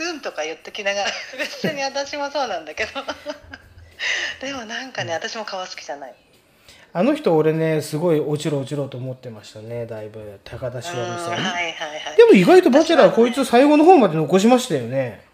[0.00, 2.92] うんとか言っときながら 別に私もそうなんだけど。
[4.40, 6.14] でもなんかね私も顔好きじゃない。
[6.92, 9.86] あの人俺ねすごい落ちろ落ちろと思ってましたね。
[9.86, 12.16] だいぶ高田しおりさん、はいはいはい。
[12.16, 15.24] でも意外とバチェラーこいつ最後の方まで残しましたよね。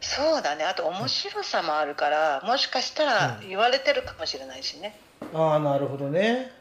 [0.00, 0.64] そうだね。
[0.64, 4.98] あと面白さもあるからもしかしたら言われてるかもしれないしね、
[5.32, 6.52] ああなるほどね。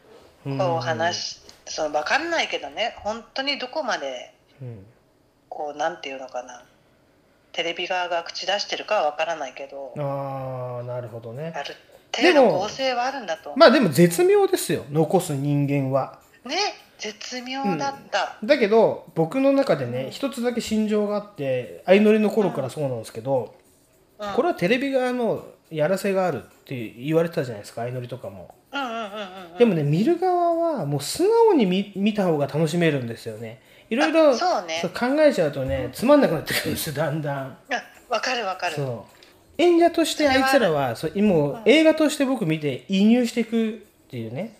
[0.45, 0.57] うん。
[0.57, 2.95] こう話その分かんないけどね。
[2.99, 4.85] 本当にどこまでうん。
[5.49, 6.63] こうなんていうのかな
[7.57, 11.51] テレビ側が口出してるかは分からないけどああなるほどね。
[12.15, 13.53] 程度構成はあるんだと。
[13.55, 14.85] まあでも絶妙ですよ。
[14.91, 16.19] 残す人間は。
[16.45, 16.55] ね
[16.99, 23.55] 絶妙だった、だけど僕の中でね一つだけ心情があって相乗りの頃からそうなんですけど、
[24.19, 24.33] うん。
[24.33, 28.95] これはテレビ側のやらせがあるって言われてたじゃないですか相乗りとかも、うんうんうん
[29.53, 29.57] うん。
[29.57, 34.79] でもね見る側はもう素直に見見た方が楽しめるんですよねいろいろそうね。
[34.81, 37.35] そう考えちゃうとねつまんなくなってくるんですよだんだん。
[37.37, 37.57] あ
[38.09, 38.75] 分かる分かる。
[38.75, 39.61] そう。
[39.61, 44.55] 演者としてあいつらはそうもう映画として僕見て移入していくっていうね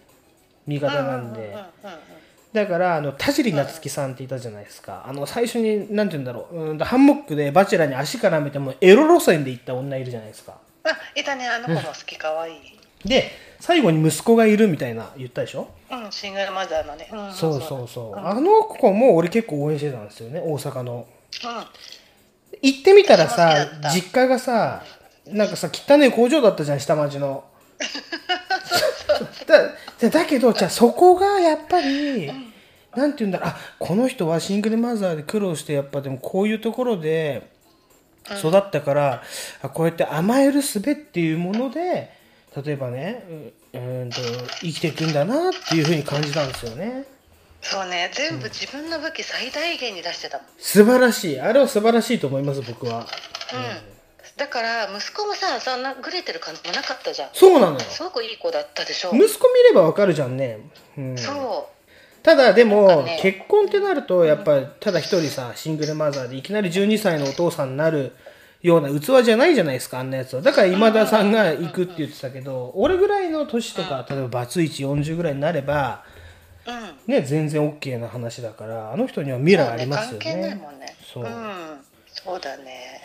[0.65, 1.55] 見方なんで、
[2.51, 5.05] だからあの田尻夏樹さんっていたじゃないですか。
[5.07, 6.55] あの最初になんて言うんだろう。
[6.55, 10.57] うんとハンモックでバチェラーに足絡めてもエロ路線で行った女いるじゃないですか。
[10.83, 11.47] あいたね。
[11.47, 12.55] あの子も好きかわいい
[13.05, 18.19] で最後に息子がいるみたいな言ったでしょ、うんシングルマザーのね、うん、そうそうそう。
[18.19, 21.07] あの子も俺結構応援してたんですよね大阪の。
[21.43, 21.65] うん。
[22.61, 24.83] 行ってみたらさ実家がさ
[25.27, 27.43] なんかさ汚い工場だったじゃん下町の。
[29.47, 32.27] だだけどじゃあそこがやっぱり、
[32.95, 33.49] なんて言うんだろう。
[33.49, 37.49] あこの人はシングルマザーで苦労してやっぱでもこういうところで
[38.39, 39.23] 育ったから、
[39.61, 42.16] あこうやって甘える術っていうもので
[42.65, 43.23] 例えばね
[43.73, 44.21] うんと
[44.61, 47.05] 生きていくんだなっていうふうに感じたんですよね。
[47.61, 51.39] そうね全部自分の武器最大限に出してたもん、素晴らしい。
[51.39, 53.05] あれは素晴らしいと思います僕は。
[54.38, 57.29] だから息子もさそんなグレてる感じもなかったじゃん。
[57.34, 57.79] そうなのよ。
[57.79, 59.09] すごくいい子だったでしょ。
[59.09, 60.59] 息子見ればわかるじゃんね、
[60.97, 61.69] うん、そ
[62.21, 63.19] ただでなんも、かね。
[63.21, 68.13] 結婚ってなるとやっぱただ一人さシングルマザーでいきなり12歳のお父さんになる
[68.61, 70.41] ような器じゃないじゃないですかあんなやつは。
[70.41, 76.03] だから今田さんが行くって言ってたけど俺ぐらいの年とか例えばバツイチ40ぐらいになれば、
[77.05, 80.95] ね、全然 OK な話だからあの人には未来ありますよ関係ないねもんね。
[81.01, 81.23] そう。
[81.23, 81.31] うん。
[82.11, 83.01] そうだね。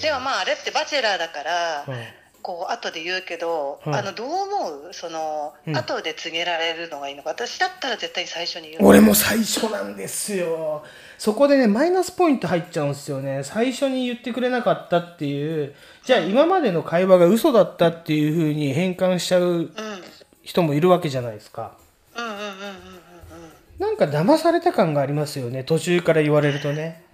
[0.00, 1.52] でもまああれってバチェラーだから、
[1.86, 4.92] はいこう後で言うけど、はいあのどう思う？
[4.92, 5.76] その、うん。
[5.76, 7.30] 後で告げられるのがいいのか。
[7.30, 8.84] 私だったら絶対に最初に言う。
[8.84, 10.82] 俺も最初なんですよ
[11.22, 13.44] そこでねマイナスポイント入っちゃうんですよね。
[13.44, 15.72] 最初に言ってくれなかったっていう。
[16.04, 19.70] じゃあ今までの会話が嘘だったっていうふうに変換しちゃう
[20.42, 21.76] 人もいるわけじゃないですか。
[23.78, 25.62] なんか騙された感がありますよね。
[25.62, 27.04] 途中から言われるとね。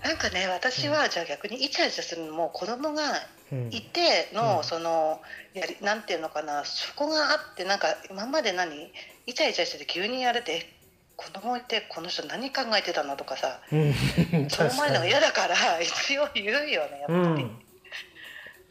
[0.00, 3.02] なんかね私はじゃあ逆にイチャイチャするのも子供が
[3.50, 3.68] うん。
[3.72, 4.62] いての、うん。
[4.62, 5.20] その
[5.54, 8.92] やりなんていうのかなそこがあってなんか今まで何？
[9.26, 10.75] イチャイチャしてて急にやれてえ
[11.16, 13.94] 子供いてこの人何考えてたのとかさうん。
[14.48, 17.58] そう思われるのが嫌だから一応言うよねやっぱり、うん。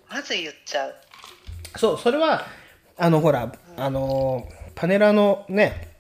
[0.10, 0.96] まず言っちゃう。
[1.78, 2.46] そうそれは
[2.98, 5.96] あのほらあのパネラーのね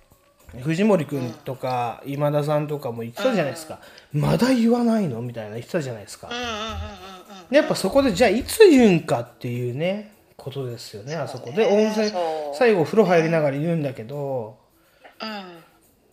[0.61, 3.79] 藤森君とか今田さんとかも言ってたじゃないですか、
[4.13, 6.29] まだ言わないのみたいな言ってたじゃないですか、
[7.49, 11.51] やっぱそこでじゃあいつ言うんかっていうねことですよねあそこ。
[11.51, 12.11] で温泉
[12.53, 14.57] 最後風呂入りながら言うんだけど、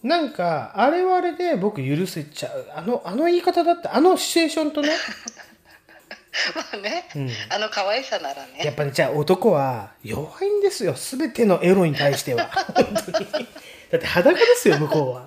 [0.02, 2.66] なんかあれはあれで僕許せちゃう。
[2.74, 4.90] あのあの言い方だってあのシチュエーションとね、
[6.56, 7.30] まあね、うん。
[7.50, 8.62] あの可愛さならね。
[8.64, 10.94] やっぱりじゃあ男は弱いんですよ。
[10.94, 12.46] 全てのエロに対しては。
[12.74, 13.48] 本当に。
[13.90, 15.26] だって裸ですよ向こうは。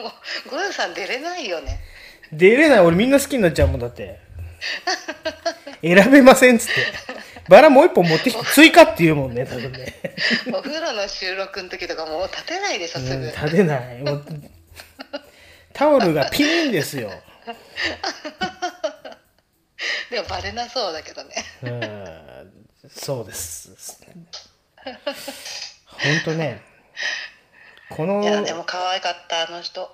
[0.00, 0.08] も
[0.46, 1.80] うゴヨさん出れないよね。
[2.32, 2.80] 出れない。
[2.80, 4.20] 俺みんな好きになっちゃうもんだって。
[5.82, 6.80] 選べませんっつって
[7.48, 9.94] バラもう一本持ってきて追加って言うもんね多分ね。
[10.52, 14.02] お風呂の収録の時とかもう立てないでしょすぐ、うん立てない。
[14.02, 14.24] もう
[15.72, 17.10] タオルがピンですよ。
[20.10, 21.34] でもバレなそうだけどね。
[21.62, 23.98] うんそうです。
[25.86, 26.62] 本当ね。
[27.90, 29.90] このいやでも可愛かったあの人。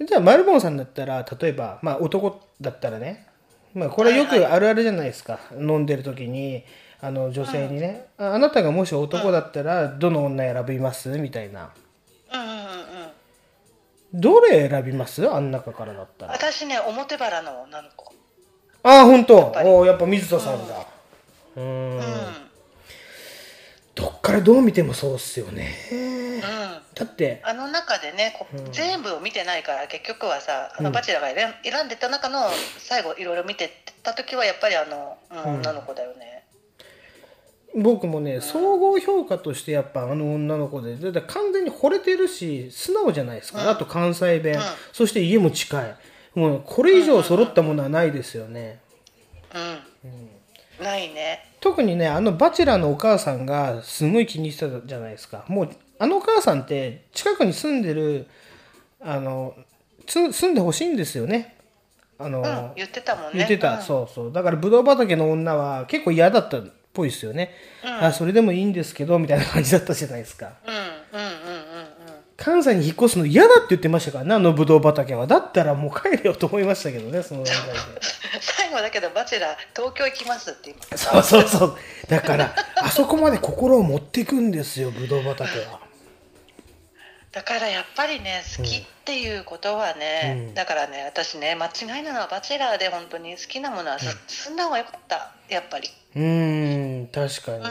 [0.00, 3.26] じゃあマルボンさんだったら例えば、まあ、男だったらね、
[3.74, 6.64] まあ、これよくあるあるじゃないですか、飲んでる時に
[7.00, 11.08] あの女性にね、ああなたがもし男だったらどの女選びます？
[11.18, 11.70] みたいな。
[12.32, 12.58] うんうんうんう
[14.16, 14.20] ん。
[14.20, 15.28] どれ選びます？
[15.30, 16.32] あん中からだったら。
[16.32, 18.12] 私ね表原の女の子。
[18.82, 19.36] ああ本当。
[19.36, 20.74] おーやっぱ水田さんだ。
[21.56, 22.49] うーん
[23.94, 25.74] どっからどう見てもそうっすよね。
[25.92, 26.40] うん。
[26.40, 28.72] だってあの中でねこうん。
[28.72, 30.84] 全部を見てないから結局はさあうん。
[30.84, 32.48] のバチェラーが選んでた中の
[32.78, 33.70] 最後いろいろ見て
[34.02, 35.54] た時はやっぱりあの、うん。
[35.54, 36.44] うん女の子だよね。
[37.74, 44.58] 僕もね総合評価としてやっぱあの女の子でだって完全に惚れてるし素直じゃないですか、あと関西弁、
[44.92, 45.96] そして家も近い。
[46.34, 48.80] もうこれ以上揃ったものはないですよね、
[50.80, 55.44] ないね特にねあのバチェラーのお母さんがすごい気にしてたじゃないですか。
[55.48, 58.26] もうあのお母さんって近くに住んでる
[59.00, 59.54] あの
[60.06, 61.56] つ住んでほしいんですよね。
[62.18, 63.38] あの、うん言ってたもんね。
[63.38, 63.82] 言ってた、うん。
[63.82, 64.32] そうそう。
[64.32, 68.04] だからブドウ畑の女は結構嫌だったっぽいですよね、うん。
[68.04, 70.52] あそれでもいいんですけどみたいな感じだったじゃないですか。
[70.66, 71.90] うんうんうんうん。
[72.36, 75.26] 関西に引っ越すの嫌だって言ってましたからねあのブドウ畑は。
[75.26, 77.74] だったらもう帰れよと思いましたけどねその段階で
[78.70, 81.76] 最後だけどバチェラー東京行きますって言いましたそうそうそう。
[82.08, 85.80] だから あそこまで心を持っていくんですよブドウ畑は。
[87.32, 90.54] だからやっぱりね好きっていうことはね、うん。
[90.54, 94.56] だからね私ね間違いなのはバチェラーで本当に好きなものはす進ん。
[94.56, 95.32] だ方がよかった。
[95.48, 95.88] やっぱり。
[96.14, 97.68] うーん確か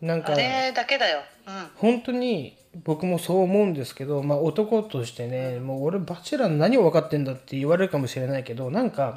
[0.00, 1.22] に、なんかあれだけだよ。
[1.46, 1.70] うん。
[1.76, 9.14] 本当に僕もそう思うんですけど、まあ、男としてねもう俺バチェラーの何を分かってんだって言われるかもしれないけどなんか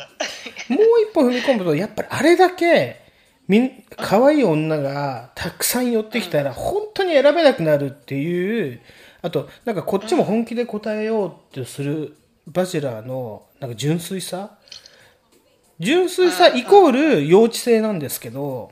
[0.70, 3.02] もう一歩踏み込むとやっぱりあれだけ
[3.48, 8.82] みん可愛い女がたくさん寄ってきたら本当に選べなくなるっていう
[9.22, 12.18] あとなんかこっちも本気で答えようとする
[12.48, 14.58] バチェラーのなんか純粋さ？
[15.80, 18.72] 純粋さイコール幼稚性なんですけど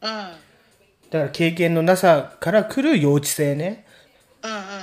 [0.00, 0.08] うん。
[0.08, 3.85] だから経験のなさから来る幼稚性ね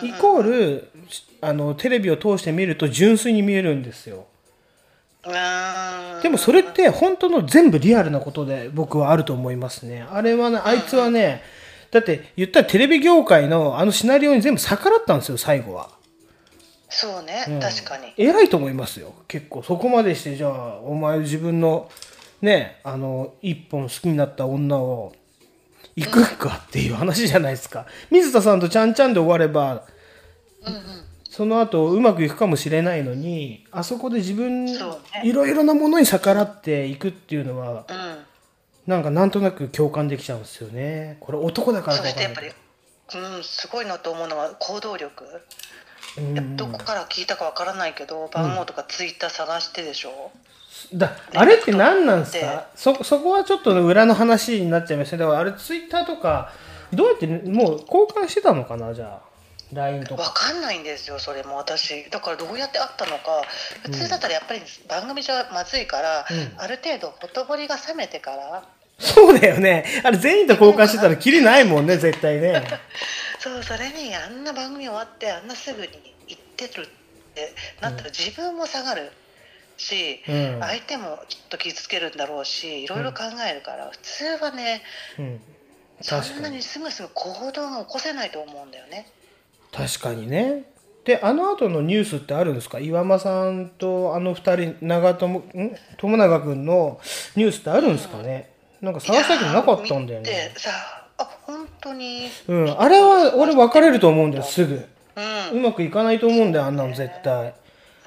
[0.03, 0.90] イコール
[1.41, 4.26] あのテレビを通して見ると純粋に見えるんですよ。
[6.22, 10.06] でもそれって本当の全部リアルなことで僕はあると思いますね。
[10.10, 11.41] あれはねあいつはね
[11.91, 15.90] だって言ったらテレビ業界のあのシナリオに全部逆らったんですよ最後は。
[16.90, 17.60] そうね、うん。
[17.60, 18.14] 確かに。
[18.18, 19.64] 偉いと思いますよ結構。
[19.64, 21.90] そこまでしてじゃあお前自分の
[22.41, 25.14] ねあの一本好きになった女を
[25.95, 27.86] 行くかっていう話じゃないですか。
[28.10, 29.84] 水田さんとちゃんちゃんで終われば
[31.30, 34.68] その後うまくいくかもしれないのにあそこで自分
[35.24, 38.26] いろいろなものに逆らっていくっていうのはうん。
[38.86, 41.15] なんかなんとなく共感できちゃうんですよね。
[41.22, 42.52] これ男だからそかやっぱりう
[43.40, 45.26] んすごいなと思うのは行動力。
[46.18, 46.57] うん。
[46.57, 50.32] どこから聞いたかわからないけど番号とかツイッター探してでしょ、
[50.93, 52.68] だあれって何なんですか？
[52.76, 56.51] そそこはちょっと裏の話になっちゃいましただからあれツイッターとか
[56.93, 57.45] どうやってもう
[57.81, 58.93] 交換してたのかな？
[58.93, 59.34] じゃあ
[59.73, 61.57] LINE とわかかんないんですよそれも。
[61.57, 63.41] 私だからどうやって会ったのか。
[63.84, 66.53] 普通だったらやっぱり番組上まずいから、うん。
[66.60, 68.64] ある程度ほとぼりが冷めてから。
[68.99, 69.85] そうだよね。
[70.03, 72.64] あれ全員と交換してたらキリないもんね絶対ね。
[73.39, 76.85] そうそれにあんな番組終わってあんなすぐに行ってるっ
[77.34, 79.11] てなったら自分も下がる
[79.78, 80.60] し、うん。
[80.60, 84.82] 相手もきっと傷つけるんだろうしいろいろ考えるから、普通はね
[85.20, 85.41] うん。
[86.02, 89.08] そんなにすぐすぐ行動が起こせないと思うんだよね。
[89.72, 90.64] 確かにね。
[91.06, 92.80] であの後のニュースってあるんですか？
[92.80, 95.76] 岩間さんとあの二人長友ん？
[95.98, 97.00] 友永君の
[97.36, 98.52] ニュースってあるんですかね、
[98.82, 100.30] なんか探したけどなかったんだよね。
[100.30, 100.72] でさ
[101.18, 102.30] あ本当に。
[102.48, 102.82] うん。
[102.82, 104.88] あれは俺別れると思うんだよすぐ。
[105.52, 105.58] うん。
[105.58, 107.54] うまくいかないと思うんだよあんなの絶対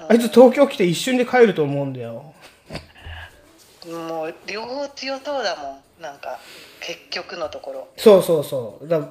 [0.09, 2.33] あいつ東京来て一瞬で帰ると思うんだよ。
[3.87, 6.39] もう両方強そうだもんなんか
[6.81, 7.87] 結局のところ。
[7.97, 8.87] そうそうそう。
[8.87, 9.09] だ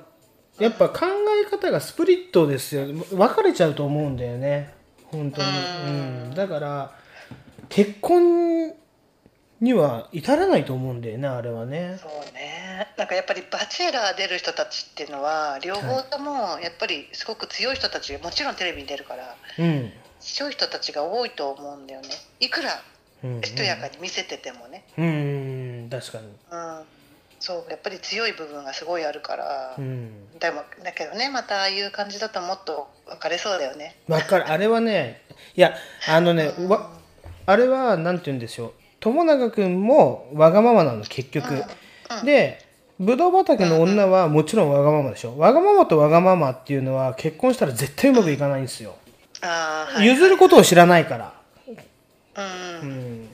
[0.59, 1.07] やっぱ考
[1.47, 4.73] え方がスプリットですよ分かれちゃうと思うんだよね。
[5.05, 5.49] 本当に。
[5.49, 5.91] う
[6.31, 6.35] ん。
[6.35, 6.93] だから
[7.69, 8.75] 結婚
[9.61, 11.99] には至らないと思うんだよねあれはね。
[12.01, 12.89] そうね。
[12.97, 19.93] なんかやっぱり「バチェラー」出る人たちっていうのは両方ともやっぱりすごく強い人たちもちろんテレビに出るからうん
[20.35, 22.09] 強い人たちが多いと思うんだよね。
[22.41, 22.83] いくら
[23.25, 24.85] うんしとやかに見せててもね。
[24.99, 26.27] うん確かに。
[26.51, 26.83] うん。
[27.39, 30.39] そうやっぱり強い部分がすごいあるから、うん。
[30.39, 33.97] でもだけどねまたああいう感じだともっと分かれそうだよね。
[34.09, 34.49] わかる。
[34.51, 35.23] あれはね
[35.55, 35.75] いや
[36.09, 36.91] あのねわ
[37.47, 38.73] あれはなんて言うんでしょう。
[38.99, 41.63] 友永君もわがままなの結局、
[42.25, 42.67] で
[42.99, 45.39] ぶどう畑の女はもちろんわがままでしょ。
[45.39, 48.97] わがままとわがままっていうのは結婚したら絶対うまくいかないんですよ、
[49.43, 51.33] ああはい譲ることを知らないから、
[52.37, 52.41] う
[52.87, 52.89] ん。
[52.89, 53.29] うん、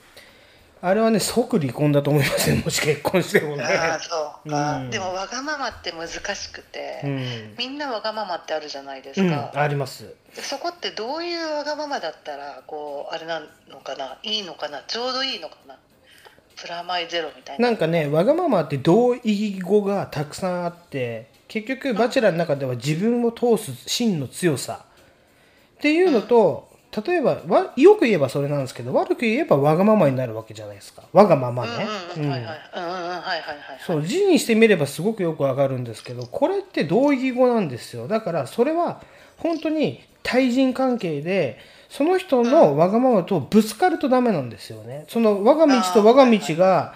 [0.80, 3.64] あれはね即離婚だと思いますよもし結婚してもね。
[3.64, 4.90] ああそうか、うん。
[4.90, 7.54] でもわがままって難しくて、うん。
[7.56, 9.30] みんなわがままってあるじゃないですうん。
[9.30, 10.14] か、あります。
[10.34, 14.18] そこってどういうわがままだったらこうあれなのかな？
[14.22, 14.82] いいのかな？
[14.86, 15.76] ちょうどいいのかな？
[16.54, 17.68] プラマイゼロみたいな。
[17.68, 19.20] なんかねわがままって同意
[19.56, 24.84] 義語がたくさんあって結局バチェラーの中では自分を通す真の強さ
[25.82, 26.70] っていうのと、
[27.04, 31.02] 例えばわよく言えばそれなんですけど悪く言えばわがままになるわけじゃないですか。
[31.12, 31.70] わがままね、
[33.84, 38.06] そう字にしてみればすごくよくわかるんですけどこれって同義語なんですよ。
[38.06, 39.02] だからそれは
[39.38, 45.06] 本当に対人関係でその人のわがままとぶつかるとダメなんですよね。
[45.08, 46.94] その我が道と我が道が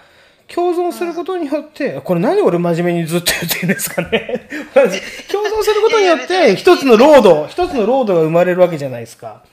[0.53, 4.47] 共存することによって、これ何俺真面目にずっと言ってるんですかね。
[4.73, 9.43] 共存することによって、一つのロード、一つのロードが生まれるわけじゃないですか。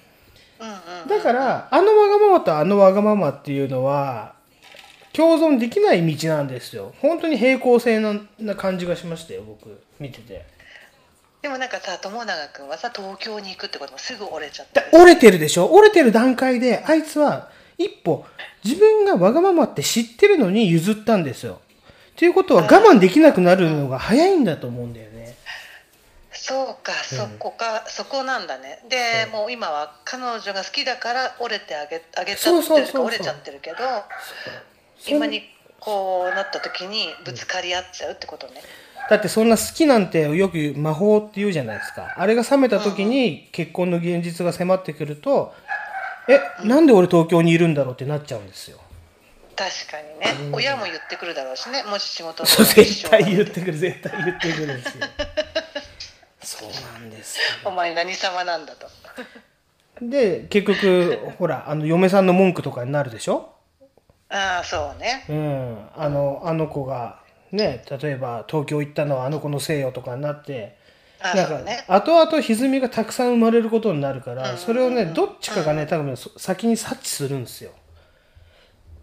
[1.08, 4.34] だから、あのわがままとあのわがままっていうのは、
[5.12, 6.94] 共存できない道なんですよ。
[7.00, 10.44] 本当に平行線なな感じがしましたよ、僕、見てて。
[11.42, 15.66] でもなんかさ友永君はさ東京に行くってこともすぐ折れちゃっただ折れてるでしょ？
[15.74, 18.24] 折れてる段階で、あいつは一歩、
[18.64, 21.60] 自分がわがままって知ってるのに譲ったんですよ。
[22.16, 25.36] ということは我慢できなくなるのが早いんだと思うんだよね。
[26.32, 28.80] そうか、そこかそこなんだね。
[28.88, 33.76] でもう今は彼女が好きだから折れてあげあげちゃってるか折れちゃってるけど
[35.08, 35.42] 今に
[35.80, 38.62] こうなった時にぶつかり合っちゃうってことね、
[39.10, 42.14] だってそんな好きなんてよく魔法って言うじゃないですか。
[42.16, 45.54] あれが冷めた時に結婚の現実が迫ってくると、
[46.28, 48.78] え、なんで俺東京にいるんだろうってなっちゃうんですよ。
[49.56, 50.54] 確かにね、うん。
[50.56, 51.82] 親も言ってくるだろうしね。
[51.84, 55.06] もし仕事そう、絶対言ってくる、絶対言ってくるんですよ。
[56.42, 58.86] そうなんですお前何様なんだと。
[60.02, 63.54] で、結局、ほら、あの、嫁さんの文句とかになるでしょ？
[64.28, 65.24] ああそうね。
[65.28, 65.88] うん。
[65.96, 67.20] あの、あの子が、
[67.52, 70.76] ね、例えば東京行ったのはあの子のせいよとかになって、
[71.26, 71.84] あなんか、そうね。
[71.88, 77.70] 後々歪みがたくさん生まれることになるから、それをね、どっちかがね、多分そ先に察知するんですよ。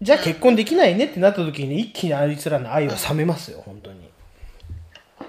[0.00, 4.10] じゃあ結婚できないねってなった時に一気にあいつらの愛は冷めますよ、本当に。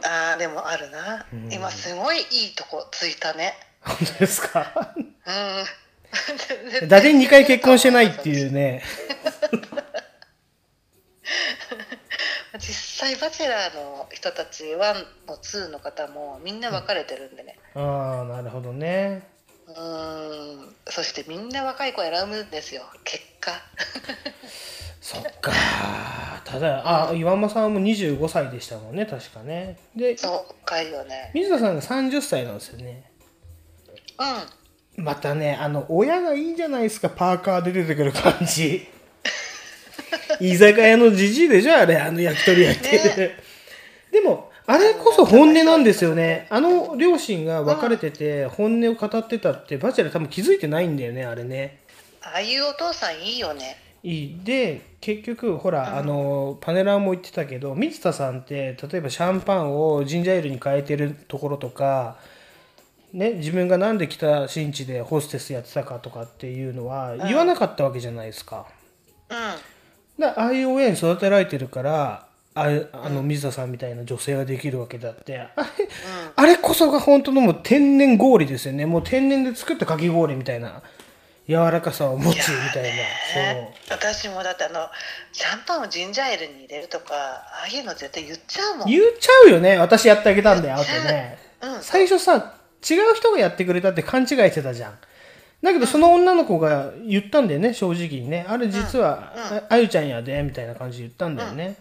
[0.04, 1.52] ああでもあるな、うん。
[1.54, 2.22] 今すごいい
[2.52, 3.54] いとこついたね。
[3.82, 4.94] 本当ですか？
[4.96, 6.88] うん。
[6.90, 8.84] 打点2回結婚してないっていうね。
[12.60, 14.78] 実際バチェラーの人たち1
[15.28, 19.28] の2の方もみんな別れてるんでねああ、なるほどね。
[19.68, 23.52] うーんそしてみんな若い子選ぶんですよ結果
[25.02, 25.52] そっか。
[26.46, 29.78] ただ、あ、岩間さんも25歳でしたもんね、確かね。
[29.96, 33.12] で、そうかいよね水田さんが30歳なんですよね。
[34.18, 38.88] うんまたね、あの、親がいいじゃないですか、パーカーで出てくる感じ。
[40.40, 43.32] 居酒屋のじじいでしょ、あれ、あの焼き鳥焼いてる。
[44.12, 46.48] でも、あれこそ本音なんですよね。
[46.50, 51.84] あの両親が別れてて、本音を語ってたって、バチェラー多分気づいてないんだよね、あれね。
[52.24, 62.18] ああいうお父さんいいよねいいで結局ほら、あのパネラーも言ってたけど水田さんって例えばシャンパンをジンジャーエールに変えてるところとか、
[63.12, 68.66] ね、自分がなんで北新地でホステスやってたかとかっていうのは言わなかったわけじゃないですか。
[69.30, 69.58] うんだか
[70.20, 72.26] らああいう親に育てられてるから
[72.56, 75.40] ああの水田さんみたいな女性ができるわけだって。
[75.40, 75.90] あれ,、
[76.36, 78.86] あれこそが本当のもう天然氷ですよね。
[78.86, 80.84] もう天然で作ったかき氷みたいな
[81.48, 82.90] 柔らかさを持つみたいな。
[83.34, 83.74] そう。
[83.90, 84.88] 私もだってあの
[85.32, 88.88] シャンパンをジンジャーエールに入れるとかああいうの絶対言っちゃうもん。
[88.88, 89.78] 言っちゃうよね。
[89.80, 91.82] 私やってあげたんだよってね、うん。
[91.82, 92.54] 最初さ
[92.88, 94.98] 違う人がやってくれたって勘違いしてたじゃん
[95.64, 98.46] だけどその女の子が言ったんだよね正直にね。
[98.50, 101.78] あれ実は、ああゆちゃんやでみたいな感じで言ったんだよね、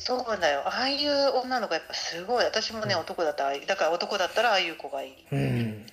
[0.00, 0.62] そうだよ。
[0.64, 2.44] ああいう女の子やっぱすごい。
[2.44, 5.12] 私もね男だったらだから男だったらああいう子がいい。
[5.32, 5.86] うん。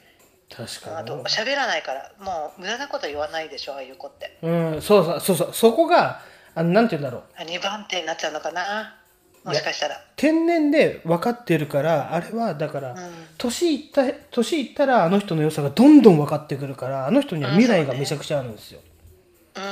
[0.55, 4.38] 確かにあと喋らないからもう無駄なこと言わないでしょああいう子って。
[4.43, 5.49] うんそうそうそうそう。
[5.53, 6.22] そこが
[6.55, 7.41] あのなんて言うんだろう。
[7.41, 8.97] 2番手になっちゃうのかな
[9.48, 10.03] もしかしたら。
[10.18, 12.95] 天然で分かってるからあれはだから、
[13.38, 18.82] 年いった年いったらあの人の良さがどんどん分かってくるからあの人には未来がめちゃくちゃあるんですよ、
[19.56, 19.64] うん。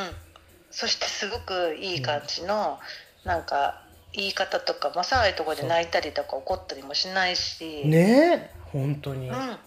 [0.71, 2.79] そしてすごくいい感じの、
[3.25, 3.81] なんか
[4.13, 7.83] 言い方とかもさああいうところで泣いたりとか怒ったりもしないし。
[7.85, 9.57] ねえ本当に、うん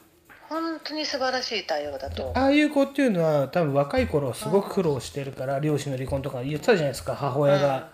[0.49, 2.33] 本当に素晴らしい対応だと。
[2.35, 7.15] ああいう子っていうのは多分若い頃すごく苦労してるから、両親の離婚とか言ってたじゃないですか。
[7.15, 7.91] 母親が、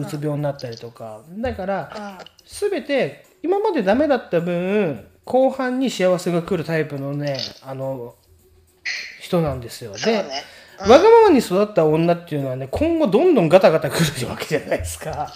[0.00, 1.22] うつ病になったりとか。
[1.38, 8.14] だから、全て今までダメだった分後半に幸せが来るタイプのねあの
[9.20, 9.94] 人なんですよ。
[9.96, 10.24] で、
[10.80, 15.32] わがままに育った女っていうのはね今後どんどんガタガタ来るわけじゃないですか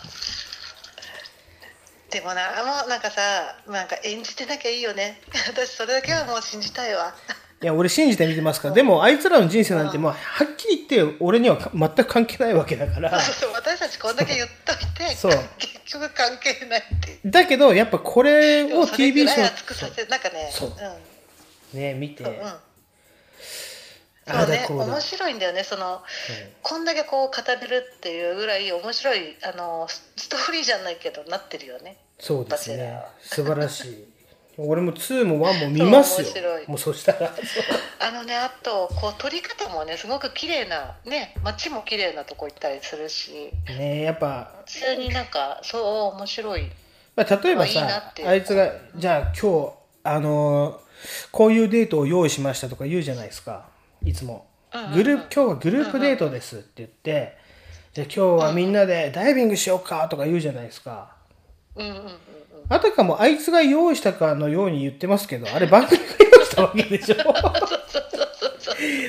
[2.10, 3.20] でもなもうなんかさ
[3.68, 5.20] なんか演じてなきゃいいよね。
[5.48, 7.14] 私それだけはもう信じたいわ。
[7.60, 8.74] いや俺信じて見てますから。
[8.74, 13.10] でもあいつらの人生なんてもうはっきり言って俺にはか全く関係ないわけだから。
[13.10, 14.76] 私たちこんだけ言っとい
[15.08, 15.32] てそう。
[15.58, 20.72] 結局関係ないってだけどやっぱこれをでもそれぐ TV らいショ熱くさせなんかねそう。
[21.74, 21.78] うん。
[21.78, 22.52] ね見て、うん
[24.28, 25.64] そうね面白いんだよね。
[25.64, 26.02] その、
[26.62, 31.96] こんだけこう語れるっていうぐらい面白いあのスストーリーじゃないけどなってるよね。
[32.18, 33.02] そうですね。
[33.20, 34.04] 素晴らしい。
[34.60, 36.26] 俺も2も1も見ますよ。
[36.26, 36.68] そう面白い。
[36.68, 37.32] もうそしたら。
[38.00, 43.52] あのねあとこう撮り方もねすごく綺麗なね街も綺麗なとこ行ったりするし。
[43.68, 45.78] ねやっぱ、普通になんかそ
[46.12, 46.70] う面白い。
[47.14, 48.28] まあ、例えばまあいいなさっていう。
[48.28, 49.72] あいつがじゃあ今日
[50.04, 50.88] あのー
[51.30, 53.66] こういうデートを用意しましたとか言うじゃないですか
[54.04, 54.46] いつも。
[54.94, 57.36] グループ今日はグループデートですって言って
[57.94, 61.16] じゃあ今日はみんなでダイビングしようかとか言うじゃないですか。
[62.68, 67.16] あたかもあいつが用意したかのように言ってますけど あれ番組が用意したわけでしょ。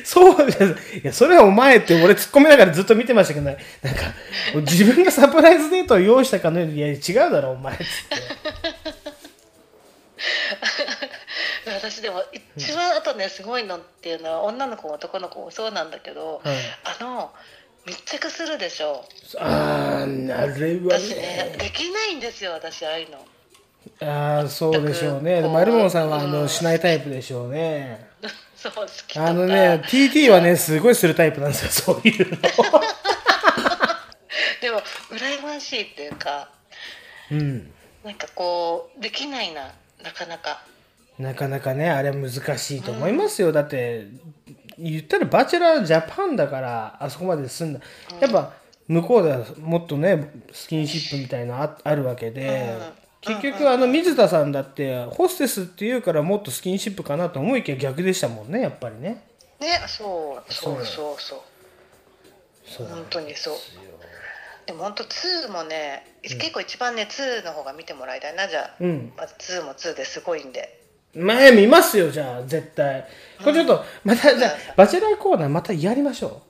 [0.04, 0.64] そうです。
[1.04, 3.58] いやそれはお前って俺突っ込みながらずっと見てましたけどね。
[3.84, 4.02] なんか
[4.56, 6.98] 自分がサプライズデートを用意したかのようにいや違う
[7.32, 7.90] だろお前っつって
[11.74, 12.24] 私でも
[12.56, 16.56] 一番あとねすごいのっていうのは女の子も男の子もそうなんだけど、はい
[17.00, 17.32] あの
[17.86, 19.06] 密着するでしょ。
[19.40, 23.26] あーあれは私ねできないんですよ私ああいうの。
[24.02, 25.42] ああそうでしょうね。
[25.42, 28.10] でもマルモンさんはあのしないタイプでしょうね。
[28.56, 32.38] そう好きあのね TT はねすごいするタイプなんですよそういうの。
[34.62, 36.50] でも羨ましいっていうか
[37.32, 37.74] うん。
[38.04, 39.72] なんかこうできないな
[40.04, 40.62] なかなか
[41.20, 44.08] なかなかねあれ難しいと思いますよ、だって
[44.78, 47.82] 言ったらバチェラージャパンだからあそこまで済んだ
[48.22, 48.54] やっぱ
[48.88, 52.74] 向こうではもっとねスキンシップみたいなのああるわけで、
[53.20, 59.26] 結局あの水田さんだってホステスっていうからもっとスキンシップかなと思いきや逆でしたもんねやっぱりね。
[59.60, 61.40] ねそうそそううそうそう。
[62.66, 62.88] そう。
[62.88, 63.56] 本当にそう。
[64.66, 68.48] でも本当2もね、結構一番ね2の方が見てもらいたいな。
[68.48, 69.12] じゃあ、うん。
[69.18, 70.79] まず2も2ですごいんで
[71.16, 73.06] 前見ますよじゃあ絶対。
[73.44, 76.42] これちょっとまたじゃあバチェラーコーナーまたやりましょ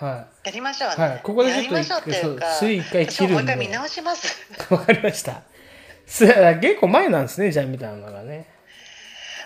[0.00, 0.04] う。
[0.04, 1.20] はやりましょうね、はい。
[1.22, 3.34] ここでちょっとやりましょうっていうかそう水一回切るんで。
[3.34, 4.46] 私ももう一回見直します。
[4.70, 5.42] い わかりました。
[6.06, 6.26] す
[6.60, 8.46] 結構前なんですねじゃあ見たのがね。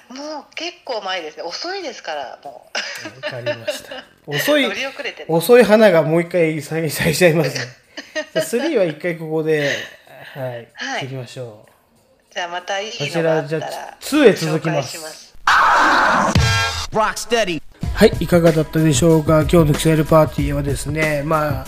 [0.09, 1.43] もう結構前ですね。
[1.43, 2.71] 遅いですからも
[3.23, 4.05] わかりました。
[4.27, 4.67] 遅い
[5.27, 7.65] 遅い花がもう一回再再しちゃいますね。
[8.33, 9.71] じゃあ3は一回ここで
[10.35, 11.01] はい、はい。
[11.01, 11.72] 切りましょう
[12.35, 15.37] じゃあまたいいこちのがあらじゃったらあ2へ続きます。
[17.95, 19.43] はい、いかがだったでしょうか？
[19.43, 21.67] 今日のキセルパーティーはですね、まあ、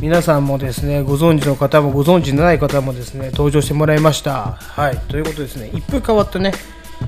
[0.00, 4.52] 皆さんもですね、ご存知の方もご存知のない方もですね、登場してもらいました。
[4.52, 6.52] はい、ということですね、一風変わったね、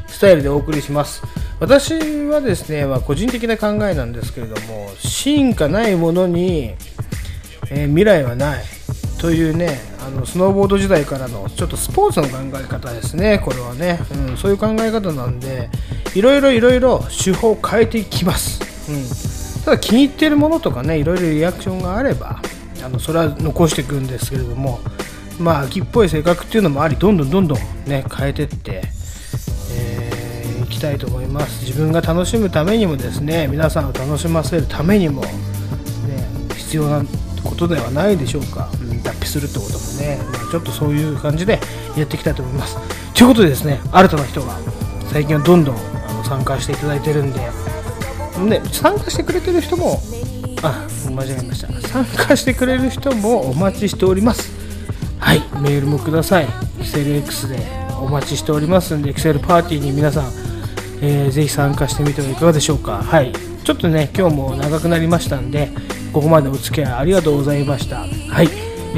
[0.07, 1.23] スタイルでお送りします。
[1.61, 1.95] 私
[2.27, 6.75] はですね、まあ、個人的な考えなんですけれども、進化ないものに、
[7.71, 8.65] えー未来はない
[9.19, 15.71] というねあのスノーボード時代からのちょっとスポーツの考え方ですねこれはね、うん、そういう考え方なんで
[16.15, 22.41] いろいろいろいろ手法を変えていきます、うん、ただ気に入っているものとかねいろいろリアクションがあれば
[22.85, 24.79] あのそれは残していくんですけれども
[25.39, 28.83] まあ秋っぽい性格っていうのもありどんどんどんどんね変えてって
[29.73, 30.19] えー
[30.65, 31.65] いきたいと思います。
[31.65, 35.31] 自分が楽しむためにもですね皆さんを楽しませるためにもね
[36.57, 37.03] 必要な
[37.43, 38.88] ことではないでしょうか、うん。
[39.03, 41.61] 脱皮するってこともね、まあ、ちょっとそういう感じで
[41.97, 42.77] やっていきたいと思います。
[43.15, 44.59] ということでですね新たな人が
[45.11, 47.41] 最近はどんどんあの参加していただいてるんで
[48.45, 50.01] ね参加してくれてる人も
[50.63, 51.89] あ間違えました。
[51.89, 54.53] 参加してくれる人もお待ちしております。
[55.19, 56.47] はいメールもください。
[56.81, 57.59] XLX で
[58.01, 60.31] お待ちしておりますんで XL パーティーに皆さん
[61.01, 63.03] えーぜひ参加してみてはいかがでしょうか。
[63.03, 63.33] はい。
[63.65, 65.69] ちょっとね今日も長くなりましたんで
[66.13, 67.99] ここまでお付き合いありがとうございました。
[67.99, 68.49] はい、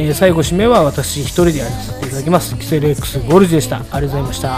[0.01, 2.56] えー、最後締めは私一人でやらせていただきます。
[2.56, 3.77] キセル X ゴルジでした。
[3.77, 4.56] ありがとうございました。